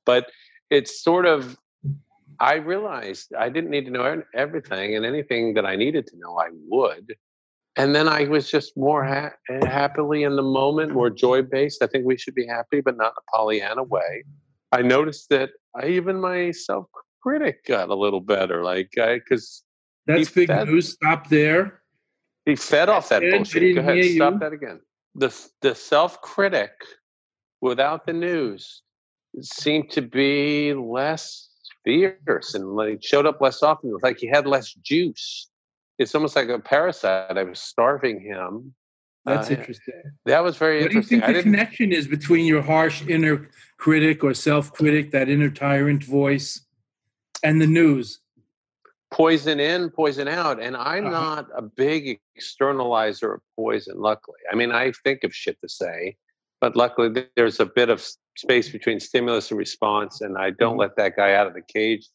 But 0.04 0.30
it's 0.70 1.02
sort 1.02 1.26
of. 1.26 1.56
I 2.40 2.54
realized 2.54 3.32
I 3.38 3.48
didn't 3.48 3.70
need 3.70 3.86
to 3.86 3.90
know 3.90 4.22
everything, 4.34 4.96
and 4.96 5.06
anything 5.06 5.54
that 5.54 5.64
I 5.64 5.76
needed 5.76 6.06
to 6.08 6.18
know, 6.18 6.38
I 6.38 6.48
would. 6.68 7.14
And 7.76 7.94
then 7.94 8.06
I 8.06 8.24
was 8.24 8.50
just 8.50 8.76
more 8.76 9.02
ha- 9.02 9.32
happily 9.62 10.24
in 10.24 10.36
the 10.36 10.42
moment, 10.42 10.92
more 10.92 11.08
joy 11.08 11.40
based. 11.40 11.82
I 11.82 11.86
think 11.86 12.04
we 12.04 12.18
should 12.18 12.34
be 12.34 12.46
happy, 12.46 12.82
but 12.82 12.98
not 12.98 13.12
in 13.12 13.16
a 13.16 13.36
Pollyanna 13.36 13.82
way. 13.84 14.24
I 14.72 14.82
noticed 14.82 15.28
that 15.28 15.50
I 15.74 15.88
even 15.88 16.20
my 16.20 16.50
self 16.50 16.86
critic 17.22 17.64
got 17.66 17.90
a 17.90 17.94
little 17.94 18.20
better. 18.20 18.64
Like, 18.64 18.90
because 18.96 19.62
that's 20.06 20.30
big 20.30 20.48
fed, 20.48 20.68
news. 20.68 20.92
Stop 20.92 21.28
there. 21.28 21.82
He 22.46 22.56
fed 22.56 22.88
off 22.88 23.08
that 23.10 23.22
bullshit. 23.22 23.76
Go 23.76 23.80
ahead, 23.80 24.04
stop 24.04 24.34
you. 24.34 24.38
that 24.40 24.52
again. 24.52 24.80
The 25.14 25.34
the 25.60 25.74
self 25.74 26.20
critic 26.22 26.72
without 27.60 28.06
the 28.06 28.12
news 28.12 28.82
seemed 29.40 29.90
to 29.90 30.02
be 30.02 30.74
less 30.74 31.48
fierce 31.84 32.54
and 32.54 32.74
like 32.74 33.02
showed 33.02 33.26
up 33.26 33.40
less 33.40 33.62
often. 33.62 33.90
It 33.90 33.92
was 33.92 34.02
like 34.02 34.18
he 34.18 34.26
had 34.26 34.46
less 34.46 34.72
juice. 34.72 35.48
It's 35.98 36.14
almost 36.14 36.34
like 36.34 36.48
a 36.48 36.58
parasite. 36.58 37.36
I 37.36 37.42
was 37.42 37.60
starving 37.60 38.20
him 38.20 38.74
that's 39.24 39.50
uh, 39.50 39.54
interesting. 39.54 40.02
That 40.26 40.42
was 40.42 40.56
very 40.56 40.82
what 40.82 40.90
interesting. 40.90 41.20
What 41.20 41.26
do 41.28 41.32
you 41.32 41.42
think 41.42 41.44
the 41.44 41.50
connection 41.50 41.92
is 41.92 42.08
between 42.08 42.46
your 42.46 42.62
harsh 42.62 43.02
inner 43.06 43.48
critic 43.78 44.24
or 44.24 44.34
self-critic, 44.34 45.12
that 45.12 45.28
inner 45.28 45.50
tyrant 45.50 46.04
voice, 46.04 46.60
and 47.42 47.60
the 47.60 47.66
news? 47.66 48.20
Poison 49.12 49.60
in, 49.60 49.90
poison 49.90 50.26
out. 50.26 50.60
And 50.60 50.76
I'm 50.76 51.06
uh-huh. 51.06 51.34
not 51.34 51.48
a 51.54 51.62
big 51.62 52.18
externalizer 52.38 53.34
of 53.34 53.40
poison, 53.56 54.00
luckily. 54.00 54.38
I 54.50 54.56
mean, 54.56 54.72
I 54.72 54.92
think 55.04 55.22
of 55.22 55.34
shit 55.34 55.60
to 55.60 55.68
say, 55.68 56.16
but 56.60 56.76
luckily 56.76 57.26
there's 57.36 57.60
a 57.60 57.66
bit 57.66 57.90
of 57.90 58.04
space 58.36 58.70
between 58.70 58.98
stimulus 59.00 59.50
and 59.50 59.58
response, 59.58 60.22
and 60.22 60.38
I 60.38 60.50
don't 60.50 60.72
mm-hmm. 60.72 60.80
let 60.80 60.96
that 60.96 61.16
guy 61.16 61.34
out 61.34 61.46
of 61.46 61.54
the 61.54 61.62
cage 61.62 62.08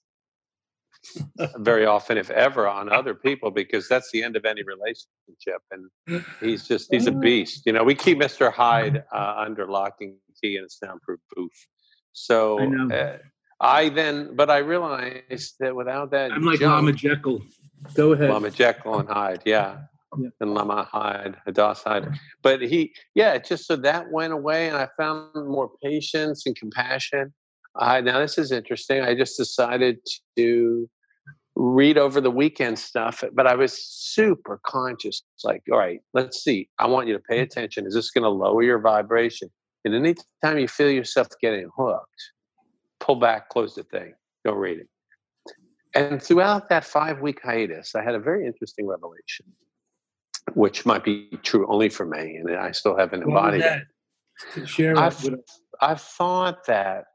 very 1.58 1.86
often, 1.86 2.18
if 2.18 2.30
ever, 2.30 2.68
on 2.68 2.92
other 2.92 3.14
people 3.14 3.52
because 3.52 3.88
that's 3.88 4.12
the 4.12 4.24
end 4.24 4.36
of 4.36 4.46
any 4.46 4.64
relationship. 4.64 5.62
And 5.72 6.24
he's 6.40 6.68
just 6.68 6.90
he's 6.92 7.08
a 7.08 7.12
oh. 7.12 7.20
beast. 7.20 7.64
You 7.66 7.74
know, 7.74 7.84
we 7.84 7.96
keep 7.96 8.18
Mister 8.18 8.50
Hyde 8.50 9.04
uh, 9.14 9.36
under 9.38 9.68
lock 9.68 9.96
and 10.02 10.16
key 10.42 10.58
in 10.58 10.64
a 10.64 10.70
soundproof 10.70 11.20
booth. 11.36 11.68
So 12.14 12.60
I, 12.60 12.96
uh, 12.96 13.18
I, 13.60 13.90
then, 13.90 14.36
but 14.36 14.50
I 14.50 14.60
realized 14.60 15.56
that 15.60 15.76
without 15.76 16.12
that, 16.12 16.32
I'm 16.32 16.44
like 16.44 16.60
junk, 16.60 16.74
Lama 16.74 16.94
Jekyll. 16.94 17.42
Go 17.94 18.14
ahead, 18.14 18.30
Lama 18.30 18.52
Jekyll 18.52 19.00
and 19.00 19.10
Hyde. 19.10 19.42
Yeah. 19.46 19.80
Yeah. 20.18 20.30
and 20.40 20.54
Lama 20.54 20.88
Hyde, 20.90 21.36
Hadass 21.46 21.84
Hyde. 21.84 22.08
But 22.42 22.62
he, 22.62 22.94
yeah, 23.14 23.38
just 23.38 23.68
so 23.68 23.76
that 23.76 24.10
went 24.10 24.34
away, 24.34 24.68
and 24.68 24.78
I 24.78 24.88
found 24.98 25.30
more 25.36 25.70
patience 25.84 26.46
and 26.46 26.56
compassion. 26.56 27.34
Now 27.80 28.20
this 28.20 28.38
is 28.38 28.52
interesting. 28.52 29.02
I 29.02 29.16
just 29.16 29.38
decided 29.38 30.00
to 30.38 30.90
read 31.60 31.98
over 31.98 32.22
the 32.22 32.30
weekend 32.30 32.78
stuff, 32.78 33.24
but 33.34 33.48
I 33.48 33.56
was 33.56 33.74
super 33.74 34.60
conscious. 34.64 35.24
It's 35.36 35.44
like, 35.44 35.64
all 35.72 35.80
right, 35.80 36.00
let's 36.14 36.44
see. 36.44 36.70
I 36.78 36.86
want 36.86 37.08
you 37.08 37.14
to 37.14 37.20
pay 37.20 37.40
attention. 37.40 37.88
Is 37.88 37.96
this 37.96 38.12
going 38.12 38.24
to 38.24 38.30
lower 38.30 38.62
your 38.62 38.78
vibration? 38.78 39.50
And 39.84 39.96
anytime 39.96 40.60
you 40.60 40.68
feel 40.68 40.92
yourself 40.92 41.30
getting 41.42 41.68
hooked, 41.76 42.32
pull 43.00 43.16
back, 43.16 43.50
close 43.50 43.74
the 43.74 43.84
thing, 43.84 44.14
go 44.46 44.54
read 44.54 44.80
it. 44.80 44.88
And 45.96 46.22
throughout 46.22 46.70
that 46.70 46.86
five 46.86 47.22
week 47.22 47.40
hiatus, 47.44 47.96
I 47.96 48.04
had 48.04 48.14
a 48.14 48.20
very 48.20 48.46
interesting 48.46 48.86
revelation, 48.86 49.48
which 50.54 50.86
might 50.86 51.04
be 51.04 51.28
true 51.42 51.66
only 51.72 51.90
for 51.90 52.06
me, 52.06 52.36
and 52.36 52.56
I 52.56 52.72
still 52.72 52.96
haven't 52.96 53.24
embodied 53.24 53.64
it. 53.64 54.68
Share 54.68 54.96
I've, 54.96 55.28
I've 55.82 56.02
thought 56.02 56.68
that, 56.68 57.06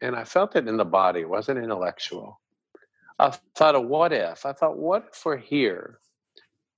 and 0.00 0.14
I 0.14 0.22
felt 0.22 0.54
it 0.54 0.68
in 0.68 0.76
the 0.76 0.84
body, 0.84 1.20
it 1.20 1.28
wasn't 1.28 1.58
intellectual 1.58 2.38
I 3.18 3.36
thought 3.56 3.74
of 3.74 3.86
what 3.86 4.12
if. 4.12 4.46
I 4.46 4.52
thought, 4.52 4.78
what 4.78 5.08
if 5.12 5.24
we're 5.24 5.36
here 5.36 5.98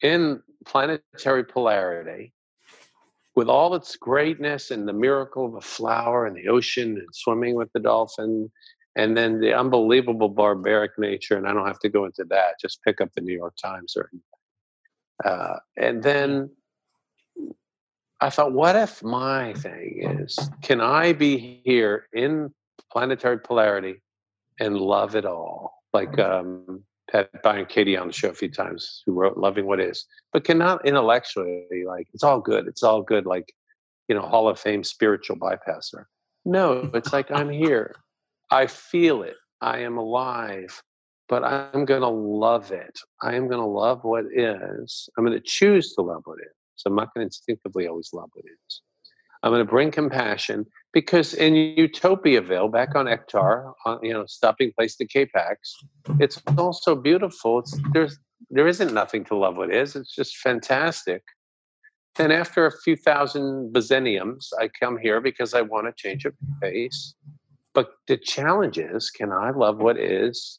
in 0.03 0.43
planetary 0.65 1.45
polarity 1.45 2.33
with 3.37 3.49
all 3.49 3.75
its 3.75 3.97
greatness 3.97 4.71
and 4.71 4.89
the 4.89 4.93
miracle 4.93 5.47
of 5.47 5.55
a 5.55 5.61
flower 5.61 6.27
and 6.27 6.37
the 6.37 6.49
ocean 6.49 6.99
and 6.99 7.09
swimming 7.13 7.55
with 7.55 7.73
the 7.73 7.81
dolphin 7.81 8.51
and 8.97 9.17
then 9.17 9.41
the 9.41 9.55
unbelievable 9.55 10.29
barbaric 10.29 10.93
nature 10.99 11.37
and 11.37 11.47
i 11.47 11.53
don't 11.53 11.67
have 11.67 11.79
to 11.79 11.89
go 11.89 12.05
into 12.05 12.25
that 12.25 12.61
just 12.61 12.83
pick 12.83 13.01
up 13.01 13.09
the 13.15 13.21
new 13.21 13.33
york 13.33 13.55
times 13.63 13.97
or 13.97 14.11
uh, 15.25 15.57
and 15.77 16.03
then 16.03 16.51
i 18.21 18.29
thought 18.29 18.53
what 18.53 18.75
if 18.75 19.03
my 19.03 19.53
thing 19.55 20.01
is 20.21 20.39
can 20.63 20.81
i 20.81 21.13
be 21.13 21.61
here 21.65 22.09
in 22.13 22.53
planetary 22.91 23.39
polarity 23.39 24.03
and 24.59 24.77
love 24.77 25.15
it 25.15 25.25
all 25.25 25.80
like 25.93 26.19
um, 26.19 26.83
had 27.13 27.29
Byron 27.43 27.67
Katie 27.67 27.97
on 27.97 28.09
the 28.09 28.13
show 28.13 28.31
a 28.31 28.35
few 28.35 28.51
times, 28.51 29.03
who 29.07 29.13
wrote 29.13 29.37
"Loving 29.37 29.67
What 29.67 29.81
Is," 29.81 30.07
but 30.33 30.45
cannot 30.45 30.87
intellectually 30.87 31.85
like 31.87 32.09
it's 32.15 32.23
all 32.23 32.41
good. 32.41 32.67
It's 32.67 32.83
all 32.83 33.03
good, 33.03 33.27
like 33.27 33.53
you 34.09 34.15
know, 34.15 34.23
Hall 34.23 34.49
of 34.49 34.59
Fame 34.59 34.85
spiritual 34.85 35.37
bypasser. 35.37 36.05
No, 36.45 36.91
it's 36.95 37.13
like 37.13 37.31
I'm 37.31 37.51
here. 37.51 37.95
I 38.51 38.67
feel 38.67 39.23
it. 39.23 39.37
I 39.61 39.79
am 39.81 39.99
alive, 39.99 40.83
but 41.29 41.45
I'm 41.45 41.85
going 41.85 42.01
to 42.01 42.09
love 42.09 42.73
it. 42.73 42.99
I 43.23 43.35
am 43.35 43.47
going 43.47 43.61
to 43.61 43.67
love 43.67 44.03
what 44.03 44.25
is. 44.35 45.09
I'm 45.17 45.25
going 45.25 45.37
to 45.37 45.45
choose 45.45 45.95
to 45.95 46.03
love 46.03 46.23
what 46.25 46.39
is. 46.41 46.55
So 46.77 46.89
I'm 46.89 46.97
not 46.97 47.13
going 47.15 47.23
to 47.23 47.27
instinctively 47.27 47.87
always 47.87 48.11
love 48.13 48.31
what 48.33 48.47
is. 48.47 48.83
I'm 49.43 49.53
going 49.53 49.65
to 49.65 49.71
bring 49.71 49.91
compassion 49.91 50.67
because 50.93 51.35
in 51.35 51.55
Utopiaville, 51.55 52.71
back 52.71 52.95
on 52.95 53.07
Ektar, 53.07 53.73
on, 53.87 53.99
you 54.03 54.13
know, 54.13 54.27
stopping 54.27 54.73
place 54.77 54.97
to 54.97 55.07
K-Pax, 55.07 55.77
it's 56.19 56.41
also 56.59 56.97
beautiful. 56.97 57.61
It's, 57.61 57.79
there's 57.93 58.19
there 58.51 58.67
isn't 58.67 58.93
nothing 58.93 59.25
to 59.27 59.37
love 59.37 59.57
what 59.57 59.73
is. 59.73 59.95
It's 59.95 60.15
just 60.15 60.37
fantastic. 60.39 61.23
And 62.19 62.33
after 62.33 62.67
a 62.67 62.73
few 62.73 62.97
thousand 62.97 63.73
bazeniums, 63.73 64.49
I 64.59 64.69
come 64.69 64.99
here 64.99 65.21
because 65.21 65.55
I 65.55 65.63
want 65.63 65.87
to 65.87 65.93
change 65.97 66.25
of 66.25 66.35
pace. 66.61 67.15
But 67.73 67.91
the 68.09 68.17
challenge 68.17 68.79
is, 68.79 69.11
can 69.11 69.31
I 69.31 69.51
love 69.51 69.79
what 69.79 69.97
is 69.97 70.59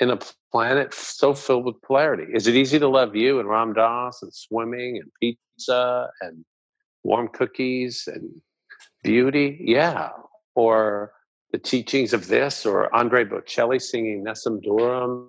in 0.00 0.10
a 0.10 0.18
planet 0.52 0.94
so 0.94 1.34
filled 1.34 1.64
with 1.64 1.80
polarity. 1.82 2.32
Is 2.32 2.46
it 2.46 2.54
easy 2.54 2.78
to 2.78 2.88
love 2.88 3.16
you 3.16 3.40
and 3.40 3.48
Ram 3.48 3.72
Dass 3.72 4.22
and 4.22 4.32
swimming 4.32 4.98
and 4.98 5.10
pizza 5.20 6.08
and 6.20 6.44
warm 7.04 7.28
cookies 7.28 8.08
and 8.12 8.30
beauty? 9.02 9.58
Yeah. 9.60 10.10
Or 10.54 11.12
the 11.52 11.58
teachings 11.58 12.12
of 12.12 12.28
this, 12.28 12.66
or 12.66 12.94
Andre 12.94 13.24
Bocelli 13.24 13.80
singing 13.80 14.22
Nessun 14.22 14.60
Dorma, 14.60 15.26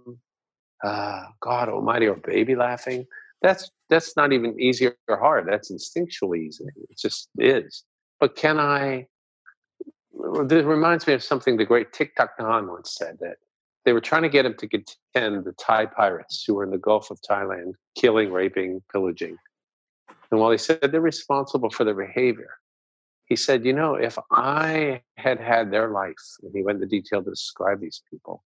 uh, 0.83 1.23
God 1.39 1.69
Almighty, 1.69 2.07
or 2.07 2.15
baby 2.15 2.55
laughing. 2.55 3.05
That's 3.41 3.71
that's 3.89 4.17
not 4.17 4.33
even 4.33 4.59
easy 4.59 4.91
or 5.07 5.17
hard. 5.17 5.47
That's 5.47 5.71
instinctually 5.71 6.47
easy. 6.47 6.65
It 6.89 6.97
just 6.97 7.29
is. 7.37 7.83
But 8.19 8.35
can 8.35 8.59
I? 8.59 9.07
This 10.45 10.65
reminds 10.65 11.07
me 11.07 11.13
of 11.13 11.23
something 11.23 11.55
the 11.55 11.65
great 11.65 11.93
Thich 11.93 12.11
Nhat 12.19 12.29
Hanh 12.39 12.69
once 12.69 12.95
said 12.95 13.17
that 13.21 13.37
they 13.85 13.93
were 13.93 14.01
trying 14.01 14.23
to 14.23 14.29
get 14.29 14.45
him 14.45 14.55
to 14.55 14.67
contend 14.67 15.45
the 15.45 15.53
Thai 15.53 15.85
pirates 15.85 16.43
who 16.45 16.55
were 16.55 16.65
in 16.65 16.71
the 16.71 16.77
Gulf 16.77 17.09
of 17.09 17.19
Thailand, 17.21 17.73
killing, 17.95 18.31
raping, 18.31 18.81
pillaging. 18.91 19.37
And 20.31 20.39
while 20.39 20.51
he 20.51 20.57
said 20.57 20.79
they're 20.81 21.01
responsible 21.01 21.69
for 21.69 21.85
their 21.85 21.95
behavior, 21.95 22.58
he 23.29 23.35
said, 23.35 23.63
You 23.63 23.73
know, 23.73 23.95
if 23.95 24.17
I 24.31 25.01
had 25.15 25.39
had 25.39 25.71
their 25.71 25.91
life, 25.91 26.15
and 26.41 26.51
he 26.53 26.63
went 26.63 26.81
into 26.81 26.87
detail 26.87 27.23
to 27.23 27.29
describe 27.29 27.79
these 27.79 28.01
people, 28.09 28.43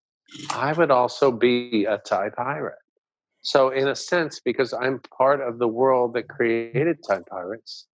I 0.51 0.73
would 0.73 0.91
also 0.91 1.31
be 1.31 1.86
a 1.86 1.97
Thai 1.97 2.29
pirate. 2.29 2.75
So, 3.41 3.69
in 3.69 3.88
a 3.88 3.95
sense, 3.95 4.41
because 4.43 4.73
I'm 4.73 4.99
part 5.17 5.41
of 5.41 5.57
the 5.57 5.67
world 5.67 6.13
that 6.13 6.27
created 6.29 6.97
Thai 7.07 7.21
pirates, 7.29 7.88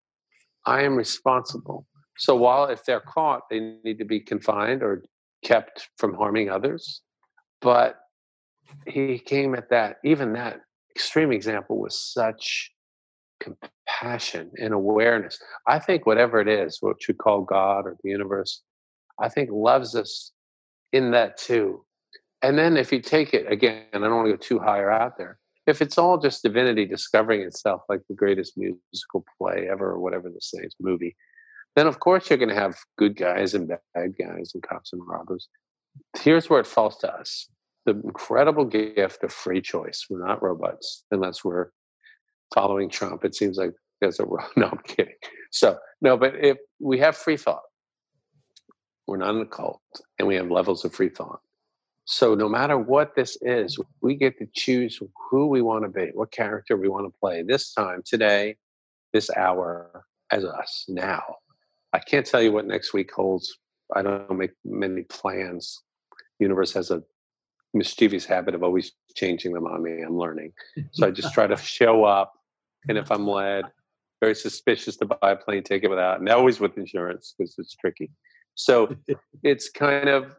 I 0.66 0.82
am 0.84 0.96
responsible. 0.96 1.88
So, 2.18 2.36
while 2.36 2.66
if 2.66 2.84
they're 2.84 3.00
caught, 3.00 3.44
they 3.50 3.76
need 3.84 4.00
to 4.00 4.06
be 4.06 4.20
confined 4.20 4.84
or 4.84 5.04
kept 5.44 5.90
from 5.98 6.16
harming 6.16 6.50
others, 6.50 7.02
but 7.62 8.00
he 8.88 9.20
came 9.20 9.56
at 9.56 9.70
that, 9.70 9.98
even 10.04 10.34
that 10.34 10.62
extreme 10.96 11.32
example 11.32 11.80
was 11.80 12.00
such 12.00 12.72
compassion 13.40 14.52
and 14.58 14.74
awareness. 14.74 15.40
I 15.68 15.80
think 15.80 16.06
whatever 16.06 16.40
it 16.40 16.48
is, 16.48 16.78
what 16.82 17.08
you 17.08 17.14
call 17.14 17.42
God 17.42 17.86
or 17.86 17.96
the 18.04 18.10
universe, 18.10 18.62
I 19.20 19.30
think 19.30 19.50
loves 19.52 19.96
us 19.96 20.32
in 20.92 21.12
that 21.12 21.38
too. 21.38 21.86
And 22.42 22.58
then 22.58 22.78
if 22.78 22.92
you 22.92 23.02
take 23.02 23.34
it 23.34 23.52
again, 23.52 23.84
I 23.94 24.00
don't 24.00 24.16
want 24.16 24.28
to 24.28 24.34
go 24.34 24.38
too 24.38 24.60
high 24.60 24.80
or 24.80 24.92
out 24.92 25.18
there. 25.18 25.40
If 25.68 25.82
it's 25.82 25.98
all 25.98 26.18
just 26.18 26.42
divinity 26.42 26.86
discovering 26.86 27.42
itself, 27.42 27.84
like 27.90 28.02
the 28.08 28.16
greatest 28.16 28.58
musical 28.58 29.26
play 29.38 29.68
ever, 29.70 29.92
or 29.92 30.00
whatever 30.00 30.30
this 30.30 30.52
is, 30.54 30.76
movie, 30.80 31.16
then 31.76 31.86
of 31.86 32.00
course 32.00 32.30
you're 32.30 32.40
going 32.40 32.50
to 32.50 32.56
have 32.56 32.78
good 32.98 33.16
guys 33.16 33.54
and 33.54 33.68
bad 33.68 34.18
guys 34.18 34.52
and 34.54 34.64
cops 34.64 34.94
and 34.94 35.02
robbers. 35.08 35.48
Here's 36.18 36.50
where 36.50 36.60
it 36.60 36.68
falls 36.68 36.98
to 37.00 37.14
us 37.14 37.50
the 37.86 37.92
incredible 38.04 38.66
gift 38.66 39.24
of 39.24 39.32
free 39.32 39.62
choice. 39.62 40.06
We're 40.10 40.26
not 40.26 40.44
robots 40.44 41.04
unless 41.12 41.44
we're 41.44 41.70
following 42.54 42.89
Trump. 42.89 43.26
It 43.26 43.36
seems 43.36 43.58
like 43.58 43.74
there's 44.02 44.20
a 44.20 44.26
no. 44.56 44.68
I'm 44.68 44.80
kidding. 44.86 45.16
So 45.52 45.78
no, 46.02 46.18
but 46.18 46.36
if 46.36 46.58
we 46.80 47.00
have 47.00 47.18
free 47.18 47.38
thought, 47.38 47.64
we're 49.08 49.18
not 49.18 49.36
in 49.36 49.41
a 49.41 49.45
cult, 49.45 49.82
and 50.18 50.28
we 50.28 50.36
have 50.36 50.52
levels 50.52 50.86
of 50.86 50.93
free 50.93 51.10
thought. 51.10 51.41
So 52.06 52.34
no 52.34 52.50
matter 52.50 52.78
what 52.78 53.16
this 53.16 53.38
is, 53.41 53.78
we 54.02 54.16
get 54.16 54.38
to 54.39 54.47
choose 54.56 55.00
who 55.30 55.47
we 55.47 55.62
want 55.62 55.84
to 55.84 55.89
be, 55.89 56.10
what 56.14 56.32
character 56.32 56.76
we 56.76 56.89
want 56.89 57.06
to 57.06 57.20
play. 57.20 57.43
This 57.43 57.72
time, 57.72 58.02
today, 58.04 58.58
this 59.14 59.30
hour, 59.36 60.06
as 60.32 60.45
us 60.45 60.86
now. 60.88 61.22
I 61.93 62.00
can't 62.00 62.26
tell 62.26 62.41
you 62.41 62.52
what 62.52 62.66
next 62.66 62.93
week 62.93 63.12
holds. 63.12 63.58
I 63.95 64.02
don't 64.02 64.38
make 64.38 64.52
many 64.64 65.04
plans. 65.04 65.82
Universe 66.39 66.74
has 66.74 66.91
a 66.91 67.04
mischievous 67.74 68.26
habit 68.26 68.56
of 68.56 68.64
always 68.64 68.91
changing 69.16 69.54
them 69.54 69.66
on 69.66 69.82
me. 69.82 70.02
I'm 70.02 70.18
learning. 70.18 70.54
So 70.91 71.08
I 71.08 71.12
just 71.12 71.34
try 71.34 71.47
to 71.47 71.58
show 71.58 72.04
up. 72.04 72.34
And 72.88 72.98
if 72.98 73.12
I'm 73.12 73.28
led, 73.28 73.66
very 74.22 74.36
suspicious 74.36 74.98
to 74.98 75.06
buy 75.06 75.32
a 75.32 75.36
plane 75.36 75.64
ticket 75.64 75.90
without, 75.90 76.20
and 76.20 76.30
always 76.30 76.60
with 76.60 76.78
insurance 76.78 77.34
because 77.38 77.56
it's 77.58 77.76
tricky. 77.76 78.12
So 78.56 78.96
it's 79.44 79.70
kind 79.70 80.10
of, 80.10 80.36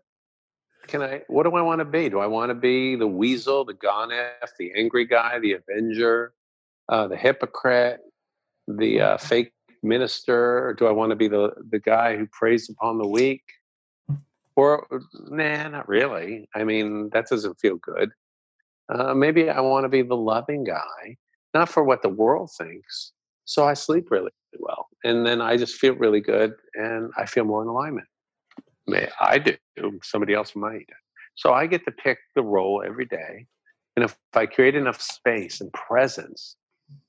can 0.86 1.02
I, 1.02 1.22
what 1.28 1.44
do 1.44 1.54
I 1.54 1.62
want 1.62 1.80
to 1.80 1.84
be? 1.84 2.08
Do 2.08 2.20
I 2.20 2.26
want 2.26 2.50
to 2.50 2.54
be 2.54 2.96
the 2.96 3.06
weasel, 3.06 3.64
the 3.64 3.74
Ganef, 3.74 4.48
the 4.58 4.72
angry 4.76 5.06
guy, 5.06 5.38
the 5.38 5.52
avenger, 5.52 6.32
uh, 6.88 7.06
the 7.06 7.16
hypocrite, 7.16 8.00
the 8.66 9.00
uh, 9.00 9.16
fake 9.18 9.52
minister? 9.82 10.66
Or 10.68 10.74
do 10.74 10.86
I 10.86 10.90
want 10.90 11.10
to 11.10 11.16
be 11.16 11.28
the, 11.28 11.52
the 11.70 11.78
guy 11.78 12.16
who 12.16 12.26
preys 12.26 12.68
upon 12.68 12.98
the 12.98 13.08
weak? 13.08 13.42
Or, 14.56 14.86
nah, 15.14 15.68
not 15.68 15.88
really. 15.88 16.48
I 16.54 16.64
mean, 16.64 17.10
that 17.10 17.28
doesn't 17.28 17.60
feel 17.60 17.76
good. 17.76 18.10
Uh, 18.90 19.14
maybe 19.14 19.48
I 19.48 19.60
want 19.60 19.84
to 19.84 19.88
be 19.88 20.02
the 20.02 20.16
loving 20.16 20.64
guy, 20.64 21.16
not 21.54 21.68
for 21.68 21.84
what 21.84 22.02
the 22.02 22.08
world 22.08 22.50
thinks. 22.56 23.12
So 23.44 23.64
I 23.64 23.74
sleep 23.74 24.10
really 24.10 24.30
well. 24.58 24.88
And 25.04 25.26
then 25.26 25.40
I 25.40 25.56
just 25.56 25.76
feel 25.76 25.94
really 25.94 26.20
good 26.20 26.54
and 26.74 27.10
I 27.16 27.26
feel 27.26 27.44
more 27.44 27.62
in 27.62 27.68
alignment. 27.68 28.06
May 28.86 29.08
I 29.20 29.38
do, 29.38 29.56
somebody 30.02 30.34
else 30.34 30.54
might. 30.54 30.88
So 31.34 31.52
I 31.52 31.66
get 31.66 31.84
to 31.84 31.92
pick 31.92 32.18
the 32.34 32.42
role 32.42 32.82
every 32.84 33.06
day. 33.06 33.46
And 33.96 34.04
if 34.04 34.16
I 34.34 34.46
create 34.46 34.74
enough 34.74 35.00
space 35.00 35.60
and 35.60 35.72
presence, 35.72 36.56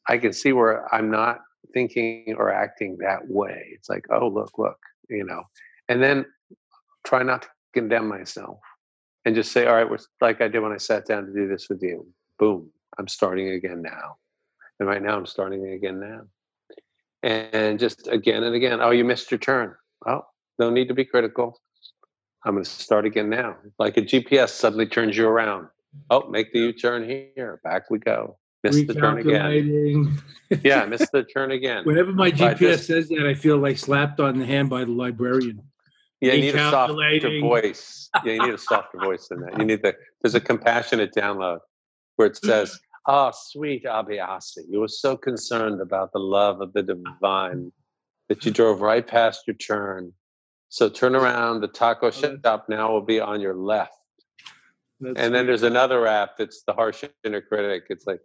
I 0.08 0.18
can 0.18 0.34
see 0.34 0.54
where 0.54 0.94
I'm 0.94 1.12
not 1.12 1.40
thinking 1.74 2.36
or 2.38 2.52
acting 2.52 2.98
that 3.00 3.28
way. 3.28 3.70
It's 3.74 3.90
like, 3.90 4.06
oh, 4.12 4.28
look, 4.28 4.58
look, 4.58 4.78
you 5.10 5.24
know. 5.24 5.44
And 5.90 6.02
then 6.02 6.26
try 7.06 7.24
not 7.24 7.44
to 7.44 7.50
condemn 7.74 8.08
myself 8.08 8.60
and 9.26 9.36
just 9.36 9.52
say, 9.52 9.68
all 9.68 9.76
right, 9.76 10.02
like 10.22 10.42
I 10.42 10.48
did 10.48 10.60
when 10.60 10.72
I 10.72 10.78
sat 10.78 11.06
down 11.06 11.26
to 11.26 11.34
do 11.34 11.48
this 11.48 11.70
with 11.70 11.82
you. 11.82 12.08
Boom, 12.40 12.70
I'm 12.98 13.08
starting 13.08 13.50
again 13.50 13.82
now. 13.82 14.18
And 14.82 14.90
right 14.90 15.04
now 15.04 15.16
I'm 15.16 15.28
starting 15.28 15.64
again 15.68 16.00
now. 16.00 16.22
And 17.22 17.80
just 17.80 18.08
again 18.08 18.44
and 18.44 18.56
again, 18.56 18.80
oh, 18.82 18.90
you 18.90 19.06
missed 19.06 19.30
your 19.30 19.38
turn. 19.38 19.76
Oh, 20.08 20.24
no 20.58 20.72
need 20.72 20.88
to 20.88 20.96
be 20.96 21.06
critical. 21.06 21.62
I'm 22.44 22.54
going 22.56 22.64
to 22.64 22.70
start 22.70 23.06
again 23.06 23.30
now. 23.30 23.58
Like 23.78 23.98
a 23.98 24.02
GPS 24.02 24.50
suddenly 24.50 24.88
turns 24.88 25.16
you 25.16 25.28
around. 25.28 25.68
Oh, 26.10 26.28
make 26.30 26.52
the 26.52 26.58
U 26.58 26.74
turn 26.74 27.08
here. 27.08 27.62
Back 27.64 27.92
we 27.92 28.00
go. 28.00 28.40
Miss 28.64 28.88
the 28.88 28.96
turn 28.96 29.20
again. 29.20 30.20
yeah, 30.64 30.84
miss 30.90 31.08
the 31.12 31.26
turn 31.26 31.52
again. 31.52 31.84
Whenever 31.84 32.12
my 32.12 32.32
GPS 32.32 32.58
just, 32.58 32.88
says 32.88 33.10
that, 33.10 33.28
I 33.28 33.36
feel 33.36 33.58
like 33.58 33.78
slapped 33.78 34.20
on 34.20 34.40
the 34.40 34.48
hand 34.48 34.72
by 34.72 34.84
the 34.84 34.92
librarian. 34.92 35.62
Yeah, 36.22 36.34
you 36.34 36.42
need 36.42 36.56
a 36.56 36.72
softer 36.72 37.40
voice. 37.40 38.10
Yeah, 38.26 38.34
you 38.34 38.42
need 38.48 38.54
a 38.56 38.58
softer 38.58 38.98
voice 38.98 39.28
than 39.28 39.42
that. 39.42 39.60
You 39.60 39.66
need 39.66 39.84
the 39.84 39.96
there's 40.24 40.34
a 40.34 40.42
compassionate 40.42 41.14
download 41.14 41.60
where 42.16 42.28
it 42.28 42.38
says, 42.38 42.80
oh, 43.08 43.32
sweet 43.34 43.86
Abhyasi, 43.86 44.60
you 44.70 44.80
were 44.80 44.88
so 44.88 45.18
concerned 45.18 45.82
about 45.82 46.12
the 46.14 46.20
love 46.20 46.62
of 46.62 46.74
the 46.74 46.84
divine 46.84 47.72
that 48.30 48.46
you 48.46 48.52
drove 48.52 48.82
right 48.82 49.06
past 49.06 49.42
your 49.48 49.56
turn. 49.56 50.14
So 50.70 50.88
turn 50.90 51.16
around, 51.16 51.62
the 51.62 51.68
taco 51.68 52.08
oh, 52.08 52.12
shop 52.12 52.66
now 52.70 52.92
will 52.92 53.02
be 53.02 53.20
on 53.20 53.42
your 53.42 53.56
left. 53.56 53.98
That's 55.02 55.20
and 55.20 55.34
then 55.34 55.48
there's 55.48 55.64
another 55.64 56.08
app 56.08 56.38
that's 56.38 56.64
the 56.64 56.74
harsh 56.74 57.04
inner 57.24 57.42
critic. 57.42 57.84
It's 57.90 58.06
like, 58.06 58.22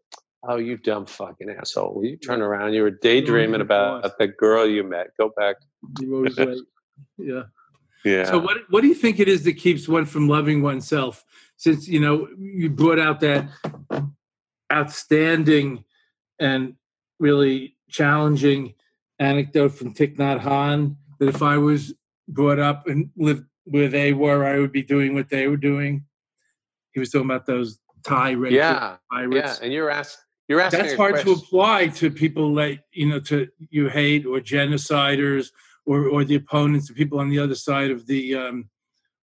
oh, 0.47 0.57
you 0.57 0.77
dumb 0.77 1.07
fucking 1.07 1.51
asshole. 1.51 1.95
Will 1.95 2.05
you 2.05 2.17
turn 2.17 2.43
around? 2.43 2.75
You 2.75 2.83
were 2.83 2.91
daydreaming 2.91 3.55
mm-hmm. 3.55 3.63
about 3.63 4.19
the 4.19 4.29
girl 4.29 4.67
you 4.67 4.85
met. 4.85 5.09
Go 5.19 5.33
back. 5.37 5.57
You 6.01 6.17
always 6.17 6.39
late. 6.39 6.59
Yeah. 7.19 7.43
Yeah. 8.07 8.25
So 8.25 8.39
what 8.39 8.57
what 8.71 8.81
do 8.81 8.87
you 8.87 8.95
think 8.95 9.21
it 9.21 9.29
is 9.29 9.45
that 9.45 9.55
keeps 9.55 9.87
one 9.87 10.07
from 10.07 10.29
loving 10.29 10.63
oneself? 10.63 11.25
Since 11.59 11.89
you 11.89 12.01
know 12.01 12.29
you 12.39 12.71
brought 12.71 12.99
out 12.99 13.21
that 13.21 13.49
outstanding 14.73 15.85
and 16.39 16.75
really 17.19 17.77
challenging 17.89 18.75
anecdote 19.19 19.71
from 19.71 19.95
Thich 19.95 20.17
Nhat 20.17 20.41
Hanh 20.41 20.97
that 21.19 21.29
if 21.29 21.43
I 21.43 21.57
was 21.57 21.95
brought 22.29 22.59
up 22.59 22.87
and 22.87 23.11
lived 23.17 23.45
where 23.65 23.89
they 23.89 24.13
were, 24.13 24.45
I 24.45 24.59
would 24.59 24.73
be 24.73 24.83
doing 24.83 25.15
what 25.15 25.29
they 25.29 25.49
were 25.49 25.57
doing. 25.57 26.05
He 26.93 27.01
was 27.01 27.11
talking 27.11 27.27
about 27.27 27.47
those 27.47 27.79
Thai 28.05 28.35
red 28.35 28.53
yeah, 28.53 28.97
pirates. 29.11 29.59
Yeah, 29.59 29.65
and 29.65 29.73
you're 29.73 29.91
asked. 29.91 30.19
You're 30.49 30.61
asking. 30.61 30.81
That's 30.81 30.95
hard 30.95 31.15
question. 31.15 31.35
to 31.35 31.41
apply 31.41 31.89
to 31.89 32.11
people 32.11 32.55
like 32.55 32.81
you 32.93 33.07
know 33.09 33.21
to 33.21 33.49
you 33.71 33.89
hate 33.89 34.25
or 34.25 34.39
genociders 34.39 35.51
or, 35.87 36.09
or 36.09 36.25
the 36.25 36.37
opponents, 36.37 36.89
the 36.89 36.95
people 36.95 37.19
on 37.19 37.29
the 37.29 37.39
other 37.39 37.55
side 37.55 37.91
of 37.91 38.07
the 38.07 38.35
um, 38.35 38.69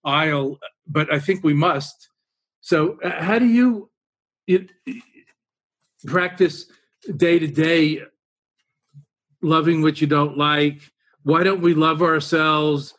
aisle, 0.03 0.59
but 0.87 1.11
I 1.13 1.19
think 1.19 1.43
we 1.43 1.53
must. 1.53 2.09
So, 2.61 2.97
uh, 3.03 3.21
how 3.21 3.39
do 3.39 3.45
you 3.45 3.89
it, 4.47 4.71
practice 6.05 6.65
day 7.17 7.39
to 7.39 7.47
day 7.47 8.01
loving 9.41 9.81
what 9.81 10.01
you 10.01 10.07
don't 10.07 10.37
like? 10.37 10.81
Why 11.23 11.43
don't 11.43 11.61
we 11.61 11.73
love 11.73 12.01
ourselves? 12.01 12.93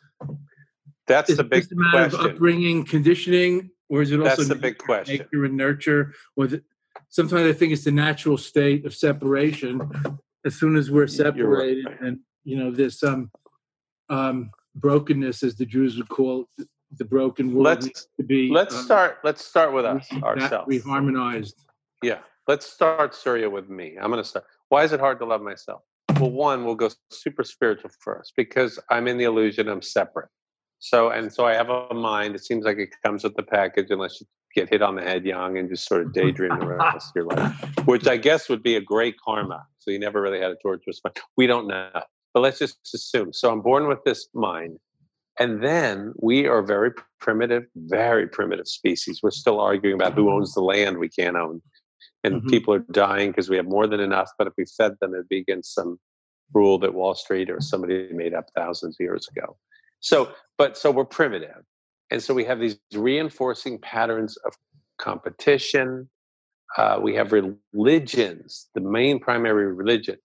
That's 1.07 1.29
is 1.29 1.37
the 1.37 1.43
big 1.43 1.67
question. 1.91 2.19
Of 2.19 2.25
upbringing, 2.25 2.85
conditioning, 2.85 3.69
or 3.89 4.01
is 4.01 4.11
it 4.11 4.19
also 4.19 4.37
That's 4.37 4.47
the 4.49 4.55
big 4.55 4.77
question. 4.77 5.17
nature 5.17 5.45
and 5.45 5.55
nurture? 5.55 6.13
The, 6.35 6.63
sometimes 7.09 7.47
I 7.47 7.53
think 7.53 7.73
it's 7.73 7.83
the 7.83 7.91
natural 7.91 8.37
state 8.37 8.85
of 8.85 8.95
separation. 8.95 9.81
As 10.45 10.55
soon 10.55 10.75
as 10.75 10.91
we're 10.91 11.07
separated, 11.07 11.85
right. 11.85 12.01
and 12.01 12.19
you 12.43 12.57
know, 12.57 12.71
there's 12.71 12.99
some 12.99 13.31
um, 14.09 14.51
brokenness, 14.75 15.43
as 15.43 15.55
the 15.55 15.65
Jews 15.65 15.97
would 15.97 16.09
call 16.09 16.47
it, 16.57 16.67
the 16.97 17.05
broken 17.05 17.53
world 17.53 17.83
let's, 17.83 18.07
to 18.17 18.23
be. 18.23 18.49
Let's 18.51 18.75
uh, 18.75 18.83
start. 18.83 19.17
Let's 19.23 19.43
start 19.43 19.73
with 19.73 19.85
us 19.85 20.07
ourselves. 20.23 20.67
We 20.67 20.79
harmonized. 20.79 21.55
Yeah, 22.03 22.19
let's 22.47 22.65
start 22.65 23.15
Surya 23.15 23.49
with 23.49 23.69
me. 23.69 23.97
I'm 23.99 24.11
going 24.11 24.23
to 24.23 24.27
start. 24.27 24.45
Why 24.69 24.83
is 24.83 24.91
it 24.91 24.99
hard 24.99 25.19
to 25.19 25.25
love 25.25 25.41
myself? 25.41 25.81
Well, 26.19 26.31
one, 26.31 26.65
we'll 26.65 26.75
go 26.75 26.89
super 27.11 27.43
spiritual 27.43 27.91
first 27.99 28.33
because 28.37 28.79
I'm 28.89 29.07
in 29.07 29.17
the 29.17 29.25
illusion 29.25 29.67
I'm 29.67 29.81
separate. 29.81 30.29
So 30.79 31.09
and 31.09 31.31
so 31.31 31.45
I 31.45 31.53
have 31.53 31.69
a 31.69 31.93
mind. 31.93 32.35
It 32.35 32.45
seems 32.45 32.65
like 32.65 32.77
it 32.77 32.89
comes 33.03 33.23
with 33.23 33.35
the 33.35 33.43
package 33.43 33.87
unless 33.89 34.21
you 34.21 34.27
get 34.53 34.69
hit 34.69 34.81
on 34.81 34.95
the 34.95 35.01
head 35.01 35.25
young 35.25 35.57
and 35.57 35.69
just 35.69 35.87
sort 35.87 36.01
of 36.01 36.13
daydream 36.13 36.57
the 36.59 36.67
rest 36.67 37.09
of 37.09 37.15
your 37.15 37.25
life, 37.25 37.53
which 37.85 38.07
I 38.07 38.17
guess 38.17 38.47
would 38.49 38.63
be 38.63 38.75
a 38.75 38.81
great 38.81 39.15
karma. 39.23 39.65
So 39.79 39.91
you 39.91 39.99
never 39.99 40.21
really 40.21 40.39
had 40.39 40.51
a 40.51 40.55
torturous 40.61 41.01
mind. 41.03 41.17
We 41.37 41.47
don't 41.47 41.67
know, 41.67 41.89
but 42.33 42.39
let's 42.39 42.59
just 42.59 42.77
assume. 42.93 43.33
So 43.33 43.51
I'm 43.51 43.61
born 43.61 43.87
with 43.87 44.03
this 44.05 44.27
mind. 44.33 44.79
And 45.37 45.61
then 45.61 46.13
we 46.21 46.47
are 46.47 46.61
very 46.61 46.91
primitive, 47.19 47.63
very 47.75 48.25
primitive 48.25 48.67
species. 48.67 49.19
We're 49.21 49.31
still 49.31 49.59
arguing 49.59 49.95
about 49.95 50.13
who 50.13 50.31
owns 50.31 50.53
the 50.53 50.61
land 50.61 50.97
we 50.97 51.09
can't 51.09 51.35
own. 51.35 51.61
And 52.25 52.37
mm-hmm. 52.41 52.49
people 52.49 52.73
are 52.73 52.85
dying 52.91 53.29
because 53.29 53.49
we 53.49 53.57
have 53.57 53.67
more 53.67 53.85
than 53.85 53.99
enough. 53.99 54.31
But 54.37 54.47
if 54.47 54.53
we 54.57 54.65
fed 54.65 54.93
them, 54.99 55.13
it'd 55.13 55.29
be 55.29 55.37
against 55.37 55.75
some 55.75 55.99
rule 56.53 56.79
that 56.79 56.93
Wall 56.93 57.13
Street 57.13 57.49
or 57.49 57.61
somebody 57.61 58.09
made 58.11 58.33
up 58.33 58.47
thousands 58.55 58.95
of 58.99 59.03
years 59.03 59.27
ago. 59.35 59.57
So, 59.99 60.31
but 60.57 60.77
so 60.77 60.91
we're 60.91 61.05
primitive. 61.05 61.63
And 62.11 62.21
so 62.23 62.33
we 62.33 62.43
have 62.45 62.59
these 62.59 62.77
reinforcing 62.93 63.79
patterns 63.79 64.37
of 64.37 64.53
competition. 64.97 66.09
Uh, 66.77 66.99
we 67.01 67.13
have 67.15 67.31
religions, 67.31 68.69
the 68.73 68.81
main 68.81 69.19
primary 69.19 69.73
religions, 69.73 70.19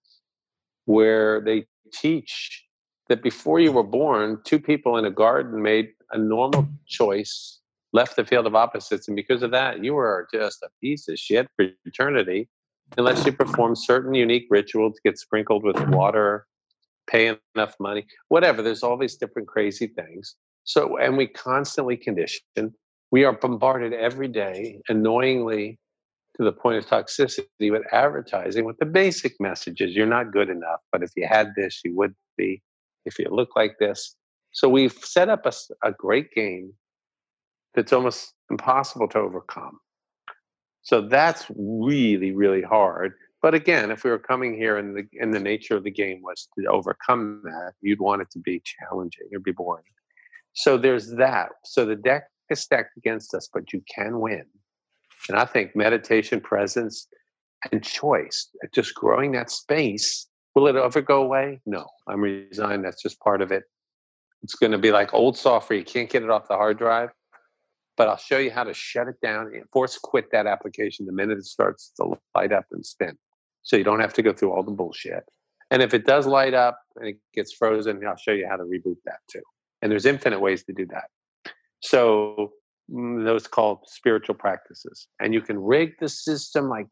where 0.87 1.41
they 1.41 1.67
teach 1.93 2.65
that 3.09 3.23
before 3.23 3.61
you 3.61 3.73
were 3.73 3.83
born, 3.83 4.41
two 4.45 4.59
people 4.59 4.97
in 4.97 5.05
a 5.05 5.11
garden 5.11 5.63
made 5.63 5.89
a 6.13 6.19
normal 6.19 6.67
choice, 6.87 7.60
left 7.93 8.17
the 8.17 8.25
field 8.25 8.47
of 8.47 8.55
opposites, 8.55 9.09
and 9.09 9.17
because 9.17 9.43
of 9.43 9.51
that, 9.51 9.83
you 9.85 9.95
were 9.95 10.29
just 10.33 10.63
a 10.63 10.69
piece 10.81 11.09
of 11.09 11.19
shit 11.19 11.49
for 11.57 11.67
eternity, 11.85 12.49
unless 12.97 13.25
you 13.27 13.33
perform 13.33 13.75
certain 13.75 14.15
unique 14.15 14.47
rituals, 14.51 14.99
get 15.05 15.19
sprinkled 15.19 15.65
with 15.65 15.79
water, 15.89 16.47
pay 17.07 17.37
enough 17.57 17.75
money, 17.81 18.07
whatever. 18.29 18.63
There's 18.63 18.83
all 18.83 18.97
these 18.97 19.17
different 19.17 19.49
crazy 19.49 19.89
things. 19.89 20.37
So, 20.65 20.97
and 20.99 21.17
we 21.17 21.27
constantly 21.27 21.97
condition. 21.97 22.43
We 23.11 23.25
are 23.25 23.33
bombarded 23.33 23.93
every 23.93 24.29
day, 24.29 24.81
annoyingly 24.89 25.79
to 26.37 26.45
the 26.45 26.53
point 26.53 26.79
of 26.79 26.87
toxicity, 26.87 27.71
with 27.71 27.83
advertising 27.93 28.65
with 28.65 28.79
the 28.79 28.87
basic 28.87 29.35
messages 29.41 29.97
you're 29.97 30.07
not 30.07 30.33
good 30.33 30.49
enough, 30.49 30.81
but 30.93 31.03
if 31.03 31.11
you 31.17 31.27
had 31.27 31.55
this, 31.57 31.81
you 31.85 31.97
would 31.97 32.15
be. 32.37 32.63
If 33.07 33.19
you 33.19 33.27
look 33.31 33.57
like 33.57 33.79
this. 33.81 34.15
So, 34.53 34.69
we've 34.69 34.93
set 34.93 35.29
up 35.29 35.47
a, 35.47 35.53
a 35.83 35.93
great 35.93 36.31
game 36.33 36.75
that's 37.75 37.93
almost 37.93 38.35
impossible 38.51 39.09
to 39.09 39.19
overcome. 39.19 39.79
So, 40.83 41.03
that's 41.03 41.47
really, 41.57 42.33
really 42.33 42.63
hard. 42.63 43.15
But 43.43 43.55
again, 43.55 43.91
if 43.91 44.05
we 44.05 44.11
were 44.11 44.19
coming 44.19 44.55
here 44.55 44.77
and 44.77 44.95
the 44.95 45.05
and 45.19 45.33
the 45.33 45.41
nature 45.41 45.77
of 45.77 45.85
the 45.85 45.91
game 45.91 46.21
was 46.23 46.49
to 46.59 46.67
overcome 46.67 47.41
that, 47.45 47.73
you'd 47.81 48.01
want 48.01 48.23
it 48.23 48.31
to 48.33 48.39
be 48.39 48.63
challenging 48.65 49.29
or 49.33 49.39
be 49.39 49.53
boring. 49.53 49.85
So 50.53 50.77
there's 50.77 51.11
that. 51.13 51.51
So 51.65 51.87
the 51.87 51.97
deck 51.97 52.25
is 52.51 52.61
stacked 52.61 52.97
against 52.97 53.35
us, 53.35 53.49
but 53.53 53.73
you 53.73 53.83
can 53.93 54.21
win. 54.21 54.45
And 55.29 55.39
I 55.39 55.45
think 55.45 55.77
meditation, 55.77 56.41
presence, 56.41 57.07
and 57.71 57.83
choice, 57.83 58.49
just 58.75 58.95
growing 58.95 59.33
that 59.33 59.51
space, 59.51 60.27
will 60.55 60.67
it 60.67 60.77
ever 60.77 61.01
go 61.01 61.23
away? 61.23 61.61
No, 61.67 61.87
I'm 62.09 62.21
resigned. 62.21 62.85
That's 62.85 63.03
just 63.03 63.21
part 63.21 63.43
of 63.43 63.53
it. 63.53 63.65
It's 64.43 64.55
going 64.55 64.73
to 64.73 64.79
be 64.79 64.91
like 64.91 65.13
old 65.13 65.37
software. 65.37 65.79
You 65.79 65.85
can't 65.85 66.11
get 66.11 66.23
it 66.23 66.31
off 66.31 66.49
the 66.49 66.57
hard 66.57 66.79
drive, 66.79 67.11
but 67.97 68.09
I'll 68.09 68.17
show 68.17 68.39
you 68.39 68.51
how 68.51 68.65
to 68.65 68.75
shut 68.75 69.09
it 69.09 69.21
down 69.23 69.53
and 69.55 69.65
force 69.73 69.99
quit 69.99 70.31
that 70.33 70.47
application 70.47 71.07
the 71.07 71.13
minute 71.13 71.39
it 71.39 71.45
starts 71.45 71.93
to 71.97 72.17
light 72.35 72.53
up 72.53 72.67
and 72.73 72.85
spin. 72.85 73.17
So 73.63 73.77
you 73.77 73.85
don't 73.85 74.01
have 74.01 74.15
to 74.15 74.23
go 74.23 74.33
through 74.33 74.53
all 74.53 74.63
the 74.63 74.71
bullshit. 74.71 75.25
And 75.71 75.83
if 75.83 75.95
it 75.95 76.07
does 76.07 76.27
light 76.27 76.55
up 76.55 76.81
and 76.97 77.09
it 77.09 77.19
gets 77.35 77.53
frozen, 77.53 78.05
I'll 78.07 78.17
show 78.17 78.33
you 78.33 78.47
how 78.49 78.57
to 78.57 78.65
reboot 78.65 78.97
that 79.05 79.19
too. 79.31 79.43
And 79.83 79.93
there's 79.93 80.07
infinite 80.07 80.41
ways 80.41 80.65
to 80.65 80.73
do 80.73 80.87
that. 80.87 81.05
So 81.81 82.53
mm, 82.91 83.25
those 83.25 83.47
called 83.47 83.81
spiritual 83.87 84.35
practices. 84.35 85.07
And 85.21 85.33
you 85.33 85.41
can 85.41 85.59
rig 85.59 85.93
the 86.01 86.09
system 86.09 86.69
like 86.69 86.89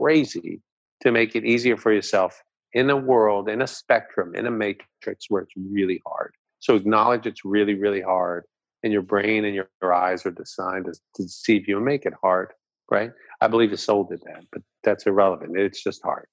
crazy 0.00 0.60
to 1.02 1.10
make 1.10 1.34
it 1.34 1.44
easier 1.44 1.76
for 1.76 1.92
yourself 1.92 2.40
in 2.72 2.88
a 2.88 2.96
world, 2.96 3.48
in 3.48 3.62
a 3.62 3.66
spectrum, 3.66 4.34
in 4.34 4.46
a 4.46 4.50
matrix 4.50 5.26
where 5.28 5.42
it's 5.42 5.54
really 5.56 6.00
hard. 6.06 6.34
So 6.60 6.76
acknowledge 6.76 7.26
it's 7.26 7.44
really, 7.44 7.74
really 7.74 8.02
hard. 8.02 8.44
And 8.82 8.92
your 8.92 9.02
brain 9.02 9.44
and 9.44 9.54
your, 9.54 9.68
your 9.82 9.92
eyes 9.92 10.24
are 10.24 10.30
designed 10.30 10.86
to, 10.86 10.92
to 10.92 11.22
deceive 11.22 11.68
you 11.68 11.76
and 11.76 11.84
make 11.84 12.06
it 12.06 12.14
hard, 12.22 12.52
right? 12.90 13.10
I 13.40 13.48
believe 13.48 13.70
the 13.70 13.76
soul 13.76 14.04
did 14.04 14.20
that, 14.22 14.44
but 14.52 14.62
that's 14.82 15.06
irrelevant. 15.06 15.58
It's 15.58 15.82
just 15.82 16.02
hard. 16.02 16.26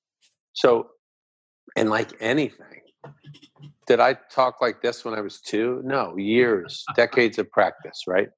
So, 0.53 0.87
and 1.75 1.89
like 1.89 2.11
anything, 2.21 2.81
did 3.85 3.99
I 3.99 4.13
talk 4.31 4.61
like 4.61 4.81
this 4.81 5.03
when 5.03 5.13
I 5.13 5.21
was 5.21 5.41
two? 5.41 5.81
No, 5.83 6.15
years, 6.17 6.85
decades 6.95 7.37
of 7.37 7.51
practice, 7.51 8.03
right? 8.07 8.29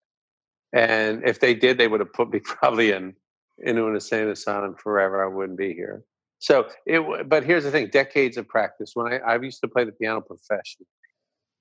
And 0.74 1.28
if 1.28 1.40
they 1.40 1.54
did, 1.54 1.78
they 1.78 1.88
would 1.88 2.00
have 2.00 2.14
put 2.14 2.32
me 2.32 2.40
probably 2.44 2.92
in 2.92 3.16
into 3.62 3.88
an 3.88 3.94
insane 3.94 4.30
asylum 4.30 4.76
forever. 4.76 5.24
I 5.24 5.28
wouldn't 5.28 5.58
be 5.58 5.74
here. 5.74 6.04
So 6.40 6.70
it. 6.86 7.28
But 7.28 7.44
here's 7.44 7.64
the 7.64 7.72
thing: 7.72 7.90
decades 7.90 8.38
of 8.38 8.48
practice. 8.48 8.92
When 8.94 9.12
I, 9.12 9.18
I 9.18 9.40
used 9.40 9.62
to 9.62 9.68
play 9.68 9.84
the 9.84 9.92
piano 9.92 10.22
professionally, 10.22 10.88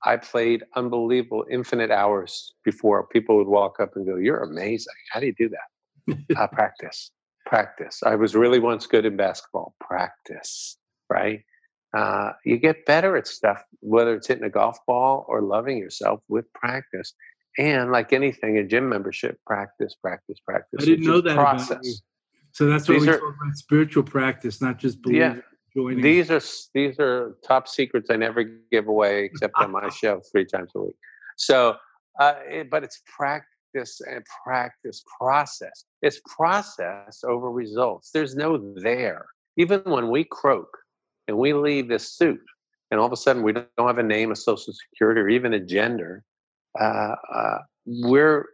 I 0.04 0.16
played 0.16 0.64
unbelievable, 0.76 1.44
infinite 1.50 1.90
hours 1.90 2.54
before 2.64 3.06
people 3.06 3.36
would 3.36 3.48
walk 3.48 3.80
up 3.80 3.96
and 3.96 4.06
go, 4.06 4.16
"You're 4.16 4.42
amazing. 4.42 4.94
How 5.10 5.20
do 5.20 5.26
you 5.26 5.34
do 5.36 5.50
that?" 5.50 6.18
uh, 6.36 6.46
practice, 6.52 7.10
practice. 7.46 8.02
I 8.04 8.14
was 8.14 8.34
really 8.34 8.60
once 8.60 8.86
good 8.86 9.04
in 9.04 9.16
basketball. 9.16 9.74
Practice, 9.80 10.78
right? 11.10 11.42
uh, 11.96 12.32
you 12.44 12.58
get 12.58 12.84
better 12.84 13.16
at 13.16 13.26
stuff, 13.26 13.62
whether 13.80 14.14
it's 14.14 14.26
hitting 14.26 14.44
a 14.44 14.50
golf 14.50 14.78
ball 14.86 15.24
or 15.28 15.40
loving 15.40 15.78
yourself 15.78 16.20
with 16.28 16.52
practice. 16.52 17.14
And 17.56 17.90
like 17.90 18.12
anything, 18.12 18.58
a 18.58 18.64
gym 18.64 18.88
membership, 18.88 19.38
practice, 19.46 19.94
practice, 20.00 20.38
practice. 20.44 20.80
I 20.80 20.84
didn't 20.84 21.06
know 21.06 21.20
that 21.20 21.34
process. 21.34 22.02
So 22.52 22.66
that's 22.66 22.88
what 22.88 23.00
we 23.00 23.08
are, 23.08 23.18
talk 23.18 23.34
about 23.42 23.56
spiritual 23.56 24.02
practice, 24.04 24.60
not 24.60 24.78
just 24.78 25.02
believing. 25.02 25.36
Yeah. 25.36 25.40
Joining. 25.74 26.00
These 26.00 26.30
are 26.30 26.40
these 26.74 26.98
are 26.98 27.36
top 27.46 27.68
secrets 27.68 28.10
I 28.10 28.16
never 28.16 28.44
give 28.72 28.88
away 28.88 29.24
except 29.24 29.54
on 29.56 29.70
my 29.70 29.88
show 30.02 30.20
three 30.32 30.46
times 30.46 30.70
a 30.74 30.80
week. 30.80 30.96
So, 31.36 31.76
uh, 32.18 32.34
it, 32.48 32.70
but 32.70 32.84
it's 32.84 33.02
practice 33.06 34.00
and 34.08 34.24
practice 34.44 35.04
process. 35.20 35.84
It's 36.02 36.20
process 36.36 37.22
over 37.24 37.50
results. 37.50 38.10
There's 38.12 38.34
no 38.34 38.74
there. 38.76 39.26
Even 39.56 39.80
when 39.84 40.10
we 40.10 40.24
croak, 40.24 40.68
and 41.28 41.36
we 41.36 41.52
leave 41.52 41.88
this 41.88 42.16
suit 42.16 42.40
and 42.90 42.98
all 42.98 43.06
of 43.06 43.12
a 43.12 43.16
sudden 43.16 43.42
we 43.42 43.52
don't 43.52 43.68
have 43.86 43.98
a 43.98 44.02
name, 44.02 44.32
a 44.32 44.36
social 44.36 44.72
security, 44.72 45.20
or 45.20 45.28
even 45.28 45.52
a 45.52 45.60
gender, 45.60 46.24
uh, 46.80 47.14
uh, 47.32 47.58
we're 47.86 48.46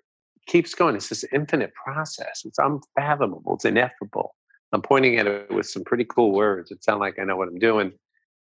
keeps 0.47 0.75
going. 0.75 0.95
It's 0.95 1.09
this 1.09 1.25
infinite 1.33 1.73
process. 1.75 2.43
It's 2.45 2.59
unfathomable. 2.59 3.55
It's 3.55 3.65
ineffable. 3.65 4.35
I'm 4.75 4.83
pointing 4.83 5.19
at 5.19 5.27
it 5.29 5.51
with 5.53 5.67
some 5.67 5.85
pretty 5.85 6.05
cool 6.05 6.33
words. 6.33 6.73
It 6.73 6.83
sound 6.83 6.99
like 6.99 7.19
I 7.21 7.25
know 7.25 7.37
what 7.37 7.47
I'm 7.47 7.61
doing, 7.61 7.93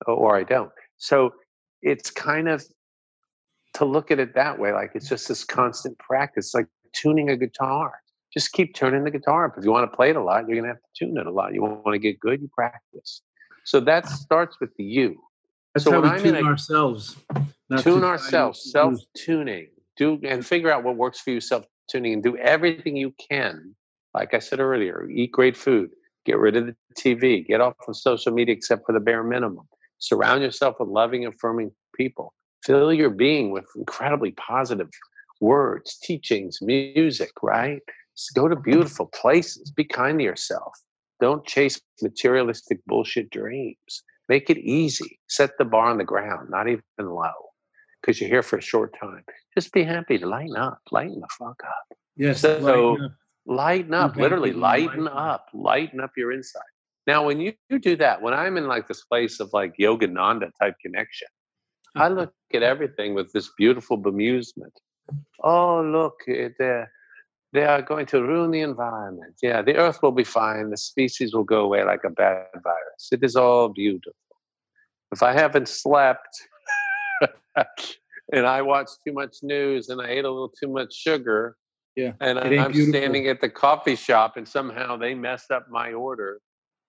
or 0.07 0.37
I 0.37 0.43
don't. 0.43 0.72
So 0.97 1.33
it's 1.83 2.11
kind 2.11 2.49
of 2.49 2.64
to 3.74 3.85
look 3.85 4.11
at 4.11 4.18
it 4.18 4.35
that 4.35 4.59
way, 4.59 4.72
like 4.72 4.91
it's 4.95 5.09
just 5.09 5.29
this 5.29 5.45
constant 5.45 5.97
practice, 5.99 6.53
like 6.53 6.66
tuning 6.93 7.31
a 7.31 7.37
guitar. 7.37 7.95
Just 8.35 8.53
keep 8.53 8.74
tuning 8.74 9.05
the 9.05 9.11
guitar 9.11 9.47
up. 9.47 9.55
If 9.57 9.64
you 9.64 9.70
want 9.70 9.91
to 9.91 9.97
play 9.97 10.11
it 10.11 10.16
a 10.16 10.22
lot, 10.22 10.49
you're 10.49 10.57
gonna 10.57 10.68
have 10.68 10.79
to 10.79 11.05
tune 11.07 11.16
it 11.16 11.27
a 11.27 11.31
lot. 11.31 11.55
You 11.55 11.62
want 11.62 11.93
to 11.93 11.99
get 11.99 12.18
good, 12.18 12.41
you 12.43 12.51
practice. 12.53 13.22
So 13.64 13.79
that 13.81 14.09
starts 14.09 14.59
with 14.61 14.74
the 14.77 14.85
you. 14.85 15.22
That's 15.74 15.85
so 15.85 15.93
how 15.93 16.01
when 16.01 16.11
we 16.11 16.16
I'm 16.16 16.22
tune 16.22 16.37
a, 16.37 16.43
ourselves. 16.43 17.16
Tune 17.79 18.03
ourselves, 18.03 18.70
self 18.72 18.95
tuning. 19.14 19.68
Do 19.97 20.20
and 20.24 20.45
figure 20.45 20.72
out 20.72 20.83
what 20.83 20.97
works 20.97 21.20
for 21.20 21.31
you, 21.31 21.41
self 21.41 21.66
tuning, 21.89 22.14
and 22.14 22.22
do 22.22 22.37
everything 22.37 22.97
you 22.97 23.14
can. 23.31 23.77
Like 24.12 24.35
I 24.35 24.41
said 24.41 24.61
earlier, 24.61 25.09
eat 25.09 25.31
great 25.31 25.57
food, 25.57 25.91
get 26.27 26.39
rid 26.39 26.57
of 26.57 26.66
the 26.66 26.74
TV, 26.95 27.47
get 27.47 27.61
off 27.61 27.74
of 27.89 27.97
social 27.97 28.33
media 28.33 28.55
except 28.55 28.85
for 28.85 28.93
the 28.93 29.01
bare 29.01 29.22
minimum. 29.22 29.66
Surround 29.99 30.43
yourself 30.43 30.77
with 30.79 30.89
loving, 30.89 31.24
affirming 31.24 31.70
people. 31.95 32.35
Fill 32.64 32.93
your 32.93 33.11
being 33.11 33.53
with 33.53 33.64
incredibly 33.77 34.33
positive 34.33 34.91
words, 35.41 35.97
teachings, 36.03 36.59
music, 36.61 37.31
right? 37.43 37.81
go 38.35 38.49
to 38.49 38.57
beautiful 38.57 39.07
places. 39.07 39.70
Be 39.70 39.85
kind 39.85 40.18
to 40.18 40.24
yourself. 40.24 40.72
Don't 41.20 41.47
chase 41.47 41.81
materialistic 42.03 42.81
bullshit 42.87 43.31
dreams. 43.31 44.03
Make 44.29 44.51
it 44.51 44.59
easy. 44.59 45.18
Set 45.29 45.51
the 45.59 45.64
bar 45.64 45.91
on 45.91 45.99
the 45.99 46.05
ground, 46.05 46.51
not 46.51 46.66
even 46.66 46.83
low, 46.99 47.33
because 48.01 48.20
you're 48.20 48.31
here 48.31 48.43
for 48.43 48.59
a 48.59 48.62
short 48.62 48.95
time. 48.99 49.22
Just 49.55 49.72
be 49.72 49.85
happy 49.85 50.18
to 50.18 50.27
lighten 50.27 50.57
up, 50.57 50.81
lighten 50.91 51.20
the 51.20 51.29
fuck 51.39 51.62
up. 51.64 51.99
Yes. 52.16 52.41
So 52.41 52.97
lighten 53.47 53.94
up, 53.94 54.12
up 54.12 54.16
literally 54.16 54.53
lighten, 54.53 55.05
lighten 55.05 55.09
up, 55.09 55.47
lighten 55.55 56.01
up 56.01 56.11
your 56.16 56.32
inside. 56.32 56.62
Now, 57.07 57.24
when 57.24 57.40
you, 57.40 57.53
you 57.70 57.78
do 57.78 57.97
that, 57.97 58.20
when 58.20 58.34
I'm 58.34 58.57
in 58.57 58.66
like 58.66 58.88
this 58.88 59.05
place 59.05 59.38
of 59.38 59.51
like 59.53 59.74
Yogananda 59.80 60.51
type 60.61 60.74
connection, 60.84 61.28
I 61.97 62.09
look 62.09 62.34
at 62.53 62.62
everything 62.62 63.14
with 63.14 63.32
this 63.32 63.51
beautiful 63.57 63.99
bemusement. 63.99 64.72
oh 65.42 65.82
look, 65.82 66.14
eh, 66.28 66.49
they're 66.59 66.90
they 67.53 67.64
are 67.64 67.80
going 67.80 68.05
to 68.07 68.22
ruin 68.22 68.51
the 68.51 68.61
environment. 68.61 69.36
Yeah, 69.42 69.62
the 69.62 69.76
earth 69.76 70.01
will 70.03 70.12
be 70.12 70.24
fine. 70.24 70.68
The 70.68 70.76
species 70.76 71.34
will 71.34 71.44
go 71.44 71.64
away 71.64 71.84
like 71.84 72.05
a 72.05 72.11
bad 72.11 72.49
virus. 72.62 73.09
It 73.11 73.22
is 73.22 73.34
all 73.34 73.70
beautiful. 73.70 74.12
If 75.11 75.22
I 75.22 75.32
haven't 75.32 75.68
slept 75.68 76.36
and 78.32 78.47
I 78.47 78.61
watch 78.61 78.90
too 79.07 79.14
much 79.14 79.36
news 79.42 79.88
and 79.88 80.03
I 80.03 80.09
ate 80.09 80.24
a 80.24 80.30
little 80.30 80.53
too 80.61 80.68
much 80.68 80.92
sugar, 80.92 81.57
yeah, 81.97 82.12
and 82.20 82.38
I'm 82.38 82.72
beautiful. 82.72 83.01
standing 83.01 83.26
at 83.26 83.40
the 83.40 83.49
coffee 83.49 83.97
shop 83.97 84.36
and 84.36 84.47
somehow 84.47 84.97
they 84.97 85.14
messed 85.14 85.51
up 85.51 85.68
my 85.70 85.92
order. 85.92 86.40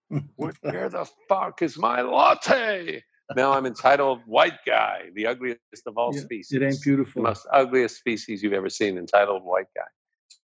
Where 0.35 0.53
the 0.61 1.07
fuck 1.27 1.61
is 1.61 1.77
my 1.77 2.01
latte? 2.01 3.03
Now 3.35 3.51
I'm 3.51 3.65
entitled 3.65 4.21
white 4.25 4.59
guy, 4.65 5.09
the 5.15 5.27
ugliest 5.27 5.59
of 5.85 5.97
all 5.97 6.13
yeah, 6.13 6.21
species. 6.21 6.61
It 6.61 6.65
ain't 6.65 6.81
beautiful. 6.81 7.23
The 7.23 7.29
most 7.29 7.47
ugliest 7.51 7.97
species 7.97 8.41
you've 8.41 8.53
ever 8.53 8.69
seen, 8.69 8.97
entitled 8.97 9.43
white 9.43 9.67
guy. 9.75 9.87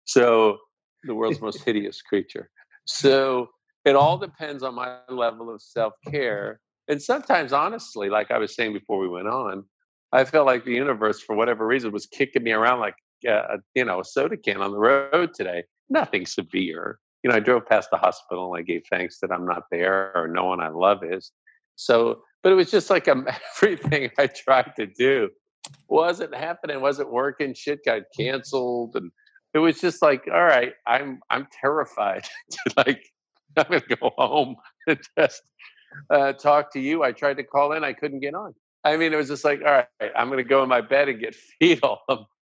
So 0.06 0.58
the 1.04 1.14
world's 1.14 1.42
most 1.42 1.62
hideous 1.66 2.02
creature. 2.02 2.50
So 2.86 3.50
it 3.86 3.96
all 3.96 4.18
depends 4.18 4.64
on 4.64 4.76
my 4.76 4.98
level 5.10 5.54
of 5.54 5.62
self 5.62 5.94
care. 6.08 6.60
And 6.88 7.02
sometimes, 7.02 7.54
honestly, 7.54 8.10
like 8.10 8.32
I 8.32 8.38
was 8.38 8.56
saying 8.56 8.74
before 8.74 9.00
we 9.00 9.08
went 9.08 9.28
on, 9.28 9.64
I 10.12 10.26
felt 10.26 10.46
like 10.46 10.66
the 10.66 10.74
universe, 10.74 11.22
for 11.22 11.36
whatever 11.36 11.66
reason, 11.66 11.92
was 11.92 12.06
kicking 12.06 12.44
me 12.44 12.52
around 12.52 12.80
like 12.80 12.96
a, 13.26 13.58
you 13.76 13.86
know 13.86 14.00
a 14.00 14.06
soda 14.06 14.38
can 14.38 14.62
on 14.62 14.72
the 14.72 14.78
road 14.78 15.34
today. 15.34 15.64
Nothing 15.90 16.26
severe. 16.26 17.00
You 17.24 17.30
know, 17.30 17.36
I 17.36 17.40
drove 17.40 17.66
past 17.68 17.90
the 17.92 17.98
hospital 17.98 18.54
and 18.54 18.62
I 18.62 18.64
gave 18.64 18.84
thanks 18.90 19.20
that 19.20 19.32
I'm 19.32 19.46
not 19.46 19.64
there 19.72 20.12
or 20.16 20.28
no 20.28 20.46
one 20.46 20.60
I 20.60 20.70
love 20.70 21.04
is. 21.04 21.32
So, 21.76 22.24
but 22.42 22.52
it 22.52 22.56
was 22.56 22.72
just 22.72 22.90
like 22.90 23.08
a, 23.08 23.24
everything 23.58 24.10
I 24.18 24.28
tried 24.28 24.74
to 24.78 24.88
do 24.88 25.30
wasn't 25.88 26.34
happening, 26.34 26.82
wasn't 26.82 27.12
working. 27.12 27.54
Shit 27.54 27.86
got 27.86 28.04
canceled 28.18 28.96
and 28.96 29.12
it 29.54 29.60
was 29.60 29.80
just 29.80 30.02
like, 30.02 30.28
all 30.32 30.44
right, 30.44 30.74
I'm 30.88 31.20
I'm 31.30 31.48
terrified 31.60 32.24
to 32.52 32.74
like 32.78 33.04
I'm 33.58 33.66
gonna 33.70 33.82
go 34.02 34.12
home 34.18 34.56
and 34.88 35.00
just 35.18 35.42
uh, 36.10 36.34
talk 36.34 36.72
to 36.74 36.80
you. 36.80 37.04
I 37.04 37.12
tried 37.12 37.38
to 37.38 37.44
call 37.44 37.74
in, 37.74 37.84
I 37.84 37.94
couldn't 37.94 38.22
get 38.22 38.34
on. 38.34 38.54
I 38.84 38.98
mean, 38.98 39.14
it 39.14 39.18
was 39.18 39.28
just 39.28 39.46
like, 39.46 39.62
all 39.66 39.72
right, 39.72 40.12
I'm 40.16 40.30
gonna 40.30 40.44
go 40.44 40.64
in 40.64 40.70
my 40.70 40.82
bed 40.82 41.10
and 41.10 41.20
get 41.20 41.36
fetal. 41.36 42.00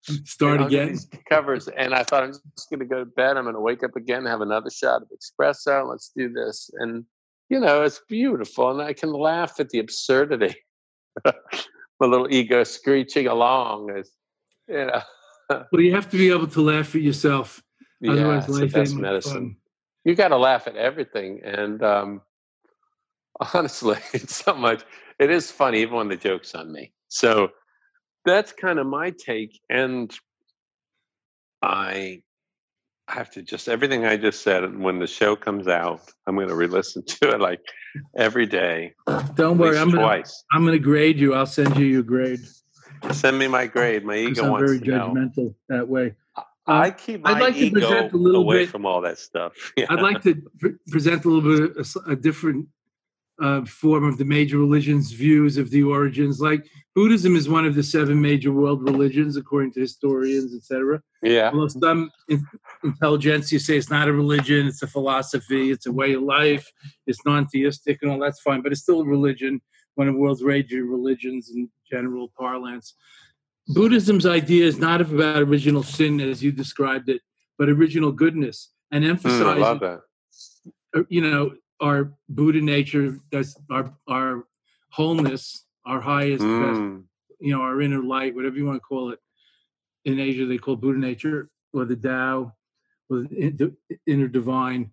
Start 0.26 0.62
again. 0.62 0.98
Covers, 1.30 1.68
and 1.68 1.94
I 1.94 2.04
thought 2.04 2.24
I'm 2.24 2.32
just 2.32 2.70
gonna 2.70 2.86
go 2.86 3.00
to 3.00 3.06
bed. 3.06 3.38
I'm 3.38 3.46
gonna 3.46 3.60
wake 3.60 3.84
up 3.84 3.96
again, 3.96 4.26
have 4.26 4.42
another 4.42 4.70
shot 4.70 5.02
of 5.02 5.10
espresso. 5.10 5.90
Let's 5.90 6.12
do 6.16 6.32
this, 6.32 6.70
and 6.80 7.06
you 7.50 7.60
know, 7.60 7.84
it's 7.84 8.02
beautiful, 8.08 8.72
and 8.72 8.82
I 8.82 8.94
can 8.94 9.12
laugh 9.12 9.60
at 9.60 9.70
the 9.70 9.80
absurdity. 9.80 10.56
my 11.26 12.08
little 12.08 12.28
ego 12.30 12.64
screeching 12.64 13.28
along 13.28 13.90
as 13.98 14.12
you 14.68 14.86
know 14.86 15.02
well, 15.50 15.82
you 15.82 15.94
have 15.94 16.10
to 16.10 16.18
be 16.18 16.30
able 16.32 16.48
to 16.48 16.62
laugh 16.62 16.96
at 16.96 17.02
yourself. 17.02 17.62
Yeah, 18.02 18.14
Otherwise, 18.14 18.50
life 18.50 18.72
the 18.72 18.80
best 18.80 18.96
medicine. 18.96 19.34
Fun. 19.34 19.56
You 20.04 20.16
got 20.16 20.30
to 20.30 20.38
laugh 20.38 20.68
at 20.68 20.76
everything, 20.76 21.42
and 21.44 21.84
um, 21.84 22.22
honestly, 23.54 23.98
it's 24.14 24.44
so 24.44 24.56
much. 24.56 24.84
It 25.20 25.32
is 25.32 25.52
funny, 25.52 25.82
even 25.82 25.96
when 25.96 26.10
the 26.10 26.18
joke's 26.18 26.54
on 26.56 26.72
me. 26.72 26.94
So 27.08 27.50
that's 28.26 28.52
kind 28.52 28.80
of 28.80 28.88
my 28.88 29.12
take, 29.12 29.60
and 29.70 30.14
I 31.62 32.24
have 33.08 33.30
to 33.32 33.42
just 33.42 33.70
everything 33.70 34.06
I 34.06 34.18
just 34.18 34.42
said. 34.42 34.78
When 34.78 35.00
the 35.00 35.08
show 35.08 35.36
comes 35.36 35.68
out, 35.68 36.02
I'm 36.28 36.36
going 36.36 36.48
to 36.48 36.56
re-listen 36.56 37.04
to 37.08 37.30
it 37.30 37.40
like 37.40 37.62
every 38.16 38.46
day. 38.46 38.94
Don't 39.36 39.58
worry, 39.58 39.78
I'm 39.78 39.92
gonna, 39.92 40.24
I'm 40.52 40.66
going 40.66 40.78
to 40.78 40.84
grade 40.84 41.20
you. 41.20 41.34
I'll 41.34 41.46
send 41.46 41.78
you 41.78 41.86
your 41.86 42.04
grade. 42.04 42.42
Send 43.12 43.38
me 43.38 43.48
my 43.48 43.68
grade. 43.68 44.04
My 44.04 44.16
ego 44.16 44.46
I'm 44.46 44.52
wants 44.52 44.72
very 44.72 44.80
to 44.80 44.86
judgmental 44.86 45.38
know. 45.38 45.56
that 45.70 45.88
way. 45.88 46.16
I 46.68 46.88
uh, 46.88 46.92
keep 46.92 47.22
my 47.22 47.34
I'd 47.34 47.42
like 47.42 47.56
ego 47.56 47.80
to 47.80 47.86
present 47.86 48.14
a 48.14 48.18
little 48.18 48.42
away 48.42 48.60
bit, 48.60 48.70
from 48.70 48.86
all 48.86 49.02
that 49.02 49.20
stuff. 49.20 49.54
Yeah. 49.78 49.86
I'd 49.90 50.02
like 50.02 50.24
to 50.24 50.42
pre- 50.60 50.76
present 50.90 51.24
a 51.26 51.30
little 51.30 51.70
bit 51.70 51.88
a, 51.96 52.12
a 52.12 52.16
different 52.16 52.68
uh, 53.42 53.66
form 53.66 54.06
of 54.06 54.18
the 54.18 54.26
major 54.26 54.58
religions' 54.58 55.12
views 55.12 55.58
of 55.58 55.70
the 55.70 55.84
origins. 55.84 56.40
Like 56.40 56.66
Buddhism 56.94 57.36
is 57.36 57.50
one 57.50 57.66
of 57.66 57.76
the 57.76 57.84
seven 57.84 58.22
major 58.22 58.52
world 58.52 58.84
religions, 58.84 59.36
according 59.36 59.74
to 59.74 59.82
historians, 59.82 60.56
etc. 60.56 61.02
Yeah. 61.22 61.52
Although 61.54 61.68
some 61.68 62.12
in- 62.30 62.48
intelligentsia 62.84 63.60
say 63.60 63.78
it's 63.78 63.90
not 63.90 64.08
a 64.08 64.14
religion, 64.14 64.68
it's 64.68 64.82
a 64.82 64.88
philosophy, 64.88 65.72
it's 65.72 65.86
a 65.86 65.92
way 65.92 66.14
of 66.14 66.22
life, 66.22 66.72
it's 67.08 67.26
non-theistic, 67.26 68.00
and 68.02 68.12
all 68.12 68.20
that's 68.20 68.42
fine, 68.42 68.62
but 68.62 68.72
it's 68.72 68.82
still 68.82 69.02
a 69.02 69.06
religion 69.06 69.62
one 69.96 70.08
of 70.08 70.14
the 70.14 70.20
world's 70.20 70.44
major 70.44 70.84
religions 70.84 71.50
in 71.50 71.70
general 71.90 72.32
parlance. 72.38 72.94
Buddhism's 73.70 74.26
idea 74.26 74.66
is 74.66 74.78
not 74.78 75.02
about 75.02 75.42
original 75.42 75.84
sin 75.84 76.20
as 76.22 76.44
you 76.44 76.52
described 76.52 77.10
it, 77.10 77.22
but 77.58 77.70
original 77.70 78.12
goodness 78.12 78.72
and 78.92 79.04
emphasizing, 79.04 79.80
mm, 79.80 81.06
you 81.10 81.22
know, 81.22 81.52
our 81.82 82.14
Buddha 82.30 82.62
nature, 82.62 83.20
that's 83.32 83.56
our 83.70 83.94
our 84.08 84.46
wholeness, 84.90 85.66
our 85.86 86.02
highest, 86.02 86.44
mm. 86.44 86.62
best, 86.62 87.06
you 87.40 87.54
know, 87.54 87.62
our 87.62 87.82
inner 87.82 88.02
light, 88.04 88.36
whatever 88.36 88.56
you 88.56 88.66
want 88.66 88.78
to 88.78 88.80
call 88.82 89.12
it. 89.12 89.20
In 90.06 90.20
Asia, 90.20 90.46
they 90.46 90.58
call 90.58 90.76
Buddha 90.76 91.00
nature 91.00 91.50
or 91.74 91.86
the 91.86 91.96
Tao, 91.96 92.54
or 93.10 93.24
the 93.24 93.76
inner 94.08 94.28
divine 94.28 94.92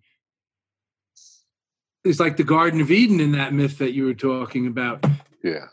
It's 2.03 2.19
like 2.19 2.35
the 2.37 2.43
Garden 2.43 2.81
of 2.81 2.91
Eden 2.91 3.19
in 3.19 3.31
that 3.33 3.53
myth 3.53 3.77
that 3.77 3.93
you 3.93 4.05
were 4.05 4.13
talking 4.13 4.67
about. 4.67 5.05
Yeah. 5.43 5.67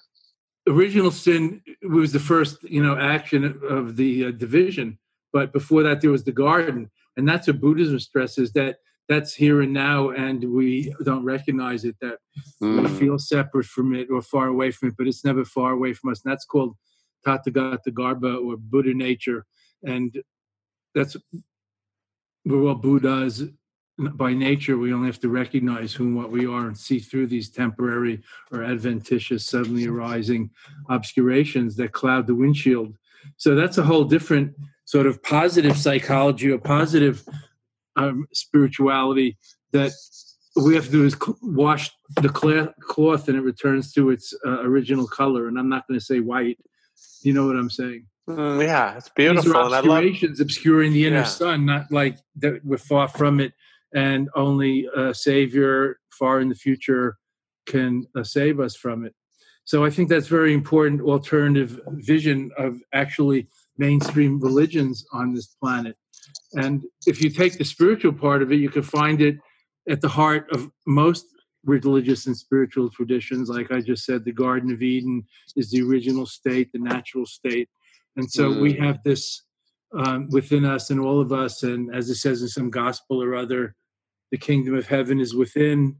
Original 0.68 1.10
sin 1.10 1.62
was 1.82 2.12
the 2.12 2.20
first, 2.20 2.62
you 2.62 2.82
know, 2.82 2.96
action 2.96 3.60
of 3.68 3.96
the 3.96 4.26
uh, 4.26 4.30
division, 4.30 4.98
but 5.32 5.52
before 5.52 5.82
that 5.82 6.00
there 6.00 6.10
was 6.10 6.24
the 6.24 6.32
garden, 6.32 6.90
and 7.16 7.26
that's 7.28 7.46
what 7.46 7.60
Buddhism 7.60 7.98
stresses 7.98 8.52
that 8.52 8.78
that's 9.10 9.34
here 9.34 9.60
and 9.60 9.72
now, 9.72 10.10
and 10.10 10.42
we 10.42 10.94
don't 11.04 11.24
recognize 11.24 11.84
it. 11.84 11.96
That 12.00 12.18
mm. 12.62 12.82
we 12.82 12.88
feel 12.98 13.18
separate 13.18 13.66
from 13.66 13.94
it 13.94 14.08
or 14.10 14.22
far 14.22 14.46
away 14.46 14.70
from 14.70 14.88
it, 14.88 14.94
but 14.96 15.06
it's 15.06 15.24
never 15.24 15.44
far 15.44 15.72
away 15.72 15.92
from 15.92 16.10
us. 16.10 16.22
And 16.24 16.30
that's 16.30 16.46
called 16.46 16.76
Tathagata 17.26 17.88
garbha 17.88 18.42
or 18.42 18.56
Buddha 18.56 18.94
nature, 18.94 19.44
and 19.84 20.16
that's 20.94 21.16
what 22.44 22.80
Buddha 22.80 23.24
is 23.24 23.50
by 24.14 24.32
nature, 24.32 24.78
we 24.78 24.94
only 24.94 25.08
have 25.08 25.20
to 25.20 25.28
recognize 25.28 25.92
who 25.92 26.04
and 26.04 26.16
what 26.16 26.30
we 26.30 26.46
are 26.46 26.66
and 26.66 26.76
see 26.76 26.98
through 26.98 27.26
these 27.26 27.50
temporary 27.50 28.22
or 28.50 28.62
adventitious, 28.62 29.44
suddenly 29.44 29.86
arising 29.86 30.50
obscurations 30.88 31.76
that 31.76 31.92
cloud 31.92 32.26
the 32.26 32.34
windshield. 32.34 32.96
So 33.36 33.54
that's 33.54 33.78
a 33.78 33.82
whole 33.82 34.04
different 34.04 34.54
sort 34.86 35.06
of 35.06 35.22
positive 35.22 35.76
psychology 35.76 36.50
or 36.50 36.58
positive 36.58 37.22
um, 37.96 38.26
spirituality 38.32 39.36
that 39.72 39.92
we 40.56 40.74
have 40.74 40.86
to 40.86 40.90
do 40.90 41.04
is 41.04 41.16
wash 41.42 41.90
the 42.20 42.28
cloth 42.28 43.28
and 43.28 43.36
it 43.36 43.42
returns 43.42 43.92
to 43.92 44.10
its 44.10 44.34
uh, 44.44 44.60
original 44.62 45.06
color. 45.06 45.48
And 45.48 45.58
I'm 45.58 45.68
not 45.68 45.86
going 45.86 45.98
to 45.98 46.04
say 46.04 46.20
white. 46.20 46.58
You 47.22 47.32
know 47.32 47.46
what 47.46 47.56
I'm 47.56 47.70
saying? 47.70 48.06
Mm, 48.28 48.62
yeah, 48.62 48.96
it's 48.96 49.08
beautiful. 49.08 49.42
These 49.42 49.54
are 49.54 49.78
obscurations 49.78 50.38
love... 50.38 50.46
obscuring 50.46 50.92
the 50.92 51.06
inner 51.06 51.18
yeah. 51.18 51.24
sun, 51.24 51.66
not 51.66 51.90
like 51.90 52.18
that 52.36 52.64
we're 52.64 52.78
far 52.78 53.08
from 53.08 53.40
it 53.40 53.52
and 53.94 54.28
only 54.34 54.88
a 54.96 55.14
savior 55.14 55.98
far 56.10 56.40
in 56.40 56.48
the 56.48 56.54
future 56.54 57.16
can 57.66 58.06
uh, 58.16 58.22
save 58.22 58.60
us 58.60 58.76
from 58.76 59.04
it. 59.04 59.14
So 59.64 59.84
I 59.84 59.90
think 59.90 60.08
that's 60.08 60.26
very 60.26 60.52
important 60.52 61.00
alternative 61.00 61.80
vision 61.88 62.50
of 62.58 62.80
actually 62.92 63.48
mainstream 63.78 64.40
religions 64.40 65.04
on 65.12 65.32
this 65.32 65.46
planet. 65.46 65.96
And 66.54 66.84
if 67.06 67.22
you 67.22 67.30
take 67.30 67.58
the 67.58 67.64
spiritual 67.64 68.12
part 68.12 68.42
of 68.42 68.52
it, 68.52 68.56
you 68.56 68.70
can 68.70 68.82
find 68.82 69.20
it 69.20 69.36
at 69.88 70.00
the 70.00 70.08
heart 70.08 70.46
of 70.52 70.70
most 70.86 71.26
religious 71.64 72.26
and 72.26 72.36
spiritual 72.36 72.90
traditions. 72.90 73.48
Like 73.48 73.70
I 73.70 73.80
just 73.80 74.04
said, 74.04 74.24
the 74.24 74.32
Garden 74.32 74.72
of 74.72 74.82
Eden 74.82 75.24
is 75.56 75.70
the 75.70 75.82
original 75.82 76.26
state, 76.26 76.72
the 76.72 76.78
natural 76.78 77.26
state. 77.26 77.68
And 78.16 78.30
so 78.30 78.50
mm. 78.50 78.60
we 78.60 78.72
have 78.74 79.02
this 79.04 79.42
um, 79.96 80.28
within 80.30 80.64
us 80.64 80.90
and 80.90 81.00
all 81.00 81.20
of 81.20 81.32
us. 81.32 81.62
And 81.62 81.94
as 81.94 82.08
it 82.08 82.16
says 82.16 82.42
in 82.42 82.48
some 82.48 82.70
gospel 82.70 83.22
or 83.22 83.34
other, 83.34 83.74
the 84.30 84.38
kingdom 84.38 84.74
of 84.74 84.86
heaven 84.86 85.20
is 85.20 85.34
within, 85.34 85.96